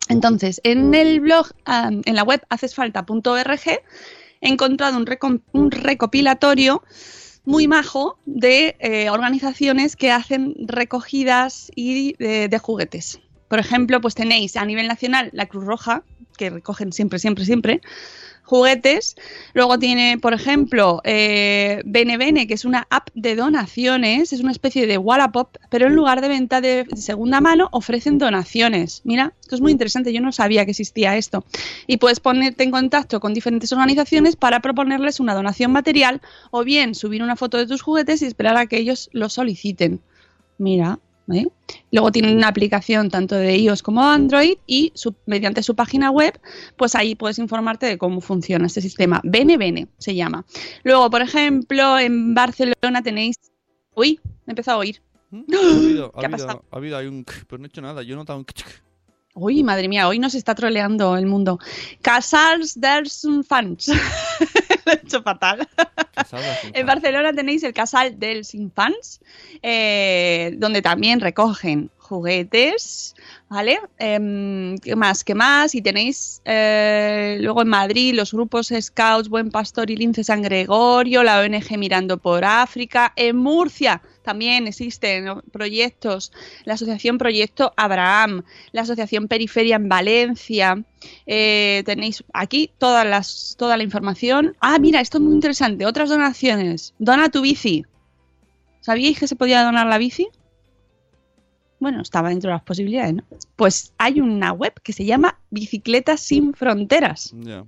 Entonces, 0.09 0.61
en 0.65 0.95
el 0.95 1.21
blog, 1.21 1.47
en 1.67 2.15
la 2.15 2.23
web 2.23 2.43
hacesfalta.org, 2.49 3.61
he 4.41 4.49
encontrado 4.49 4.97
un, 4.99 5.43
un 5.53 5.71
recopilatorio 5.71 6.83
muy 7.45 7.69
majo 7.69 8.19
de 8.25 8.77
eh, 8.81 9.11
organizaciones 9.11 9.97
que 9.97 10.11
hacen 10.11 10.55
recogidas 10.67 11.71
y 11.75 12.15
de, 12.15 12.49
de 12.49 12.59
juguetes. 12.59 13.21
Por 13.49 13.59
ejemplo, 13.59 14.01
pues 14.01 14.15
tenéis 14.15 14.57
a 14.57 14.65
nivel 14.65 14.88
nacional 14.88 15.31
la 15.33 15.47
Cruz 15.47 15.65
Roja, 15.65 16.05
que 16.37 16.51
recogen 16.51 16.93
siempre, 16.93 17.19
siempre, 17.19 17.45
siempre 17.45 17.81
juguetes. 18.53 19.17
Luego 19.55 19.79
tiene, 19.79 20.19
por 20.19 20.35
ejemplo, 20.35 21.01
eh, 21.05 21.81
Bene 21.87 22.19
Bene, 22.19 22.47
que 22.47 22.53
es 22.53 22.67
una 22.67 22.87
app 22.91 23.09
de 23.15 23.35
donaciones, 23.35 24.35
es 24.35 24.41
una 24.41 24.53
especie 24.53 24.87
de 24.87 24.99
Wallapop, 24.99 25.57
pero 25.71 25.87
en 25.87 25.95
lugar 25.95 26.21
de 26.21 26.29
venta 26.29 26.61
de 26.61 26.87
segunda 26.95 27.41
mano 27.41 27.71
ofrecen 27.73 28.19
donaciones. 28.19 29.01
Mira, 29.05 29.33
esto 29.41 29.55
es 29.55 29.62
muy 29.62 29.73
interesante, 29.73 30.12
yo 30.12 30.21
no 30.21 30.33
sabía 30.33 30.67
que 30.67 30.73
existía 30.73 31.17
esto. 31.17 31.47
Y 31.87 31.97
puedes 31.97 32.21
ponerte 32.21 32.62
en 32.62 32.71
contacto 32.71 33.21
con 33.21 33.33
diferentes 33.33 33.73
organizaciones 33.73 34.37
para 34.37 34.61
proponerles 34.61 35.19
una 35.19 35.35
donación 35.35 35.73
material 35.73 36.21
o 36.51 36.62
bien 36.62 36.95
subir 36.95 37.23
una 37.23 37.37
foto 37.37 37.57
de 37.57 37.67
tus 37.67 37.81
juguetes 37.81 38.21
y 38.21 38.27
esperar 38.27 38.59
a 38.59 38.67
que 38.67 38.77
ellos 38.77 39.09
lo 39.12 39.31
soliciten. 39.31 40.03
Mira, 40.59 40.99
¿eh? 41.33 41.47
Luego 41.91 42.11
tienen 42.11 42.37
una 42.37 42.49
aplicación 42.49 43.11
tanto 43.11 43.35
de 43.37 43.57
iOS 43.57 43.83
como 43.83 44.03
Android 44.03 44.55
y 44.67 44.93
su- 44.95 45.15
mediante 45.27 45.63
su 45.63 45.75
página 45.75 46.11
web, 46.11 46.41
pues 46.77 46.95
ahí 46.95 47.15
puedes 47.15 47.39
informarte 47.39 47.87
de 47.87 47.99
cómo 47.99 48.21
funciona 48.21 48.67
este 48.67 48.81
sistema. 48.81 49.21
Bene 49.25 49.57
Bene 49.57 49.89
se 49.99 50.15
llama. 50.15 50.45
Luego, 50.85 51.11
por 51.11 51.23
ejemplo, 51.23 51.99
en 51.99 52.35
Barcelona 52.35 53.03
tenéis... 53.03 53.37
Uy, 53.95 54.19
me 54.25 54.31
he 54.49 54.53
empezado 54.53 54.79
a 54.79 54.81
oír. 54.81 55.03
¿Mm? 55.31 55.43
Ha 55.55 55.77
habido, 55.77 56.07
ha 56.15 56.21
¿Qué 56.21 56.27
ha 56.27 56.29
habido, 56.29 56.65
ha 56.71 56.77
habido 56.77 56.97
ahí 56.97 57.07
un... 57.07 57.25
Pero 57.49 57.59
no 57.59 57.65
he 57.65 57.69
hecho 57.69 57.83
nada, 57.83 58.03
yo 58.03 58.15
he 58.15 58.17
notado 58.17 58.39
un... 58.39 58.47
Uy, 59.35 59.63
madre 59.63 59.89
mía, 59.89 60.09
hoy 60.09 60.19
nos 60.19 60.35
está 60.35 60.55
troleando 60.55 61.17
el 61.17 61.25
mundo. 61.25 61.59
Casals 62.03 62.79
dels 62.79 63.27
Fans. 63.49 63.89
Lo 64.85 64.93
he 64.93 64.97
hecho 64.97 65.23
fatal. 65.23 65.67
En 66.75 66.87
Barcelona 66.87 67.33
tenéis 67.33 67.63
el 67.63 67.73
Casal 67.73 68.19
dels 68.19 68.55
Infants, 68.55 69.21
eh, 69.63 70.55
donde 70.59 70.83
también 70.83 71.21
recogen 71.21 71.91
juguetes, 71.99 73.15
¿vale? 73.49 73.81
Em, 73.99 74.77
¿Qué 74.79 74.97
más? 74.97 75.25
¿Qué 75.25 75.35
más? 75.35 75.75
Y 75.75 75.81
tenéis 75.81 76.43
eh, 76.45 77.39
luego 77.41 77.63
en 77.63 77.69
Madrid 77.69 78.15
los 78.15 78.33
grupos 78.33 78.73
Scouts, 78.79 79.31
Buen 79.31 79.51
Pastor 79.51 79.91
y 79.91 79.97
Lince 79.97 80.25
San 80.25 80.43
Gregorio, 80.43 81.23
la 81.23 81.41
ONG 81.41 81.79
Mirando 81.79 82.19
por 82.19 82.45
África. 82.45 83.13
En 83.17 83.37
Murcia 83.37 84.03
también 84.23 84.66
existen 84.66 85.42
proyectos, 85.50 86.33
la 86.64 86.75
Asociación 86.75 87.18
Proyecto 87.18 87.73
Abraham, 87.77 88.44
la 88.73 88.83
Asociación 88.83 89.29
Periferia 89.29 89.77
en 89.77 89.88
Valencia. 89.88 90.85
Eh, 91.27 91.83
tenéis 91.85 92.25
aquí 92.33 92.70
todas 92.79 93.06
las, 93.06 93.56
toda 93.58 93.77
la 93.77 93.83
información. 93.83 94.56
Ah, 94.60 94.79
mira, 94.79 95.00
esto 95.00 95.18
es 95.18 95.25
muy 95.25 95.35
interesante. 95.35 95.87
Otras 95.87 96.08
donaciones. 96.08 96.94
Dona 96.98 97.31
tu 97.31 97.42
bici. 97.42 97.85
¿Sabíais 98.81 99.18
que 99.18 99.29
se 99.29 99.37
podía 99.37 99.64
donar 99.64 99.87
la 99.87 99.98
bici? 99.98 100.29
Bueno, 101.79 102.00
estaba 102.00 102.29
dentro 102.29 102.48
de 102.48 102.54
las 102.54 102.62
posibilidades, 102.62 103.14
¿no? 103.14 103.25
Pues 103.56 103.92
hay 103.98 104.20
una 104.20 104.52
web 104.52 104.73
que 104.83 104.92
se 104.92 105.04
llama 105.04 105.38
Bicicletas 105.50 106.20
sin 106.20 106.54
Fronteras. 106.54 107.35
Ya. 107.40 107.64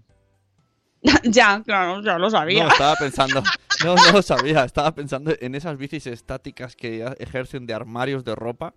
ya, 1.24 1.62
claro, 1.64 2.02
ya 2.02 2.18
lo 2.18 2.30
sabía. 2.30 2.64
No, 2.64 2.70
estaba 2.70 2.94
pensando. 2.96 3.42
No, 3.84 3.94
no 3.94 4.12
lo 4.12 4.22
sabía. 4.22 4.64
Estaba 4.64 4.94
pensando 4.94 5.32
en 5.40 5.54
esas 5.54 5.76
bicis 5.78 6.06
estáticas 6.06 6.76
que 6.76 7.04
ejercen 7.18 7.66
de 7.66 7.74
armarios 7.74 8.24
de 8.24 8.34
ropa. 8.34 8.74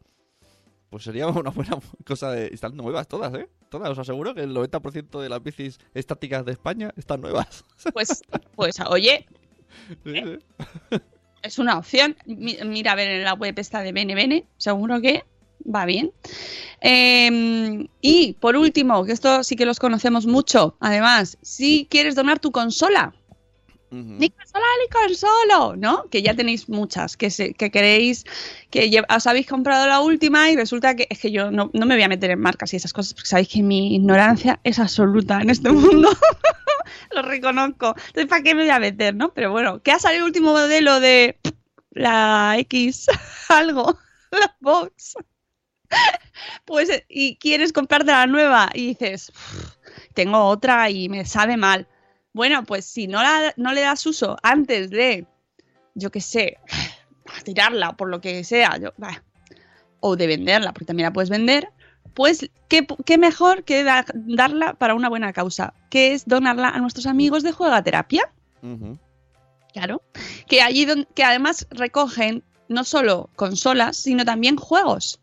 Pues 0.89 1.03
sería 1.03 1.28
una 1.28 1.49
buena 1.49 1.78
cosa 2.05 2.32
de. 2.32 2.47
Están 2.47 2.76
nuevas 2.78 3.08
todas, 3.08 3.34
¿eh? 3.34 3.49
Todas. 3.70 3.89
Os 3.89 3.99
aseguro 3.99 4.34
que 4.34 4.41
el 4.41 4.53
90% 4.55 5.20
de 5.22 5.30
las 5.30 5.43
bicis 5.43 5.80
estáticas 5.93 6.45
de 6.45 6.53
España 6.53 6.91
están 6.97 7.22
nuevas. 7.22 7.66
Pues, 7.93 8.22
pues 8.55 8.80
oye, 8.88 9.26
¿Eh? 10.05 10.39
sí. 10.91 10.99
es 11.41 11.60
una 11.60 11.78
opción. 11.78 12.16
Mi- 12.26 12.58
Mira 12.66 12.93
a 12.93 12.95
ver 12.95 13.10
en 13.10 13.24
la 13.24 13.34
web 13.34 13.53
esta 13.58 13.82
de 13.82 13.91
Bene, 13.91 14.45
seguro 14.58 15.01
que 15.01 15.24
va 15.74 15.86
bien. 15.86 16.12
Eh, 16.82 17.88
y 18.01 18.34
por 18.39 18.55
último, 18.55 19.03
que 19.03 19.12
esto 19.12 19.43
sí 19.43 19.55
que 19.55 19.66
los 19.66 19.80
conocemos 19.80 20.26
mucho, 20.26 20.78
además, 20.80 21.38
si 21.41 21.88
quieres 21.89 22.16
donar 22.16 22.39
tu 22.39 22.51
consola, 22.51 23.14
Consola 23.90 24.66
ni 24.82 24.90
consolo, 24.90 25.76
¿no? 25.78 26.10
Que 26.10 26.22
ya 26.22 26.36
tenéis 26.36 26.68
muchas, 26.68 27.16
que, 27.16 27.30
que 27.58 27.72
queréis, 27.72 28.26
que 28.70 29.02
os 29.10 29.28
habéis 29.28 29.48
comprado 29.48 29.88
la 29.88 30.02
última 30.02 30.52
y 30.52 30.58
resulta 30.58 30.96
que 30.96 31.08
es 31.10 31.20
que 31.20 31.32
yo 31.32 31.52
no, 31.52 31.70
me 31.74 31.96
voy 31.96 32.04
a 32.04 32.10
meter 32.10 32.32
en 32.32 32.40
marcas 32.40 32.74
y 32.74 32.78
esas 32.78 32.92
cosas 32.92 33.14
porque 33.14 33.30
sabéis 33.30 33.48
que 33.48 33.64
mi 33.64 33.96
ignorancia 33.96 34.60
es 34.64 34.80
absoluta 34.80 35.42
en 35.42 35.50
este 35.50 35.72
mundo. 35.72 36.10
Lo 37.12 37.22
reconozco. 37.22 37.96
Entonces, 38.08 38.26
¿para 38.28 38.44
qué 38.44 38.56
me 38.56 38.64
voy 38.64 38.72
a 38.72 38.80
meter, 38.80 39.16
no? 39.16 39.34
Pero 39.34 39.52
bueno, 39.52 39.82
que 39.82 39.92
ha 39.92 40.00
salido 40.00 40.24
el 40.24 40.28
último 40.28 40.52
modelo 40.52 41.00
de 41.00 41.40
la 41.92 42.56
X 42.60 43.08
algo, 43.50 43.98
la 44.32 44.56
Box. 44.60 45.16
Pues, 46.66 46.90
y 47.08 47.38
quieres 47.38 47.72
comprarte 47.72 48.12
la 48.12 48.28
nueva 48.28 48.70
y 48.74 48.88
dices, 48.88 49.32
tengo 50.14 50.44
otra 50.44 50.90
y 50.90 51.08
me 51.08 51.26
sabe 51.26 51.56
mal. 51.56 51.88
Bueno, 52.38 52.64
pues 52.64 52.86
si 52.86 53.08
no, 53.08 53.22
la- 53.22 53.54
no 53.58 53.74
le 53.74 53.82
das 53.82 54.06
uso 54.06 54.38
antes 54.44 54.90
de, 54.92 55.26
yo 55.96 56.12
qué 56.12 56.22
sé, 56.22 56.58
tirarla 57.44 57.94
por 57.98 58.10
lo 58.10 58.22
que 58.22 58.44
sea, 58.44 58.78
yo- 58.78 58.94
bah, 58.98 59.24
o 60.00 60.16
de 60.16 60.28
venderla, 60.28 60.72
porque 60.72 60.86
también 60.86 61.06
la 61.08 61.14
puedes 61.14 61.30
vender, 61.32 61.70
pues 62.14 62.50
qué, 62.70 62.86
qué 63.06 63.18
mejor 63.18 63.64
que 63.64 63.84
da- 63.84 64.06
darla 64.14 64.76
para 64.76 64.94
una 64.96 65.10
buena 65.10 65.34
causa, 65.34 65.74
que 65.90 66.14
es 66.14 66.26
donarla 66.26 66.70
a 66.70 66.80
nuestros 66.80 67.08
amigos 67.08 67.42
de 67.44 67.52
Juegaterapia. 67.52 68.32
Claro. 69.74 70.02
Que 70.48 70.62
allí 70.62 70.86
don- 70.86 71.08
que 71.16 71.24
además 71.24 71.68
recogen 71.72 72.44
no 72.70 72.84
solo 72.84 73.30
consolas, 73.36 73.98
sino 73.98 74.26
también 74.26 74.56
juegos. 74.58 75.20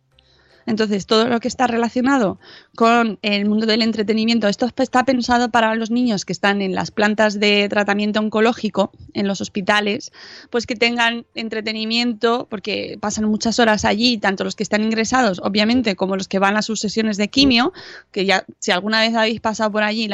Entonces, 0.66 1.06
todo 1.06 1.26
lo 1.28 1.40
que 1.40 1.48
está 1.48 1.66
relacionado 1.66 2.38
con 2.76 3.18
el 3.22 3.46
mundo 3.46 3.66
del 3.66 3.82
entretenimiento, 3.82 4.48
esto 4.48 4.66
está 4.78 5.04
pensado 5.04 5.50
para 5.50 5.74
los 5.74 5.90
niños 5.90 6.24
que 6.24 6.32
están 6.32 6.62
en 6.62 6.74
las 6.74 6.90
plantas 6.90 7.38
de 7.38 7.68
tratamiento 7.68 8.20
oncológico, 8.20 8.92
en 9.12 9.28
los 9.28 9.40
hospitales, 9.40 10.12
pues 10.50 10.66
que 10.66 10.76
tengan 10.76 11.26
entretenimiento, 11.34 12.46
porque 12.50 12.98
pasan 13.00 13.24
muchas 13.26 13.58
horas 13.58 13.84
allí, 13.84 14.18
tanto 14.18 14.44
los 14.44 14.56
que 14.56 14.62
están 14.62 14.82
ingresados, 14.82 15.40
obviamente, 15.42 15.96
como 15.96 16.16
los 16.16 16.28
que 16.28 16.38
van 16.38 16.56
a 16.56 16.62
sus 16.62 16.80
sesiones 16.80 17.16
de 17.16 17.28
quimio, 17.28 17.72
que 18.10 18.24
ya, 18.24 18.44
si 18.58 18.72
alguna 18.72 19.00
vez 19.00 19.14
habéis 19.14 19.40
pasado 19.40 19.70
por 19.70 19.82
allí, 19.82 20.08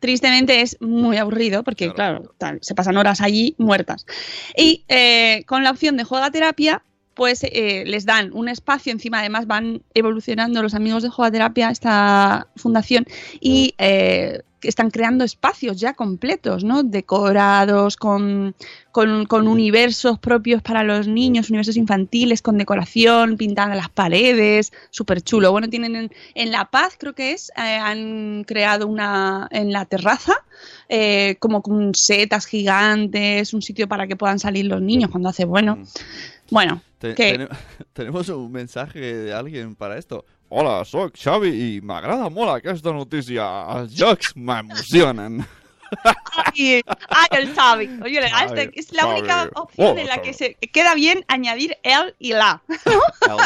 tristemente 0.00 0.60
es 0.60 0.76
muy 0.80 1.16
aburrido, 1.16 1.62
porque, 1.62 1.92
Claro. 1.92 2.34
se 2.60 2.74
pasan 2.74 2.96
horas 2.96 3.20
allí 3.20 3.54
muertas. 3.58 4.06
Y 4.56 4.84
eh, 4.88 5.44
con 5.46 5.64
la 5.64 5.70
opción 5.70 5.96
de 5.96 6.04
juega 6.04 6.30
terapia, 6.30 6.82
pues 7.18 7.42
eh, 7.42 7.82
les 7.84 8.06
dan 8.06 8.30
un 8.32 8.48
espacio, 8.48 8.92
encima 8.92 9.18
además 9.18 9.48
van 9.48 9.82
evolucionando 9.92 10.62
los 10.62 10.72
amigos 10.72 11.02
de 11.02 11.08
Juegaterapia, 11.08 11.68
esta 11.68 12.46
fundación, 12.54 13.06
y 13.40 13.74
eh, 13.76 14.42
que 14.60 14.68
están 14.68 14.92
creando 14.92 15.24
espacios 15.24 15.80
ya 15.80 15.94
completos, 15.94 16.62
¿no? 16.62 16.84
Decorados, 16.84 17.96
con, 17.96 18.54
con, 18.92 19.26
con 19.26 19.48
universos 19.48 20.20
propios 20.20 20.62
para 20.62 20.84
los 20.84 21.08
niños, 21.08 21.50
universos 21.50 21.76
infantiles, 21.76 22.40
con 22.40 22.56
decoración, 22.56 23.36
pintada 23.36 23.74
las 23.74 23.88
paredes, 23.88 24.72
súper 24.90 25.20
chulo. 25.20 25.50
Bueno, 25.50 25.68
tienen 25.68 25.96
en, 25.96 26.12
en 26.36 26.52
La 26.52 26.66
Paz, 26.66 26.94
creo 27.00 27.14
que 27.16 27.32
es, 27.32 27.50
eh, 27.56 27.62
han 27.62 28.44
creado 28.44 28.86
una 28.86 29.48
en 29.50 29.72
la 29.72 29.86
terraza, 29.86 30.34
eh, 30.88 31.34
como 31.40 31.62
con 31.62 31.96
setas 31.96 32.46
gigantes, 32.46 33.52
un 33.54 33.62
sitio 33.62 33.88
para 33.88 34.06
que 34.06 34.14
puedan 34.14 34.38
salir 34.38 34.66
los 34.66 34.80
niños 34.80 35.10
cuando 35.10 35.30
hace 35.30 35.44
bueno. 35.44 35.74
Mm. 35.74 35.84
Bueno, 36.50 36.80
Te- 36.98 37.14
tene- 37.14 37.48
tenemos 37.92 38.28
un 38.28 38.50
mensaje 38.50 38.98
de 39.00 39.32
alguien 39.34 39.74
para 39.76 39.96
esto. 39.98 40.24
Hola, 40.50 40.84
soy 40.84 41.10
Xavi 41.14 41.50
i 41.76 41.80
m'agrada 41.84 42.30
molt 42.32 42.50
aquesta 42.56 42.90
notícia. 42.92 43.44
Els 43.76 43.92
jocs 43.94 44.32
m'emocionen. 44.34 45.44
Ay, 46.36 46.82
ay, 47.08 47.28
el 47.32 47.54
Xavi. 47.54 47.86
Oye, 48.04 48.20
Xavi, 48.28 48.60
este- 48.60 48.80
es 48.80 48.92
la 48.92 49.06
única 49.06 49.34
Xavi. 49.38 49.50
opción 49.54 49.88
Hola, 49.92 50.00
en 50.02 50.06
la 50.06 50.14
Xavi. 50.16 50.26
que 50.26 50.34
se 50.34 50.54
queda 50.72 50.94
bien 50.94 51.24
añadir 51.28 51.76
el 51.82 52.14
y 52.18 52.32
la. 52.34 52.62
El, 52.68 52.98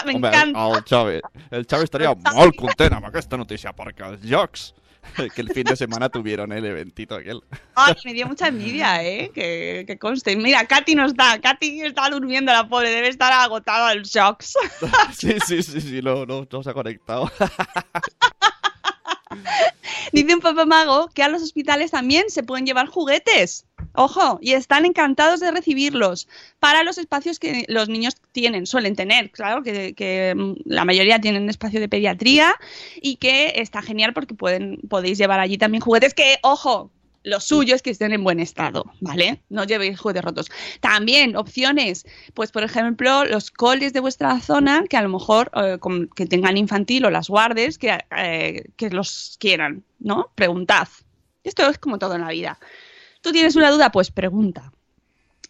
Me 0.06 0.14
home, 0.16 0.28
encanta. 0.28 0.68
El 0.76 0.82
Xavi, 0.82 1.20
el 1.52 1.66
Xavi 1.66 1.84
estaria 1.84 2.10
El 2.10 2.16
Xavi. 2.22 2.36
molt 2.36 2.56
content 2.56 2.94
amb 2.94 3.06
aquesta 3.06 3.36
notícia 3.36 3.72
perquè 3.72 4.08
els 4.10 4.22
jocs 4.26 4.72
que 5.34 5.40
el 5.40 5.52
fin 5.52 5.64
de 5.64 5.76
semana 5.76 6.08
tuvieron 6.08 6.52
el 6.52 6.64
eventito 6.64 7.16
aquel. 7.16 7.42
Ay, 7.74 7.94
me 8.04 8.12
dio 8.12 8.26
mucha 8.26 8.48
envidia, 8.48 9.04
¿eh? 9.04 9.30
Que, 9.34 9.84
que 9.86 9.98
conste. 9.98 10.36
Mira, 10.36 10.66
Katy 10.66 10.94
no 10.94 11.06
está. 11.06 11.40
Katy 11.40 11.82
está 11.82 12.08
durmiendo, 12.10 12.52
la 12.52 12.68
pobre. 12.68 12.90
Debe 12.90 13.08
estar 13.08 13.32
agotada 13.32 13.88
al 13.88 14.02
shocks. 14.02 14.56
Sí, 15.12 15.36
sí, 15.46 15.62
sí, 15.62 15.80
sí, 15.80 16.02
no, 16.02 16.26
no, 16.26 16.46
no 16.50 16.62
se 16.62 16.70
ha 16.70 16.74
conectado. 16.74 17.30
Dice 20.12 20.34
un 20.34 20.40
papá 20.40 20.66
mago 20.66 21.08
que 21.14 21.22
a 21.22 21.28
los 21.28 21.42
hospitales 21.42 21.90
también 21.90 22.24
se 22.28 22.42
pueden 22.42 22.66
llevar 22.66 22.88
juguetes. 22.88 23.66
Ojo, 23.94 24.38
y 24.40 24.52
están 24.52 24.86
encantados 24.86 25.40
de 25.40 25.50
recibirlos 25.50 26.28
para 26.58 26.82
los 26.82 26.98
espacios 26.98 27.38
que 27.38 27.64
los 27.68 27.88
niños 27.88 28.16
tienen, 28.32 28.66
suelen 28.66 28.96
tener. 28.96 29.30
Claro 29.30 29.62
que, 29.62 30.34
mm, 30.36 30.52
la 30.64 30.84
mayoría 30.84 31.20
tienen 31.20 31.48
espacio 31.48 31.80
de 31.80 31.88
pediatría 31.88 32.54
y 33.00 33.16
que 33.16 33.54
está 33.56 33.82
genial 33.82 34.14
porque 34.14 34.34
pueden, 34.34 34.78
podéis 34.88 35.18
llevar 35.18 35.40
allí 35.40 35.58
también 35.58 35.82
juguetes 35.82 36.14
que, 36.14 36.38
ojo, 36.42 36.90
lo 37.24 37.40
suyo 37.40 37.74
es 37.74 37.82
que 37.82 37.90
estén 37.90 38.12
en 38.12 38.24
buen 38.24 38.40
estado, 38.40 38.84
¿vale? 39.00 39.42
No 39.48 39.64
llevéis 39.64 40.00
juguetes 40.00 40.24
rotos. 40.24 40.50
También 40.80 41.36
opciones, 41.36 42.04
pues 42.34 42.50
por 42.50 42.64
ejemplo, 42.64 43.24
los 43.24 43.50
coles 43.50 43.92
de 43.92 44.00
vuestra 44.00 44.40
zona 44.40 44.84
que 44.88 44.96
a 44.96 45.02
lo 45.02 45.08
mejor 45.08 45.50
eh, 45.54 45.78
que 46.16 46.26
tengan 46.26 46.56
infantil 46.56 47.04
o 47.04 47.10
las 47.10 47.28
guardes 47.28 47.78
que, 47.78 47.98
eh, 48.16 48.64
que 48.76 48.90
los 48.90 49.36
quieran, 49.38 49.84
¿no? 50.00 50.30
Preguntad. 50.34 50.88
Esto 51.44 51.68
es 51.68 51.78
como 51.78 51.98
todo 51.98 52.14
en 52.14 52.22
la 52.22 52.30
vida. 52.30 52.58
Tú 53.22 53.30
tienes 53.30 53.56
una 53.56 53.70
duda, 53.70 53.90
pues 53.90 54.10
pregunta. 54.10 54.72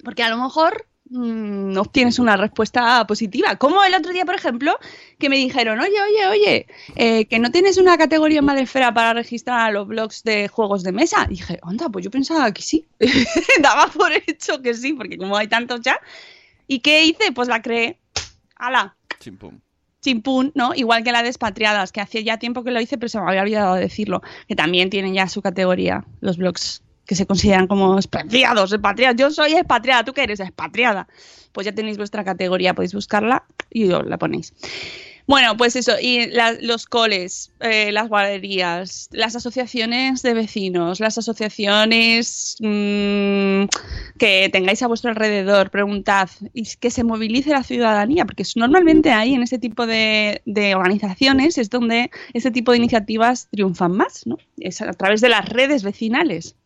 Porque 0.04 0.22
a 0.22 0.28
lo 0.28 0.36
mejor 0.36 0.86
mm, 1.08 1.72
no 1.72 1.80
obtienes 1.80 2.18
una 2.18 2.36
respuesta 2.36 3.04
positiva. 3.06 3.56
Como 3.56 3.82
el 3.82 3.94
otro 3.94 4.12
día, 4.12 4.26
por 4.26 4.34
ejemplo, 4.34 4.78
que 5.18 5.30
me 5.30 5.36
dijeron, 5.36 5.80
oye, 5.80 6.00
oye, 6.02 6.26
oye, 6.26 6.66
eh, 6.96 7.24
que 7.24 7.38
no 7.38 7.50
tienes 7.50 7.78
una 7.78 7.96
categoría 7.96 8.40
en 8.40 8.44
Madresfera 8.44 8.92
para 8.92 9.14
registrar 9.14 9.60
a 9.60 9.72
los 9.72 9.88
blogs 9.88 10.22
de 10.22 10.48
juegos 10.48 10.82
de 10.82 10.92
mesa. 10.92 11.24
Y 11.28 11.36
dije, 11.36 11.58
onda, 11.62 11.88
pues 11.88 12.04
yo 12.04 12.10
pensaba 12.10 12.52
que 12.52 12.62
sí. 12.62 12.86
Daba 13.62 13.86
por 13.88 14.12
hecho 14.12 14.60
que 14.60 14.74
sí, 14.74 14.92
porque 14.92 15.16
como 15.16 15.36
hay 15.36 15.48
tantos 15.48 15.80
ya. 15.80 15.98
¿Y 16.66 16.80
qué 16.80 17.04
hice? 17.04 17.32
Pues 17.32 17.48
la 17.48 17.62
creé. 17.62 17.98
¡Hala! 18.56 18.96
Chimpum. 19.18 19.60
chimpún, 20.02 20.52
¿no? 20.54 20.74
Igual 20.74 21.04
que 21.04 21.12
la 21.12 21.22
de 21.22 21.28
expatriadas, 21.28 21.90
que 21.90 22.00
hacía 22.02 22.20
ya 22.20 22.38
tiempo 22.38 22.64
que 22.64 22.70
lo 22.70 22.80
hice, 22.80 22.98
pero 22.98 23.08
se 23.08 23.18
me 23.18 23.28
había 23.28 23.42
olvidado 23.42 23.76
decirlo, 23.76 24.20
que 24.46 24.56
también 24.56 24.90
tienen 24.90 25.14
ya 25.14 25.28
su 25.28 25.40
categoría, 25.40 26.04
los 26.20 26.36
blogs 26.36 26.82
que 27.06 27.14
se 27.14 27.26
consideran 27.26 27.66
como 27.66 27.96
expatriados, 27.96 28.72
expatriados. 28.72 29.16
Yo 29.16 29.30
soy 29.30 29.52
expatriada, 29.52 30.04
¿tú 30.04 30.12
qué 30.12 30.22
eres? 30.22 30.40
Expatriada. 30.40 31.08
Pues 31.52 31.66
ya 31.66 31.72
tenéis 31.72 31.98
vuestra 31.98 32.24
categoría, 32.24 32.74
podéis 32.74 32.94
buscarla 32.94 33.44
y 33.70 33.86
la 33.86 34.18
ponéis. 34.18 34.54
Bueno, 35.26 35.56
pues 35.56 35.76
eso, 35.76 35.92
y 36.00 36.26
la- 36.26 36.56
los 36.60 36.86
coles, 36.86 37.52
eh, 37.60 37.92
las 37.92 38.08
guarderías, 38.08 39.08
las 39.12 39.36
asociaciones 39.36 40.22
de 40.22 40.34
vecinos, 40.34 40.98
las 41.00 41.16
asociaciones 41.16 42.56
mm, 42.60 43.64
que 44.18 44.48
tengáis 44.52 44.82
a 44.82 44.88
vuestro 44.88 45.10
alrededor, 45.10 45.70
preguntad 45.70 46.28
y 46.52 46.64
que 46.76 46.90
se 46.90 47.04
movilice 47.04 47.50
la 47.50 47.62
ciudadanía, 47.62 48.24
porque 48.24 48.44
normalmente 48.56 49.10
ahí 49.12 49.34
en 49.34 49.42
ese 49.42 49.58
tipo 49.58 49.86
de, 49.86 50.42
de 50.44 50.74
organizaciones 50.74 51.56
es 51.56 51.70
donde 51.70 52.10
este 52.34 52.50
tipo 52.50 52.72
de 52.72 52.78
iniciativas 52.78 53.48
triunfan 53.50 53.92
más, 53.92 54.26
¿no? 54.26 54.38
Es 54.58 54.82
a 54.82 54.92
través 54.92 55.20
de 55.20 55.28
las 55.28 55.48
redes 55.48 55.82
vecinales. 55.82 56.56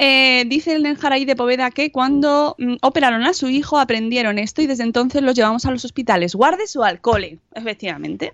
Eh, 0.00 0.44
dice 0.46 0.76
el 0.76 0.84
Nenjaray 0.84 1.24
de 1.24 1.34
Poveda 1.34 1.72
que 1.72 1.90
cuando 1.90 2.54
mm, 2.56 2.76
operaron 2.82 3.24
a 3.24 3.34
su 3.34 3.48
hijo 3.48 3.80
aprendieron 3.80 4.38
esto 4.38 4.62
y 4.62 4.68
desde 4.68 4.84
entonces 4.84 5.22
los 5.22 5.34
llevamos 5.34 5.66
a 5.66 5.72
los 5.72 5.84
hospitales. 5.84 6.36
Guarde 6.36 6.68
su 6.68 6.84
alcohol, 6.84 7.40
efectivamente. 7.52 8.32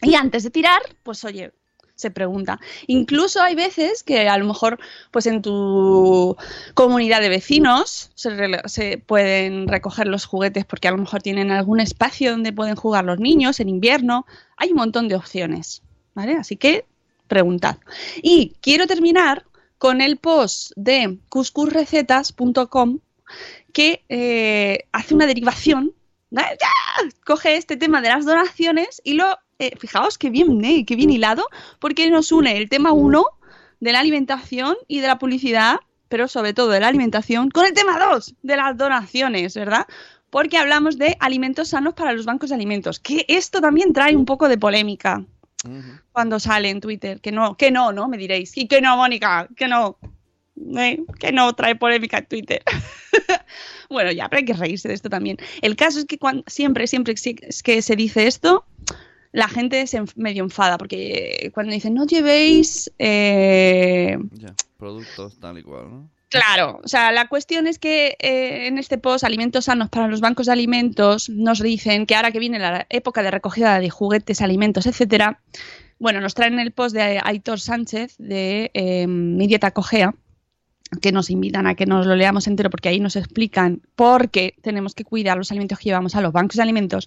Y 0.00 0.14
antes 0.14 0.42
de 0.42 0.50
tirar, 0.50 0.80
pues 1.02 1.22
oye, 1.24 1.52
se 1.96 2.10
pregunta. 2.10 2.58
Incluso 2.86 3.42
hay 3.42 3.54
veces 3.54 4.02
que 4.02 4.26
a 4.26 4.38
lo 4.38 4.46
mejor, 4.46 4.78
pues 5.10 5.26
en 5.26 5.42
tu 5.42 6.34
comunidad 6.72 7.20
de 7.20 7.28
vecinos 7.28 8.10
se, 8.14 8.30
se 8.64 8.96
pueden 8.96 9.68
recoger 9.68 10.06
los 10.06 10.24
juguetes 10.24 10.64
porque 10.64 10.88
a 10.88 10.92
lo 10.92 10.96
mejor 10.96 11.20
tienen 11.20 11.50
algún 11.50 11.80
espacio 11.80 12.30
donde 12.30 12.54
pueden 12.54 12.74
jugar 12.74 13.04
los 13.04 13.20
niños 13.20 13.60
en 13.60 13.68
invierno. 13.68 14.24
Hay 14.56 14.70
un 14.70 14.76
montón 14.76 15.08
de 15.08 15.16
opciones, 15.16 15.82
¿vale? 16.14 16.36
Así 16.36 16.56
que 16.56 16.86
preguntad. 17.28 17.76
Y 18.22 18.54
quiero 18.62 18.86
terminar 18.86 19.44
con 19.80 20.02
el 20.02 20.18
post 20.18 20.72
de 20.76 21.18
cuscusrecetas.com 21.30 22.98
que 23.72 24.04
eh, 24.10 24.84
hace 24.92 25.14
una 25.14 25.24
derivación, 25.24 25.94
coge 27.24 27.56
este 27.56 27.78
tema 27.78 28.02
de 28.02 28.10
las 28.10 28.26
donaciones 28.26 29.00
y 29.04 29.14
lo, 29.14 29.38
eh, 29.58 29.72
fijaos 29.78 30.18
qué 30.18 30.28
bien, 30.28 30.62
¿eh? 30.66 30.84
qué 30.84 30.96
bien 30.96 31.08
hilado, 31.08 31.46
porque 31.78 32.10
nos 32.10 32.30
une 32.30 32.58
el 32.58 32.68
tema 32.68 32.92
1 32.92 33.24
de 33.80 33.92
la 33.92 34.00
alimentación 34.00 34.76
y 34.86 35.00
de 35.00 35.06
la 35.06 35.18
publicidad, 35.18 35.76
pero 36.10 36.28
sobre 36.28 36.52
todo 36.52 36.68
de 36.68 36.80
la 36.80 36.88
alimentación, 36.88 37.48
con 37.48 37.64
el 37.64 37.72
tema 37.72 37.98
2 37.98 38.34
de 38.42 38.56
las 38.58 38.76
donaciones, 38.76 39.54
¿verdad? 39.54 39.86
Porque 40.28 40.58
hablamos 40.58 40.98
de 40.98 41.16
alimentos 41.20 41.68
sanos 41.68 41.94
para 41.94 42.12
los 42.12 42.26
bancos 42.26 42.50
de 42.50 42.56
alimentos, 42.56 43.00
que 43.00 43.24
esto 43.28 43.62
también 43.62 43.94
trae 43.94 44.14
un 44.14 44.26
poco 44.26 44.46
de 44.50 44.58
polémica 44.58 45.24
cuando 46.12 46.40
sale 46.40 46.70
en 46.70 46.80
Twitter. 46.80 47.20
Que 47.20 47.32
no, 47.32 47.56
que 47.56 47.70
no, 47.70 47.92
¿no? 47.92 48.08
Me 48.08 48.16
diréis. 48.18 48.56
Y 48.56 48.66
que 48.68 48.80
no, 48.80 48.96
Mónica, 48.96 49.48
que 49.56 49.68
no. 49.68 49.98
Eh, 50.78 51.02
que 51.18 51.32
no 51.32 51.52
trae 51.54 51.74
polémica 51.76 52.18
en 52.18 52.26
Twitter. 52.26 52.62
bueno, 53.88 54.12
ya, 54.12 54.28
pero 54.28 54.38
hay 54.40 54.44
que 54.44 54.52
reírse 54.52 54.88
de 54.88 54.94
esto 54.94 55.08
también. 55.08 55.38
El 55.62 55.74
caso 55.76 55.98
es 56.00 56.04
que 56.04 56.18
cuando, 56.18 56.44
siempre, 56.46 56.86
siempre 56.86 57.14
que 57.14 57.20
se- 57.20 57.36
es 57.42 57.62
que 57.62 57.80
se 57.82 57.96
dice 57.96 58.26
esto, 58.26 58.64
la 59.32 59.48
gente 59.48 59.86
se 59.86 60.02
medio 60.16 60.42
enfada, 60.44 60.76
porque 60.76 61.50
cuando 61.54 61.72
dicen 61.72 61.94
no 61.94 62.04
llevéis... 62.06 62.90
eh, 62.98 64.18
Ya, 64.32 64.54
productos 64.76 65.38
tal 65.38 65.58
y 65.58 65.62
cual, 65.62 65.90
¿no? 65.90 66.10
Claro, 66.30 66.80
o 66.84 66.86
sea, 66.86 67.10
la 67.10 67.26
cuestión 67.26 67.66
es 67.66 67.80
que 67.80 68.16
eh, 68.20 68.68
en 68.68 68.78
este 68.78 68.98
post, 68.98 69.24
Alimentos 69.24 69.64
Sanos 69.64 69.88
para 69.88 70.06
los 70.06 70.20
Bancos 70.20 70.46
de 70.46 70.52
Alimentos, 70.52 71.28
nos 71.28 71.60
dicen 71.60 72.06
que 72.06 72.14
ahora 72.14 72.30
que 72.30 72.38
viene 72.38 72.60
la 72.60 72.86
época 72.88 73.24
de 73.24 73.32
recogida 73.32 73.80
de 73.80 73.90
juguetes, 73.90 74.40
alimentos, 74.40 74.86
etcétera, 74.86 75.40
bueno, 75.98 76.20
nos 76.20 76.34
traen 76.34 76.60
el 76.60 76.70
post 76.70 76.94
de 76.94 77.20
Aitor 77.22 77.58
Sánchez 77.58 78.14
de 78.18 78.70
eh, 78.74 79.08
Mi 79.08 79.48
Dieta 79.48 79.72
Cogea, 79.72 80.14
que 81.00 81.12
nos 81.12 81.30
invitan 81.30 81.66
a 81.66 81.74
que 81.74 81.86
nos 81.86 82.06
lo 82.06 82.16
leamos 82.16 82.46
entero 82.46 82.70
porque 82.70 82.88
ahí 82.88 82.98
nos 82.98 83.16
explican 83.16 83.82
por 83.94 84.30
qué 84.30 84.54
tenemos 84.62 84.94
que 84.94 85.04
cuidar 85.04 85.36
los 85.36 85.50
alimentos 85.50 85.78
que 85.78 85.84
llevamos 85.84 86.16
a 86.16 86.20
los 86.20 86.32
bancos 86.32 86.56
de 86.56 86.62
alimentos. 86.62 87.06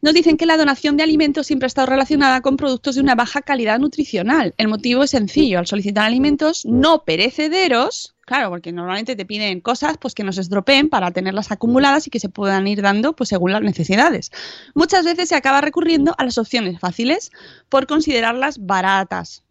Nos 0.00 0.14
dicen 0.14 0.36
que 0.36 0.46
la 0.46 0.56
donación 0.56 0.96
de 0.96 1.02
alimentos 1.02 1.46
siempre 1.46 1.66
ha 1.66 1.68
estado 1.68 1.86
relacionada 1.86 2.40
con 2.40 2.56
productos 2.56 2.94
de 2.94 3.02
una 3.02 3.14
baja 3.14 3.42
calidad 3.42 3.78
nutricional. 3.78 4.54
El 4.56 4.68
motivo 4.68 5.02
es 5.02 5.10
sencillo, 5.10 5.58
al 5.58 5.66
solicitar 5.66 6.06
alimentos 6.06 6.64
no 6.64 7.04
perecederos, 7.04 8.14
claro, 8.24 8.48
porque 8.48 8.72
normalmente 8.72 9.16
te 9.16 9.26
piden 9.26 9.60
cosas 9.60 9.98
pues 9.98 10.14
que 10.14 10.24
no 10.24 10.32
se 10.32 10.40
estropeen 10.40 10.88
para 10.88 11.10
tenerlas 11.10 11.50
acumuladas 11.50 12.06
y 12.06 12.10
que 12.10 12.20
se 12.20 12.28
puedan 12.30 12.66
ir 12.66 12.80
dando 12.80 13.14
pues 13.14 13.28
según 13.28 13.52
las 13.52 13.62
necesidades. 13.62 14.30
Muchas 14.74 15.04
veces 15.04 15.28
se 15.28 15.34
acaba 15.34 15.60
recurriendo 15.60 16.14
a 16.16 16.24
las 16.24 16.38
opciones 16.38 16.80
fáciles 16.80 17.30
por 17.68 17.86
considerarlas 17.86 18.64
baratas 18.64 19.42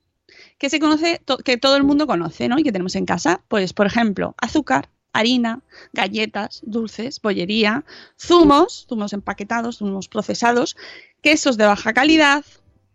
que 0.60 0.70
se 0.70 0.80
conoce, 0.80 1.22
que 1.44 1.58
todo 1.58 1.76
el 1.78 1.84
mundo 1.84 2.06
conoce, 2.06 2.48
¿no? 2.48 2.60
Y 2.60 2.64
que 2.64 2.72
tenemos 2.72 2.96
en 2.96 3.06
casa, 3.06 3.42
pues, 3.48 3.74
por 3.74 3.88
ejemplo, 3.88 4.36
azúcar, 4.38 4.90
harina, 5.14 5.62
galletas, 5.94 6.62
dulces, 6.64 7.20
bollería, 7.22 7.86
zumos, 8.20 8.86
zumos 8.88 9.14
empaquetados, 9.14 9.78
zumos 9.78 10.08
procesados, 10.08 10.76
quesos 11.22 11.58
de 11.58 11.66
baja 11.66 11.94
calidad, 11.94 12.46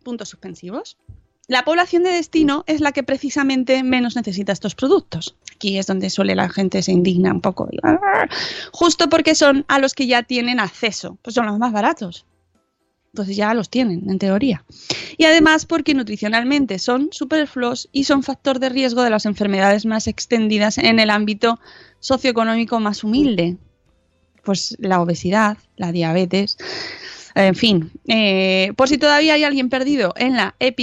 puntos 0.03 0.29
suspensivos. 0.29 0.97
La 1.47 1.63
población 1.63 2.03
de 2.03 2.11
destino 2.11 2.63
es 2.67 2.81
la 2.81 2.91
que 2.91 3.03
precisamente 3.03 3.83
menos 3.83 4.15
necesita 4.15 4.51
estos 4.51 4.73
productos. 4.73 5.35
Aquí 5.53 5.77
es 5.77 5.85
donde 5.85 6.09
suele 6.09 6.35
la 6.35 6.49
gente 6.49 6.81
se 6.81 6.91
indigna 6.91 7.31
un 7.33 7.41
poco. 7.41 7.69
"Arr", 7.83 8.29
Justo 8.71 9.09
porque 9.09 9.35
son 9.35 9.65
a 9.67 9.79
los 9.79 9.93
que 9.93 10.07
ya 10.07 10.23
tienen 10.23 10.59
acceso, 10.59 11.17
pues 11.21 11.35
son 11.35 11.45
los 11.45 11.59
más 11.59 11.71
baratos. 11.71 12.25
Entonces 13.15 13.37
ya 13.37 13.53
los 13.53 13.69
tienen, 13.69 14.09
en 14.09 14.19
teoría 14.19 14.65
y 15.17 15.23
además 15.23 15.65
porque 15.65 15.93
nutricionalmente 15.93 16.79
son 16.79 17.07
superfluos 17.11 17.87
y 17.93 18.03
son 18.03 18.23
factor 18.23 18.59
de 18.59 18.67
riesgo 18.67 19.03
de 19.03 19.09
las 19.09 19.25
enfermedades 19.25 19.85
más 19.85 20.07
extendidas 20.07 20.77
en 20.77 20.99
el 20.99 21.09
ámbito 21.09 21.59
socioeconómico 21.99 22.81
más 22.81 23.05
humilde. 23.05 23.55
Pues 24.43 24.75
la 24.79 25.01
obesidad, 25.01 25.57
la 25.77 25.93
diabetes, 25.93 26.57
en 27.35 27.55
fin. 27.55 27.91
eh, 28.07 28.71
por 28.75 28.87
si 28.87 28.97
todavía 28.97 29.33
hay 29.33 29.43
alguien 29.43 29.69
perdido 29.69 30.13
en 30.17 30.35
la 30.35 30.55
eh, 30.59 30.73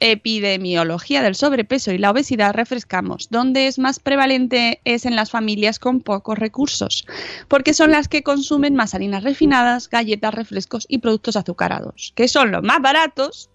epidemiología 0.00 1.22
del 1.22 1.34
sobrepeso 1.34 1.92
y 1.92 1.98
la 1.98 2.10
obesidad, 2.10 2.54
refrescamos. 2.54 3.28
Donde 3.30 3.66
es 3.66 3.78
más 3.78 4.00
prevalente 4.00 4.80
es 4.84 5.04
en 5.06 5.16
las 5.16 5.30
familias 5.30 5.78
con 5.78 6.00
pocos 6.00 6.38
recursos, 6.38 7.06
porque 7.46 7.74
son 7.74 7.90
las 7.90 8.08
que 8.08 8.22
consumen 8.22 8.74
más 8.74 8.94
harinas 8.94 9.22
refinadas, 9.22 9.88
galletas, 9.88 10.34
refrescos 10.34 10.86
y 10.88 10.98
productos 10.98 11.36
azucarados, 11.36 12.12
que 12.14 12.28
son 12.28 12.50
los 12.50 12.62
más 12.62 12.80
baratos 12.80 13.50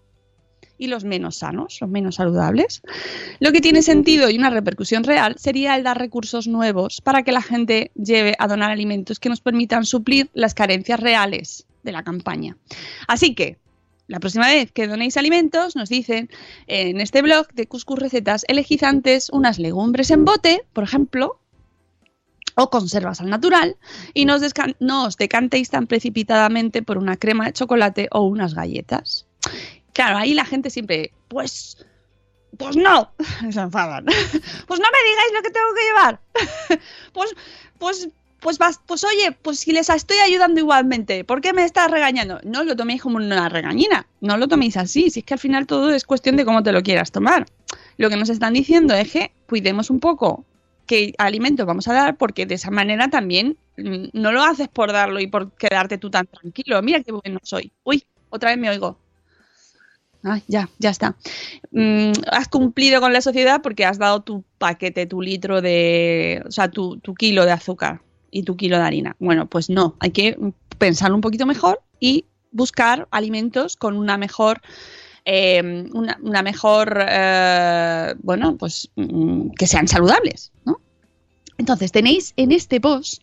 y 0.84 0.86
los 0.86 1.04
menos 1.04 1.36
sanos, 1.36 1.78
los 1.80 1.90
menos 1.90 2.16
saludables. 2.16 2.82
Lo 3.40 3.52
que 3.52 3.60
tiene 3.60 3.82
sentido 3.82 4.30
y 4.30 4.38
una 4.38 4.50
repercusión 4.50 5.04
real 5.04 5.36
sería 5.38 5.74
el 5.76 5.82
dar 5.82 5.98
recursos 5.98 6.46
nuevos 6.46 7.00
para 7.00 7.22
que 7.22 7.32
la 7.32 7.42
gente 7.42 7.90
lleve 7.94 8.34
a 8.38 8.46
donar 8.46 8.70
alimentos 8.70 9.18
que 9.18 9.28
nos 9.28 9.40
permitan 9.40 9.84
suplir 9.84 10.30
las 10.34 10.54
carencias 10.54 11.00
reales 11.00 11.66
de 11.82 11.92
la 11.92 12.02
campaña. 12.02 12.56
Así 13.08 13.34
que, 13.34 13.58
la 14.06 14.20
próxima 14.20 14.46
vez 14.46 14.70
que 14.70 14.86
donéis 14.86 15.16
alimentos, 15.16 15.76
nos 15.76 15.88
dicen 15.88 16.28
en 16.66 17.00
este 17.00 17.22
blog 17.22 17.48
de 17.54 17.66
Cuscus 17.66 17.98
Recetas, 17.98 18.44
elegid 18.48 18.84
antes 18.84 19.30
unas 19.30 19.58
legumbres 19.58 20.10
en 20.10 20.24
bote, 20.24 20.64
por 20.74 20.84
ejemplo, 20.84 21.40
o 22.56 22.70
conservas 22.70 23.20
al 23.20 23.30
natural, 23.30 23.76
y 24.12 24.26
no 24.26 24.34
os, 24.36 24.42
descan- 24.42 24.76
no 24.78 25.06
os 25.06 25.16
decantéis 25.16 25.70
tan 25.70 25.86
precipitadamente 25.86 26.82
por 26.82 26.98
una 26.98 27.16
crema 27.16 27.46
de 27.46 27.52
chocolate 27.52 28.08
o 28.12 28.22
unas 28.22 28.54
galletas. 28.54 29.26
Claro, 29.94 30.18
ahí 30.18 30.34
la 30.34 30.44
gente 30.44 30.70
siempre, 30.70 31.12
pues, 31.28 31.78
pues 32.58 32.76
no, 32.76 33.12
se 33.52 33.60
enfadan. 33.60 34.06
Pues 34.68 34.80
no 34.80 34.86
me 34.92 35.10
digáis 35.10 35.32
lo 35.34 35.42
que 35.42 35.50
tengo 35.50 35.74
que 35.74 35.84
llevar. 35.88 36.20
Pues, 37.12 37.34
pues, 37.78 38.08
pues, 38.40 38.58
vas- 38.58 38.80
pues 38.86 39.04
oye, 39.04 39.32
pues 39.42 39.60
si 39.60 39.72
les 39.72 39.88
estoy 39.90 40.18
ayudando 40.18 40.60
igualmente, 40.60 41.24
¿por 41.24 41.40
qué 41.40 41.52
me 41.52 41.64
estás 41.64 41.90
regañando? 41.90 42.40
No 42.44 42.64
lo 42.64 42.76
toméis 42.76 43.02
como 43.02 43.16
una 43.18 43.48
regañina, 43.48 44.06
no 44.20 44.36
lo 44.38 44.48
toméis 44.48 44.76
así, 44.76 45.10
si 45.10 45.20
es 45.20 45.26
que 45.26 45.34
al 45.34 45.40
final 45.40 45.66
todo 45.66 45.90
es 45.92 46.04
cuestión 46.04 46.36
de 46.36 46.44
cómo 46.44 46.62
te 46.62 46.72
lo 46.72 46.82
quieras 46.82 47.12
tomar. 47.12 47.46
Lo 47.96 48.10
que 48.10 48.16
nos 48.16 48.28
están 48.30 48.54
diciendo 48.54 48.94
es 48.94 49.12
que 49.12 49.32
cuidemos 49.48 49.90
un 49.90 50.00
poco 50.00 50.44
qué 50.86 51.14
alimentos 51.18 51.66
vamos 51.66 51.88
a 51.88 51.94
dar, 51.94 52.16
porque 52.16 52.46
de 52.46 52.56
esa 52.56 52.70
manera 52.70 53.08
también 53.08 53.56
mm, 53.78 54.06
no 54.12 54.32
lo 54.32 54.42
haces 54.42 54.68
por 54.68 54.92
darlo 54.92 55.20
y 55.20 55.26
por 55.28 55.52
quedarte 55.52 55.98
tú 55.98 56.10
tan 56.10 56.26
tranquilo. 56.26 56.82
Mira 56.82 57.02
qué 57.02 57.12
bueno 57.12 57.40
soy. 57.42 57.72
Uy, 57.84 58.04
otra 58.30 58.50
vez 58.50 58.58
me 58.58 58.70
oigo. 58.70 58.98
Ah, 60.24 60.40
ya, 60.48 60.70
ya 60.78 60.88
está. 60.88 61.16
Mm, 61.70 62.12
has 62.32 62.48
cumplido 62.48 63.00
con 63.02 63.12
la 63.12 63.20
sociedad 63.20 63.60
porque 63.62 63.84
has 63.84 63.98
dado 63.98 64.22
tu 64.22 64.42
paquete, 64.56 65.04
tu 65.04 65.20
litro 65.20 65.60
de, 65.60 66.42
o 66.46 66.50
sea, 66.50 66.70
tu, 66.70 66.98
kilo 67.18 67.44
de 67.44 67.52
azúcar 67.52 68.00
y 68.30 68.42
tu 68.42 68.56
kilo 68.56 68.78
de 68.78 68.84
harina. 68.84 69.16
Bueno, 69.18 69.46
pues 69.46 69.68
no, 69.68 69.96
hay 70.00 70.12
que 70.12 70.36
pensarlo 70.78 71.14
un 71.14 71.20
poquito 71.20 71.44
mejor 71.44 71.82
y 72.00 72.24
buscar 72.52 73.06
alimentos 73.10 73.76
con 73.76 73.98
una 73.98 74.16
mejor, 74.16 74.62
eh, 75.26 75.88
una, 75.92 76.18
una 76.22 76.42
mejor, 76.42 77.04
eh, 77.06 78.14
bueno, 78.22 78.56
pues 78.56 78.90
mm, 78.96 79.50
que 79.58 79.66
sean 79.66 79.88
saludables, 79.88 80.52
¿no? 80.64 80.80
Entonces 81.58 81.92
tenéis 81.92 82.32
en 82.36 82.50
este 82.50 82.80
post 82.80 83.22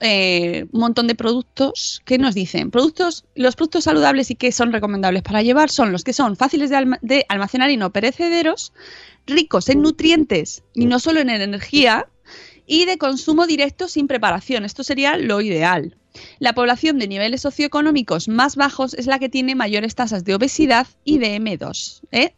eh, 0.00 0.66
un 0.72 0.80
montón 0.80 1.06
de 1.06 1.14
productos 1.14 2.02
que 2.04 2.18
nos 2.18 2.34
dicen 2.34 2.70
productos 2.70 3.24
los 3.34 3.56
productos 3.56 3.84
saludables 3.84 4.30
y 4.30 4.34
que 4.34 4.52
son 4.52 4.72
recomendables 4.72 5.22
para 5.22 5.42
llevar 5.42 5.70
son 5.70 5.92
los 5.92 6.04
que 6.04 6.12
son 6.12 6.36
fáciles 6.36 6.70
de, 6.70 6.76
alma- 6.76 6.98
de 7.02 7.26
almacenar 7.28 7.70
y 7.70 7.76
no 7.76 7.90
perecederos 7.92 8.72
ricos 9.26 9.68
en 9.68 9.82
nutrientes 9.82 10.62
y 10.74 10.86
no 10.86 10.98
solo 11.00 11.20
en 11.20 11.30
energía 11.30 12.06
y 12.66 12.84
de 12.84 12.98
consumo 12.98 13.46
directo 13.46 13.88
sin 13.88 14.06
preparación 14.06 14.64
esto 14.64 14.82
sería 14.84 15.16
lo 15.16 15.40
ideal. 15.40 15.96
La 16.40 16.52
población 16.52 16.98
de 16.98 17.06
niveles 17.06 17.42
socioeconómicos 17.42 18.28
más 18.28 18.56
bajos 18.56 18.94
es 18.94 19.06
la 19.06 19.18
que 19.18 19.28
tiene 19.28 19.54
mayores 19.54 19.94
tasas 19.94 20.24
de 20.24 20.34
obesidad 20.34 20.86
y 21.04 21.18
de 21.18 21.36
M2 21.40 22.00
¿eh? 22.10 22.34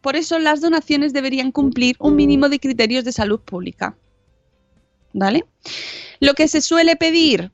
Por 0.00 0.16
eso 0.16 0.38
las 0.38 0.60
donaciones 0.60 1.12
deberían 1.12 1.50
cumplir 1.52 1.96
un 1.98 2.14
mínimo 2.16 2.48
de 2.48 2.60
criterios 2.60 3.04
de 3.04 3.12
salud 3.12 3.40
pública 3.40 3.96
¿vale? 5.18 5.44
Lo 6.20 6.34
que 6.34 6.48
se 6.48 6.60
suele 6.60 6.96
pedir, 6.96 7.52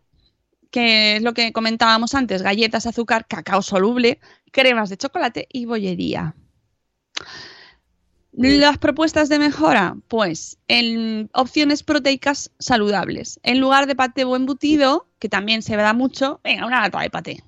que 0.70 1.16
es 1.16 1.22
lo 1.22 1.34
que 1.34 1.52
comentábamos 1.52 2.14
antes, 2.14 2.42
galletas, 2.42 2.86
azúcar, 2.86 3.26
cacao 3.26 3.62
soluble, 3.62 4.20
cremas 4.50 4.90
de 4.90 4.96
chocolate 4.96 5.48
y 5.52 5.66
bollería. 5.66 6.34
Las 8.32 8.78
propuestas 8.78 9.28
de 9.28 9.38
mejora, 9.38 9.96
pues 10.08 10.58
en 10.66 11.30
opciones 11.34 11.84
proteicas 11.84 12.50
saludables. 12.58 13.38
En 13.44 13.60
lugar 13.60 13.86
de 13.86 13.94
paté 13.94 14.24
o 14.24 14.34
embutido, 14.34 15.06
que 15.20 15.28
también 15.28 15.62
se 15.62 15.76
da 15.76 15.92
mucho, 15.92 16.40
venga, 16.42 16.66
una 16.66 16.80
lata 16.80 17.00
de 17.00 17.10
paté, 17.10 17.44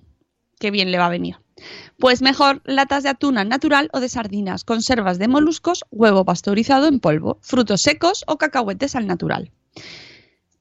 que 0.60 0.70
bien 0.70 0.92
le 0.92 0.98
va 0.98 1.06
a 1.06 1.10
venir. 1.10 1.38
Pues 1.98 2.22
mejor 2.22 2.62
latas 2.64 3.02
de 3.02 3.08
atún 3.08 3.38
al 3.38 3.48
natural 3.48 3.88
o 3.92 4.00
de 4.00 4.08
sardinas, 4.08 4.62
conservas 4.62 5.18
de 5.18 5.26
moluscos, 5.26 5.84
huevo 5.90 6.24
pasteurizado 6.24 6.86
en 6.86 7.00
polvo, 7.00 7.38
frutos 7.40 7.82
secos 7.82 8.22
o 8.28 8.38
cacahuetes 8.38 8.94
al 8.94 9.08
natural. 9.08 9.50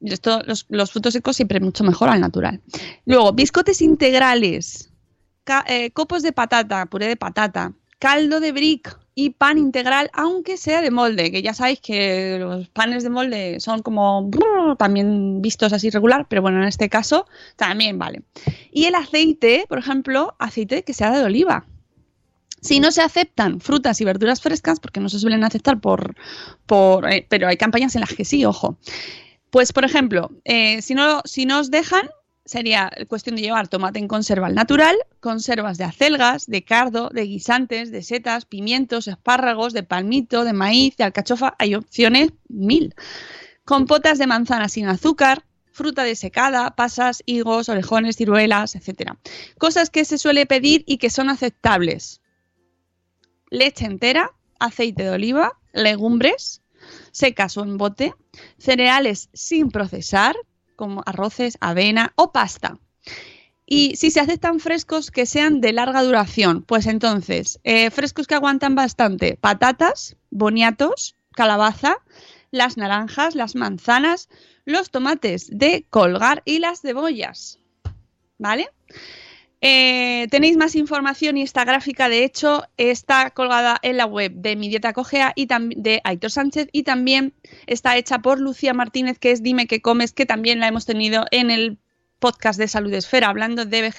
Esto, 0.02 0.42
los, 0.46 0.92
frutos 0.92 1.14
secos 1.14 1.36
siempre 1.36 1.60
mucho 1.60 1.84
mejor 1.84 2.10
al 2.10 2.20
natural. 2.20 2.62
Luego, 3.06 3.34
biscotes 3.34 3.82
integrales, 3.82 4.92
eh, 5.68 5.92
copos 5.92 6.22
de 6.22 6.32
patata, 6.32 6.86
puré 6.86 7.08
de 7.08 7.16
patata, 7.16 7.74
caldo 8.00 8.40
de 8.40 8.52
brick 8.52 9.00
y 9.16 9.32
pan 9.32 9.58
integral, 9.58 10.10
aunque 10.14 10.58
sea 10.58 10.82
de 10.82 10.92
molde, 10.92 11.32
que 11.32 11.42
ya 11.42 11.54
sabéis 11.54 11.80
que 11.80 12.38
los 12.40 12.68
panes 12.70 13.04
de 13.04 13.10
molde 13.10 13.60
son 13.62 13.82
como 13.82 14.30
también 14.78 15.42
vistos 15.42 15.72
así 15.72 15.90
regular, 15.90 16.28
pero 16.30 16.42
bueno, 16.42 16.62
en 16.62 16.68
este 16.68 16.90
caso 16.90 17.26
también 17.56 17.98
vale. 17.98 18.24
Y 18.72 18.86
el 18.86 18.96
aceite, 18.96 19.66
por 19.70 19.80
ejemplo, 19.80 20.36
aceite 20.38 20.84
que 20.84 20.94
sea 20.94 21.12
de 21.12 21.24
oliva. 21.24 21.66
Si 22.66 22.80
no 22.80 22.92
se 22.92 23.04
aceptan 23.04 23.62
frutas 23.62 24.02
y 24.02 24.06
verduras 24.06 24.42
frescas, 24.42 24.80
porque 24.80 25.00
no 25.00 25.08
se 25.08 25.20
suelen 25.20 25.44
aceptar 25.44 25.80
por, 25.80 26.16
eh, 27.08 27.24
pero 27.30 27.48
hay 27.48 27.58
campañas 27.58 27.94
en 27.94 28.02
las 28.02 28.12
que 28.16 28.26
sí, 28.26 28.44
ojo. 28.44 28.80
Pues, 29.52 29.72
por 29.72 29.86
ejemplo, 29.86 30.32
eh, 30.46 30.82
si, 30.82 30.96
no, 30.96 31.22
si 31.26 31.46
no 31.46 31.60
os 31.60 31.70
dejan, 31.70 32.10
sería 32.44 32.92
cuestión 33.08 33.36
de 33.36 33.44
llevar 33.44 33.68
tomate 33.68 34.00
en 34.00 34.08
conserva 34.08 34.48
al 34.48 34.56
natural, 34.56 34.96
conservas 35.20 35.78
de 35.78 35.84
acelgas, 35.84 36.48
de 36.48 36.64
cardo, 36.64 37.12
de 37.14 37.28
guisantes, 37.28 37.92
de 37.92 38.02
setas, 38.02 38.46
pimientos, 38.46 39.08
espárragos, 39.08 39.74
de 39.74 39.84
palmito, 39.84 40.44
de 40.44 40.54
maíz, 40.54 40.98
de 40.98 41.04
alcachofa. 41.04 41.54
Hay 41.60 41.76
opciones 41.76 42.32
mil. 42.50 42.96
Compotas 43.64 44.18
de 44.18 44.26
manzana 44.26 44.70
sin 44.70 44.88
azúcar, 44.88 45.46
fruta 45.72 46.04
desecada, 46.04 46.76
pasas, 46.76 47.22
higos, 47.28 47.70
orejones, 47.70 48.16
ciruelas, 48.16 48.74
etc. 48.74 49.12
Cosas 49.60 49.92
que 49.92 50.04
se 50.04 50.18
suele 50.18 50.48
pedir 50.48 50.84
y 50.88 50.98
que 50.98 51.12
son 51.12 51.30
aceptables. 51.30 52.22
Leche 53.56 53.86
entera, 53.86 54.34
aceite 54.60 55.04
de 55.04 55.12
oliva, 55.12 55.58
legumbres, 55.72 56.62
secas 57.12 57.56
o 57.56 57.64
en 57.64 57.78
bote, 57.78 58.14
cereales 58.58 59.30
sin 59.34 59.72
procesar, 59.72 60.36
como 60.76 61.04
arroces, 61.06 61.58
avena 61.62 62.12
o 62.18 62.34
pasta. 62.34 62.78
Y 63.66 63.96
si 63.96 64.12
se 64.12 64.20
aceptan 64.20 64.60
frescos 64.60 65.10
que 65.10 65.26
sean 65.26 65.62
de 65.62 65.72
larga 65.72 66.04
duración, 66.04 66.64
pues 66.64 66.86
entonces, 66.86 67.62
eh, 67.64 67.92
frescos 67.92 68.28
que 68.28 68.36
aguantan 68.36 68.76
bastante, 68.76 69.38
patatas, 69.40 70.18
boniatos, 70.32 71.16
calabaza, 71.32 71.96
las 72.52 72.76
naranjas, 72.76 73.36
las 73.36 73.56
manzanas, 73.56 74.28
los 74.66 74.92
tomates 74.92 75.48
de 75.50 75.86
colgar 75.90 76.44
y 76.44 76.60
las 76.60 76.82
cebollas. 76.82 77.60
¿Vale? 78.38 78.70
Eh, 79.68 80.28
tenéis 80.30 80.58
más 80.58 80.76
información 80.76 81.38
y 81.38 81.42
esta 81.42 81.66
gráfica, 81.66 82.08
de 82.08 82.24
hecho, 82.24 82.66
está 82.78 83.32
colgada 83.32 83.80
en 83.82 83.98
la 83.98 84.06
web 84.06 84.32
de 84.36 84.56
Mi 84.56 84.70
Dieta 84.70 84.94
Cogea 84.94 85.34
y 85.36 85.48
de 85.48 86.02
Aitor 86.04 86.30
Sánchez 86.30 86.68
y 86.72 86.84
también 86.84 87.34
está 87.66 87.98
hecha 87.98 88.20
por 88.20 88.40
Lucía 88.40 88.76
Martínez, 88.76 89.18
que 89.18 89.32
es 89.32 89.42
Dime 89.42 89.66
qué 89.66 89.82
comes, 89.82 90.14
que 90.14 90.28
también 90.28 90.60
la 90.60 90.68
hemos 90.68 90.86
tenido 90.86 91.26
en 91.32 91.50
el 91.50 91.80
podcast 92.20 92.60
de 92.60 92.68
Salud 92.68 92.94
Esfera, 92.94 93.30
hablando 93.30 93.66
de 93.66 93.92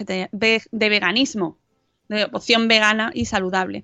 veganismo, 0.71 1.59
de 2.09 2.29
opción 2.33 2.69
vegana 2.69 3.11
y 3.13 3.25
saludable. 3.25 3.83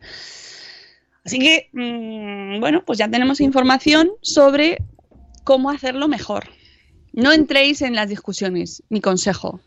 Así 1.25 1.41
que, 1.41 1.69
mm, 1.73 2.61
bueno, 2.61 2.85
pues 2.85 3.01
ya 3.01 3.09
tenemos 3.09 3.41
información 3.41 4.13
sobre 4.21 4.79
cómo 5.43 5.69
hacerlo 5.69 6.07
mejor. 6.07 6.45
No 7.13 7.33
entréis 7.33 7.83
en 7.83 7.97
las 7.97 8.09
discusiones, 8.09 8.85
mi 8.89 9.01
consejo 9.01 9.61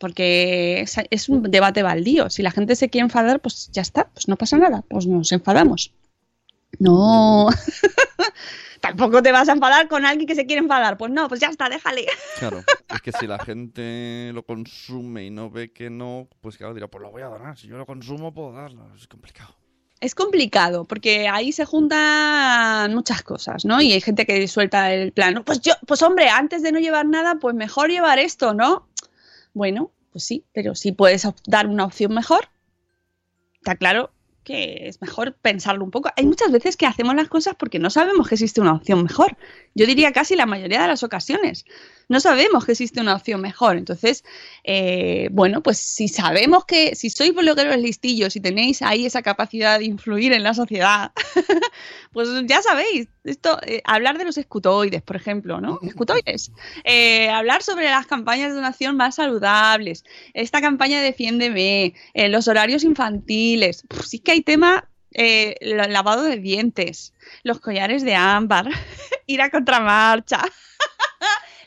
porque 0.00 0.80
es, 0.80 0.96
es 1.10 1.28
un 1.28 1.42
debate 1.42 1.82
baldío. 1.82 2.30
Si 2.30 2.42
la 2.42 2.50
gente 2.50 2.74
se 2.74 2.88
quiere 2.88 3.04
enfadar, 3.04 3.40
pues 3.40 3.70
ya 3.70 3.82
está, 3.82 4.08
pues 4.08 4.28
no 4.28 4.36
pasa 4.36 4.56
nada, 4.56 4.82
pues 4.88 5.06
nos 5.06 5.30
enfadamos. 5.30 5.92
No. 6.78 7.48
Tampoco 8.80 9.22
te 9.22 9.30
vas 9.30 9.48
a 9.50 9.52
enfadar 9.52 9.88
con 9.88 10.06
alguien 10.06 10.26
que 10.26 10.34
se 10.34 10.46
quiere 10.46 10.62
enfadar. 10.62 10.96
Pues 10.96 11.12
no, 11.12 11.28
pues 11.28 11.38
ya 11.38 11.48
está, 11.48 11.68
déjale. 11.68 12.06
Claro, 12.38 12.64
es 12.94 13.00
que 13.02 13.12
si 13.12 13.26
la 13.26 13.38
gente 13.38 14.30
lo 14.32 14.42
consume 14.42 15.26
y 15.26 15.30
no 15.30 15.50
ve 15.50 15.70
que 15.70 15.90
no, 15.90 16.28
pues 16.40 16.56
claro, 16.56 16.72
dirá, 16.72 16.88
pues 16.88 17.02
lo 17.02 17.10
voy 17.10 17.20
a 17.20 17.26
donar. 17.26 17.58
Si 17.58 17.68
yo 17.68 17.76
lo 17.76 17.84
consumo, 17.84 18.32
puedo 18.32 18.52
darlo. 18.52 18.90
Es 18.96 19.06
complicado. 19.06 19.54
Es 20.00 20.14
complicado, 20.14 20.86
porque 20.86 21.28
ahí 21.28 21.52
se 21.52 21.66
juntan 21.66 22.94
muchas 22.94 23.22
cosas, 23.22 23.66
¿no? 23.66 23.82
Y 23.82 23.92
hay 23.92 24.00
gente 24.00 24.24
que 24.24 24.48
suelta 24.48 24.94
el 24.94 25.12
plan, 25.12 25.42
pues 25.44 25.60
yo, 25.60 25.74
pues 25.86 26.00
hombre, 26.00 26.30
antes 26.30 26.62
de 26.62 26.72
no 26.72 26.78
llevar 26.78 27.04
nada, 27.04 27.34
pues 27.38 27.54
mejor 27.54 27.90
llevar 27.90 28.18
esto, 28.18 28.54
¿no? 28.54 28.88
Bueno, 29.54 29.92
pues 30.12 30.24
sí, 30.24 30.44
pero 30.52 30.74
si 30.74 30.92
puedes 30.92 31.26
dar 31.46 31.66
una 31.66 31.84
opción 31.84 32.14
mejor, 32.14 32.48
está 33.60 33.76
claro 33.76 34.10
que 34.44 34.88
es 34.88 35.00
mejor 35.00 35.34
pensarlo 35.34 35.84
un 35.84 35.90
poco. 35.90 36.10
Hay 36.16 36.24
muchas 36.24 36.50
veces 36.50 36.76
que 36.76 36.86
hacemos 36.86 37.14
las 37.14 37.28
cosas 37.28 37.54
porque 37.58 37.78
no 37.78 37.90
sabemos 37.90 38.28
que 38.28 38.34
existe 38.36 38.60
una 38.60 38.72
opción 38.72 39.02
mejor. 39.02 39.36
Yo 39.74 39.86
diría 39.86 40.12
casi 40.12 40.34
la 40.34 40.46
mayoría 40.46 40.82
de 40.82 40.88
las 40.88 41.02
ocasiones. 41.02 41.64
No 42.08 42.20
sabemos 42.20 42.64
que 42.64 42.72
existe 42.72 43.00
una 43.00 43.14
opción 43.14 43.40
mejor. 43.40 43.76
Entonces, 43.76 44.24
eh, 44.64 45.28
bueno, 45.30 45.62
pues 45.62 45.78
si 45.78 46.08
sabemos 46.08 46.64
que, 46.64 46.96
si 46.96 47.10
sois 47.10 47.34
blogueros 47.34 47.76
listillos 47.78 48.34
y 48.34 48.40
tenéis 48.40 48.82
ahí 48.82 49.06
esa 49.06 49.22
capacidad 49.22 49.78
de 49.78 49.84
influir 49.84 50.32
en 50.32 50.42
la 50.42 50.54
sociedad, 50.54 51.12
pues 52.12 52.28
ya 52.46 52.62
sabéis, 52.62 53.08
esto, 53.24 53.58
eh, 53.66 53.82
hablar 53.84 54.18
de 54.18 54.24
los 54.24 54.38
escutoides, 54.38 55.02
por 55.02 55.16
ejemplo, 55.16 55.60
¿no? 55.60 55.78
Escutoides. 55.82 56.52
Eh, 56.84 57.28
hablar 57.28 57.62
sobre 57.62 57.84
las 57.84 58.06
campañas 58.06 58.48
de 58.48 58.54
donación 58.54 58.96
más 58.96 59.16
saludables, 59.16 60.04
esta 60.34 60.60
campaña 60.60 60.98
de 61.00 61.06
Defiéndeme, 61.06 61.94
eh, 62.14 62.28
los 62.28 62.48
horarios 62.48 62.84
infantiles. 62.84 63.84
Sí 64.04 64.20
que 64.20 64.32
hay 64.32 64.40
tema, 64.42 64.88
eh, 65.12 65.56
el 65.60 65.76
lavado 65.92 66.22
de 66.22 66.36
dientes, 66.36 67.12
los 67.42 67.60
collares 67.60 68.04
de 68.04 68.14
ámbar, 68.14 68.70
ir 69.26 69.42
a 69.42 69.50
contramarcha. 69.50 70.40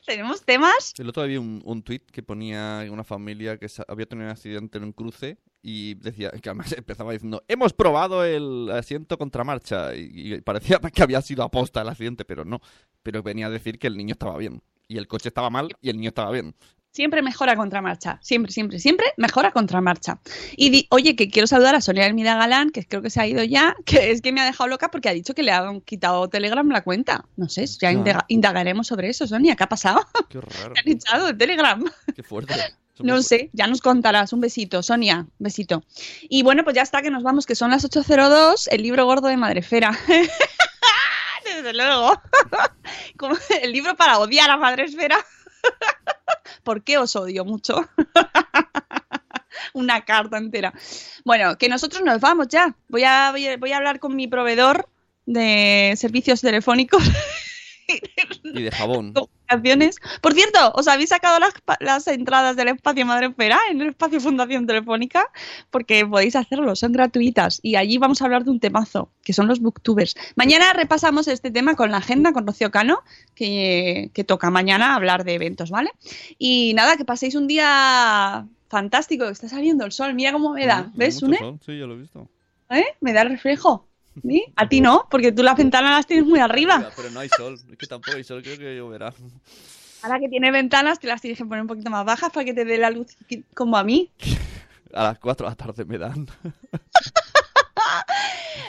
Tenemos 0.06 0.43
temas. 0.43 0.93
El 0.97 1.10
otro 1.10 1.24
día 1.24 1.32
vi 1.32 1.38
un, 1.38 1.62
un 1.66 1.82
tuit 1.82 2.10
que 2.12 2.24
ponía 2.24 2.86
una 2.91 3.04
familia 3.04 3.58
que 3.58 3.68
había 3.88 4.06
tenido 4.06 4.28
un 4.28 4.32
accidente 4.32 4.78
en 4.78 4.84
un 4.84 4.91
cruce 4.91 5.38
y 5.62 5.95
decía, 5.95 6.30
que 6.32 6.49
además 6.49 6.72
empezaba 6.78 7.14
diciendo, 7.14 7.43
hemos 7.47 7.74
probado 7.74 8.26
el 8.26 8.70
asiento 8.72 9.18
contra 9.18 9.43
marcha 9.43 9.95
y, 9.95 10.34
y 10.34 10.41
parecía 10.41 10.80
que 10.93 11.04
había 11.04 11.22
sido 11.22 11.43
aposta 11.43 11.82
el 11.82 11.89
accidente, 11.89 12.26
pero 12.26 12.43
no. 12.43 12.60
Pero 13.01 13.24
venía 13.24 13.47
a 13.47 13.49
decir 13.49 13.80
que 13.80 13.88
el 13.88 13.97
niño 13.97 14.14
estaba 14.14 14.38
bien 14.38 14.62
y 14.88 14.97
el 14.97 15.08
coche 15.08 15.30
estaba 15.30 15.49
mal 15.49 15.70
y 15.82 15.89
el 15.89 15.97
niño 15.97 16.10
estaba 16.10 16.32
bien. 16.32 16.56
Siempre 16.94 17.24
mejora 17.24 17.56
contramarcha. 17.56 18.20
Siempre, 18.22 18.52
siempre, 18.52 18.80
siempre 18.80 19.08
mejora 19.18 19.50
contramarcha. 19.52 20.20
Y 20.56 20.70
di- 20.70 20.88
oye, 20.91 21.16
que 21.16 21.28
quiero 21.28 21.48
saludar 21.48 21.74
a 21.74 21.82
Sonia 21.82 22.06
Hermida 22.06 22.36
Galán, 22.36 22.70
que 22.70 22.86
creo 22.86 23.02
que 23.02 23.10
se 23.10 23.20
ha 23.20 23.26
ido 23.26 23.44
ya, 23.44 23.76
que 23.84 24.12
es 24.12 24.22
que 24.22 24.32
me 24.32 24.41
ha 24.41 24.46
dejado 24.46 24.68
loca 24.70 24.91
porque 24.91 25.10
ha 25.10 25.14
dicho 25.14 25.34
que 25.34 25.41
le 25.41 25.52
han 25.52 25.82
quitado 25.82 26.30
Telegram 26.30 26.68
la 26.70 26.84
cuenta. 26.84 27.26
No 27.36 27.50
sé, 27.50 27.66
ya 27.66 27.91
indaga- 27.91 28.26
indagaremos 28.28 28.86
sobre 28.86 29.10
eso, 29.10 29.26
Sonia. 29.26 29.56
¿Qué 29.56 29.64
ha 29.64 29.70
pasado? 29.70 30.06
Qué 30.30 30.39
raro, 30.39 30.76
han 30.78 30.88
echado 30.91 31.26
de 31.26 31.34
Telegram. 31.34 31.84
qué 32.16 32.22
fuerte. 32.24 32.54
No 33.00 33.24
sé, 33.24 33.50
ya 33.54 33.66
nos 33.66 33.82
contarás. 33.82 34.34
Un 34.34 34.41
besito, 34.41 34.84
Sonia. 34.84 35.26
Besito. 35.39 35.84
Y 36.30 36.44
bueno, 36.44 36.64
pues 36.64 36.76
ya 36.76 36.84
está, 36.84 37.02
que 37.02 37.10
nos 37.10 37.24
vamos, 37.24 37.48
que 37.48 37.56
son 37.56 37.72
las 37.72 37.84
8.02, 37.89 38.68
el 38.70 38.84
libro 38.84 39.06
gordo 39.08 39.30
de 39.30 39.36
Madrefera. 39.36 39.98
Desde 41.44 41.74
luego. 41.74 42.22
Como 43.18 43.36
el 43.64 43.72
libro 43.72 43.96
para 43.96 44.20
odiar 44.20 44.52
a 44.52 44.58
Madresfera. 44.58 45.18
¿Por 46.64 46.84
qué 46.84 46.98
os 46.98 47.16
odio 47.16 47.46
mucho? 47.46 47.88
Una 49.74 50.06
carta 50.06 50.38
entera. 50.38 50.74
Bueno, 51.26 51.58
que 51.58 51.70
nosotros 51.70 52.04
nos 52.04 52.20
vamos 52.20 52.48
ya. 52.48 52.76
Voy 52.90 53.04
a, 53.04 53.32
voy 53.32 53.48
a, 53.48 53.58
voy 53.58 53.72
a 53.72 53.78
hablar 53.78 54.00
con 54.00 54.16
mi 54.16 54.28
proveedor 54.28 54.88
de 55.26 55.94
servicios 55.98 56.42
telefónicos 56.42 57.04
Y 58.44 58.64
de 58.64 58.72
jabón. 58.72 59.14
Por 60.22 60.34
cierto, 60.34 60.72
¿os 60.76 60.88
habéis 60.88 61.10
sacado 61.10 61.39
las, 61.80 62.08
entradas 62.08 62.56
del 62.56 62.70
espacio 62.70 63.06
Madrefera 63.06 63.60
en 63.70 63.82
el 63.82 63.89
espacio 63.89 64.20
Fundación 64.20 64.68
Telefónica? 64.68 65.26
Porque 65.70 66.06
podéis 66.06 66.36
hacerlo, 66.36 66.76
son 66.76 66.91
gratuitas. 66.91 67.60
Y 67.62 67.76
allí 67.76 67.97
vamos 67.97 68.22
a 68.22 68.26
hablar 68.26 68.43
de 68.43 68.51
un 68.51 68.60
temazo, 68.60 69.10
que 69.24 69.34
son 69.34 69.47
los 69.47 69.60
booktubers. 69.60 70.16
Mañana 70.36 70.74
repasamos 70.74 71.28
este 71.28 71.51
tema 71.51 71.76
con 71.76 71.91
la 71.91 71.97
agenda, 71.97 72.34
con 72.34 72.47
Rocío 72.47 72.72
Cano, 72.72 72.99
que, 73.36 74.12
que 74.14 74.24
toca 74.24 74.49
mañana 74.49 74.95
hablar 74.95 75.24
de 75.24 75.36
eventos, 75.36 75.70
¿vale? 75.70 75.91
Y 76.38 76.74
nada, 76.76 76.97
que 76.97 77.06
paséis 77.06 77.36
un 77.36 77.47
día 77.47 78.47
fantástico, 78.74 79.26
que 79.26 79.32
está 79.32 79.47
saliendo 79.47 79.86
el 79.86 79.91
sol. 79.91 80.16
Mira 80.16 80.32
cómo 80.32 80.54
me 80.54 80.66
da. 80.66 80.91
¿Ves, 80.95 81.22
Une? 81.22 81.38
sol, 81.38 81.60
Sí, 81.64 81.78
ya 81.78 81.86
lo 81.86 81.93
he 81.93 81.97
visto. 81.97 82.28
¿Eh? 82.70 82.86
Me 83.01 83.14
da 83.14 83.22
el 83.22 83.30
reflejo. 83.30 83.88
¿Sí? 84.22 84.45
A 84.55 84.70
ti 84.70 84.82
no, 84.82 85.07
porque 85.09 85.32
tú 85.32 85.43
las 85.43 85.57
ventanas 85.57 85.91
las 85.91 86.07
tienes 86.07 86.26
muy 86.26 86.39
arriba. 86.39 86.89
Pero 86.95 87.09
no 87.09 87.20
hay 87.20 87.30
sol, 87.30 87.55
es 87.72 87.78
que 87.78 87.88
tampoco 87.88 88.18
hay 88.18 88.24
sol, 88.24 88.41
creo 88.43 88.57
que 88.57 88.76
lloverá. 88.76 89.14
Ahora 90.03 90.20
que 90.20 90.30
tiene 90.30 90.51
ventanas, 90.51 90.99
te 90.99 91.07
las 91.07 91.22
tienes 91.22 91.38
que 91.38 91.45
poner 91.45 91.61
un 91.61 91.68
poquito 91.68 91.89
más 91.89 92.05
bajas 92.05 92.32
para 92.32 92.43
que 92.45 92.53
te 92.53 92.66
dé 92.66 92.78
la 92.78 92.89
luz 92.89 93.16
como 93.53 93.78
a 93.78 93.84
mí. 93.84 94.11
A 94.93 95.05
las 95.05 95.20
4 95.20 95.47
de 95.47 95.49
la 95.49 95.55
tarde 95.55 95.86
me 95.86 95.97
dan. 95.97 96.28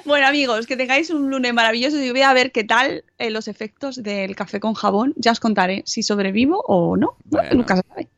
Bueno, 0.05 0.27
amigos, 0.27 0.67
que 0.67 0.77
tengáis 0.77 1.09
un 1.09 1.31
lunes 1.31 1.55
maravilloso. 1.55 1.99
Yo 1.99 2.13
voy 2.13 2.21
a 2.21 2.35
ver 2.35 2.53
qué 2.53 2.63
tal 2.63 3.05
eh, 3.17 3.31
los 3.31 3.49
efectos 3.49 4.03
del 4.03 4.37
café 4.37 4.61
con 4.61 4.75
jabón. 4.75 5.15
Ya 5.17 5.33
os 5.33 5.41
contaré 5.41 5.83
si 5.87 6.03
sobrevivo 6.03 6.61
o 6.67 6.97
no. 6.97 7.17
No, 7.25 7.39
Bueno. 7.39 7.55
Nunca 7.55 7.77
se 7.77 7.83
sabe. 7.89 8.09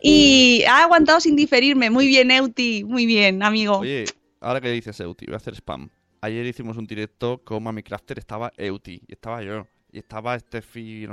Y 0.00 0.62
ha 0.68 0.82
aguantado 0.82 1.20
sin 1.20 1.34
diferirme. 1.34 1.88
Muy 1.88 2.06
bien, 2.06 2.30
Euti. 2.30 2.84
Muy 2.84 3.06
bien, 3.06 3.42
amigo. 3.42 3.78
Oye, 3.78 4.04
ahora 4.40 4.60
que 4.60 4.70
dices 4.70 5.00
Euti, 5.00 5.24
voy 5.24 5.34
a 5.34 5.38
hacer 5.38 5.54
spam. 5.54 5.88
Ayer 6.22 6.46
hicimos 6.46 6.76
un 6.76 6.86
directo 6.86 7.42
con 7.44 7.62
Mami 7.62 7.82
Crafter, 7.82 8.18
estaba 8.18 8.52
Euti, 8.56 9.02
y 9.06 9.12
estaba 9.12 9.42
yo, 9.42 9.66
y 9.90 9.98
estaba 9.98 10.38
Steffi... 10.38 11.04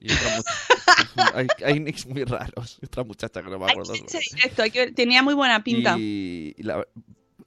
Y 0.00 0.12
otra 0.12 0.36
muchacha. 0.36 1.34
hay, 1.34 1.46
hay 1.64 1.80
nicks 1.80 2.06
muy 2.06 2.24
raros. 2.24 2.78
y 2.80 2.86
Otra 2.86 3.02
muchacha 3.04 3.42
que 3.42 3.50
no 3.50 3.58
me 3.58 3.64
Hay 3.64 3.70
acuerdo. 3.72 3.92
que 3.94 4.18
directo, 4.34 4.62
hay 4.62 4.70
que 4.70 4.78
ver- 4.80 4.94
tenía 4.94 5.22
muy 5.22 5.34
buena 5.34 5.64
pinta. 5.64 5.96
Y, 5.98 6.54
y 6.56 6.62
la- 6.62 6.86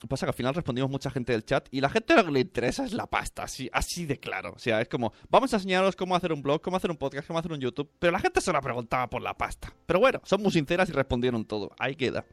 pasa 0.08 0.26
es 0.26 0.28
que 0.28 0.32
al 0.32 0.36
final 0.36 0.54
respondimos 0.54 0.92
mucha 0.92 1.10
gente 1.10 1.32
del 1.32 1.46
chat 1.46 1.68
y 1.72 1.82
la 1.82 1.90
gente 1.90 2.16
lo 2.16 2.26
que 2.26 2.32
le 2.32 2.40
interesa 2.42 2.86
es 2.86 2.94
la 2.94 3.08
pasta, 3.08 3.44
así, 3.44 3.70
así 3.74 4.06
de 4.06 4.20
claro. 4.20 4.54
O 4.56 4.60
sea, 4.60 4.82
es 4.82 4.88
como, 4.88 5.14
vamos 5.30 5.54
a 5.54 5.58
enseñaros 5.58 5.96
cómo 5.96 6.16
hacer 6.16 6.32
un 6.32 6.42
blog, 6.42 6.62
cómo 6.62 6.78
hacer 6.78 6.92
un 6.92 6.98
podcast, 6.98 7.28
cómo 7.28 7.40
hacer 7.40 7.52
un 7.52 7.60
YouTube, 7.60 7.90
pero 7.98 8.12
la 8.12 8.20
gente 8.20 8.42
se 8.42 8.54
la 8.54 8.62
preguntaba 8.62 9.10
por 9.10 9.22
la 9.22 9.34
pasta. 9.36 9.74
Pero 9.86 10.00
bueno, 10.00 10.22
son 10.24 10.42
muy 10.44 10.52
sinceras 10.52 10.90
y 10.90 10.92
respondieron 10.92 11.46
todo. 11.46 11.72
Ahí 11.80 11.96
queda. 11.96 12.26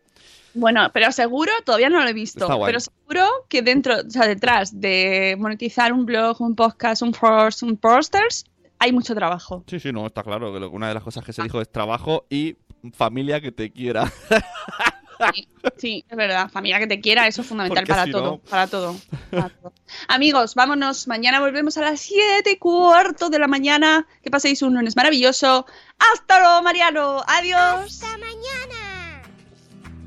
Bueno, 0.55 0.89
pero 0.93 1.11
seguro, 1.11 1.53
todavía 1.65 1.89
no 1.89 2.03
lo 2.03 2.09
he 2.09 2.13
visto, 2.13 2.47
pero 2.65 2.79
seguro 2.79 3.27
que 3.49 3.63
dentro, 3.63 3.95
o 4.07 4.11
sea, 4.11 4.27
detrás 4.27 4.81
de 4.81 5.37
monetizar 5.39 5.93
un 5.93 6.07
blog, 6.07 6.41
un 6.41 6.55
podcast, 6.55 7.03
un 7.03 7.13
post, 7.13 7.63
un 7.63 7.77
posters, 7.77 8.45
hay 8.79 8.93
mucho 8.93 9.15
trabajo. 9.15 9.65
Sí, 9.67 9.81
sí, 9.81 9.93
no, 9.93 10.07
está 10.07 10.23
claro 10.23 10.53
que 10.53 10.65
una 10.67 10.89
de 10.89 10.95
las 10.95 11.03
cosas 11.03 11.25
que 11.25 11.33
se 11.33 11.43
dijo 11.43 11.61
es 11.61 11.71
trabajo 11.71 12.27
y 12.29 12.57
familia 12.93 13.41
que 13.41 13.51
te 13.51 13.73
quiera. 13.73 14.13
Sí, 15.35 15.49
sí, 15.77 16.05
es 16.09 16.17
verdad. 16.17 16.51
Familia 16.51 16.79
que 16.79 16.87
te 16.87 17.01
quiera, 17.01 17.27
eso 17.27 17.43
es 17.43 17.47
fundamental 17.49 17.83
Porque 17.83 17.93
para 17.93 18.05
si 18.05 18.11
todo, 18.11 18.23
no- 18.25 18.39
para 18.39 18.67
todo, 18.67 18.97
para 19.31 19.49
todo. 19.49 19.73
Amigos, 20.09 20.55
vámonos. 20.55 21.07
Mañana 21.09 21.41
volvemos 21.41 21.77
a 21.79 21.83
las 21.83 22.01
7 22.01 22.51
y 22.51 22.57
cuarto 22.57 23.31
de 23.31 23.39
la 23.39 23.47
mañana. 23.49 24.07
Que 24.23 24.31
paséis 24.31 24.63
un 24.63 24.75
lunes 24.75 24.97
maravilloso. 24.97 25.67
Hasta 25.99 26.41
luego, 26.41 26.63
Mariano. 26.63 27.23
Adiós. 27.27 28.03
Hasta 28.03 28.19
mañana. 28.19 29.23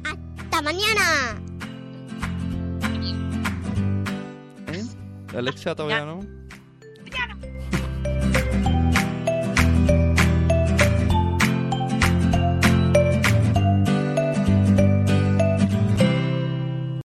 Hasta 0.03 0.62
mañana. 0.62 1.41
¿Eh? 4.74 4.84
Alexia 5.36 5.76
todavía 5.76 6.05
no. 6.05 6.36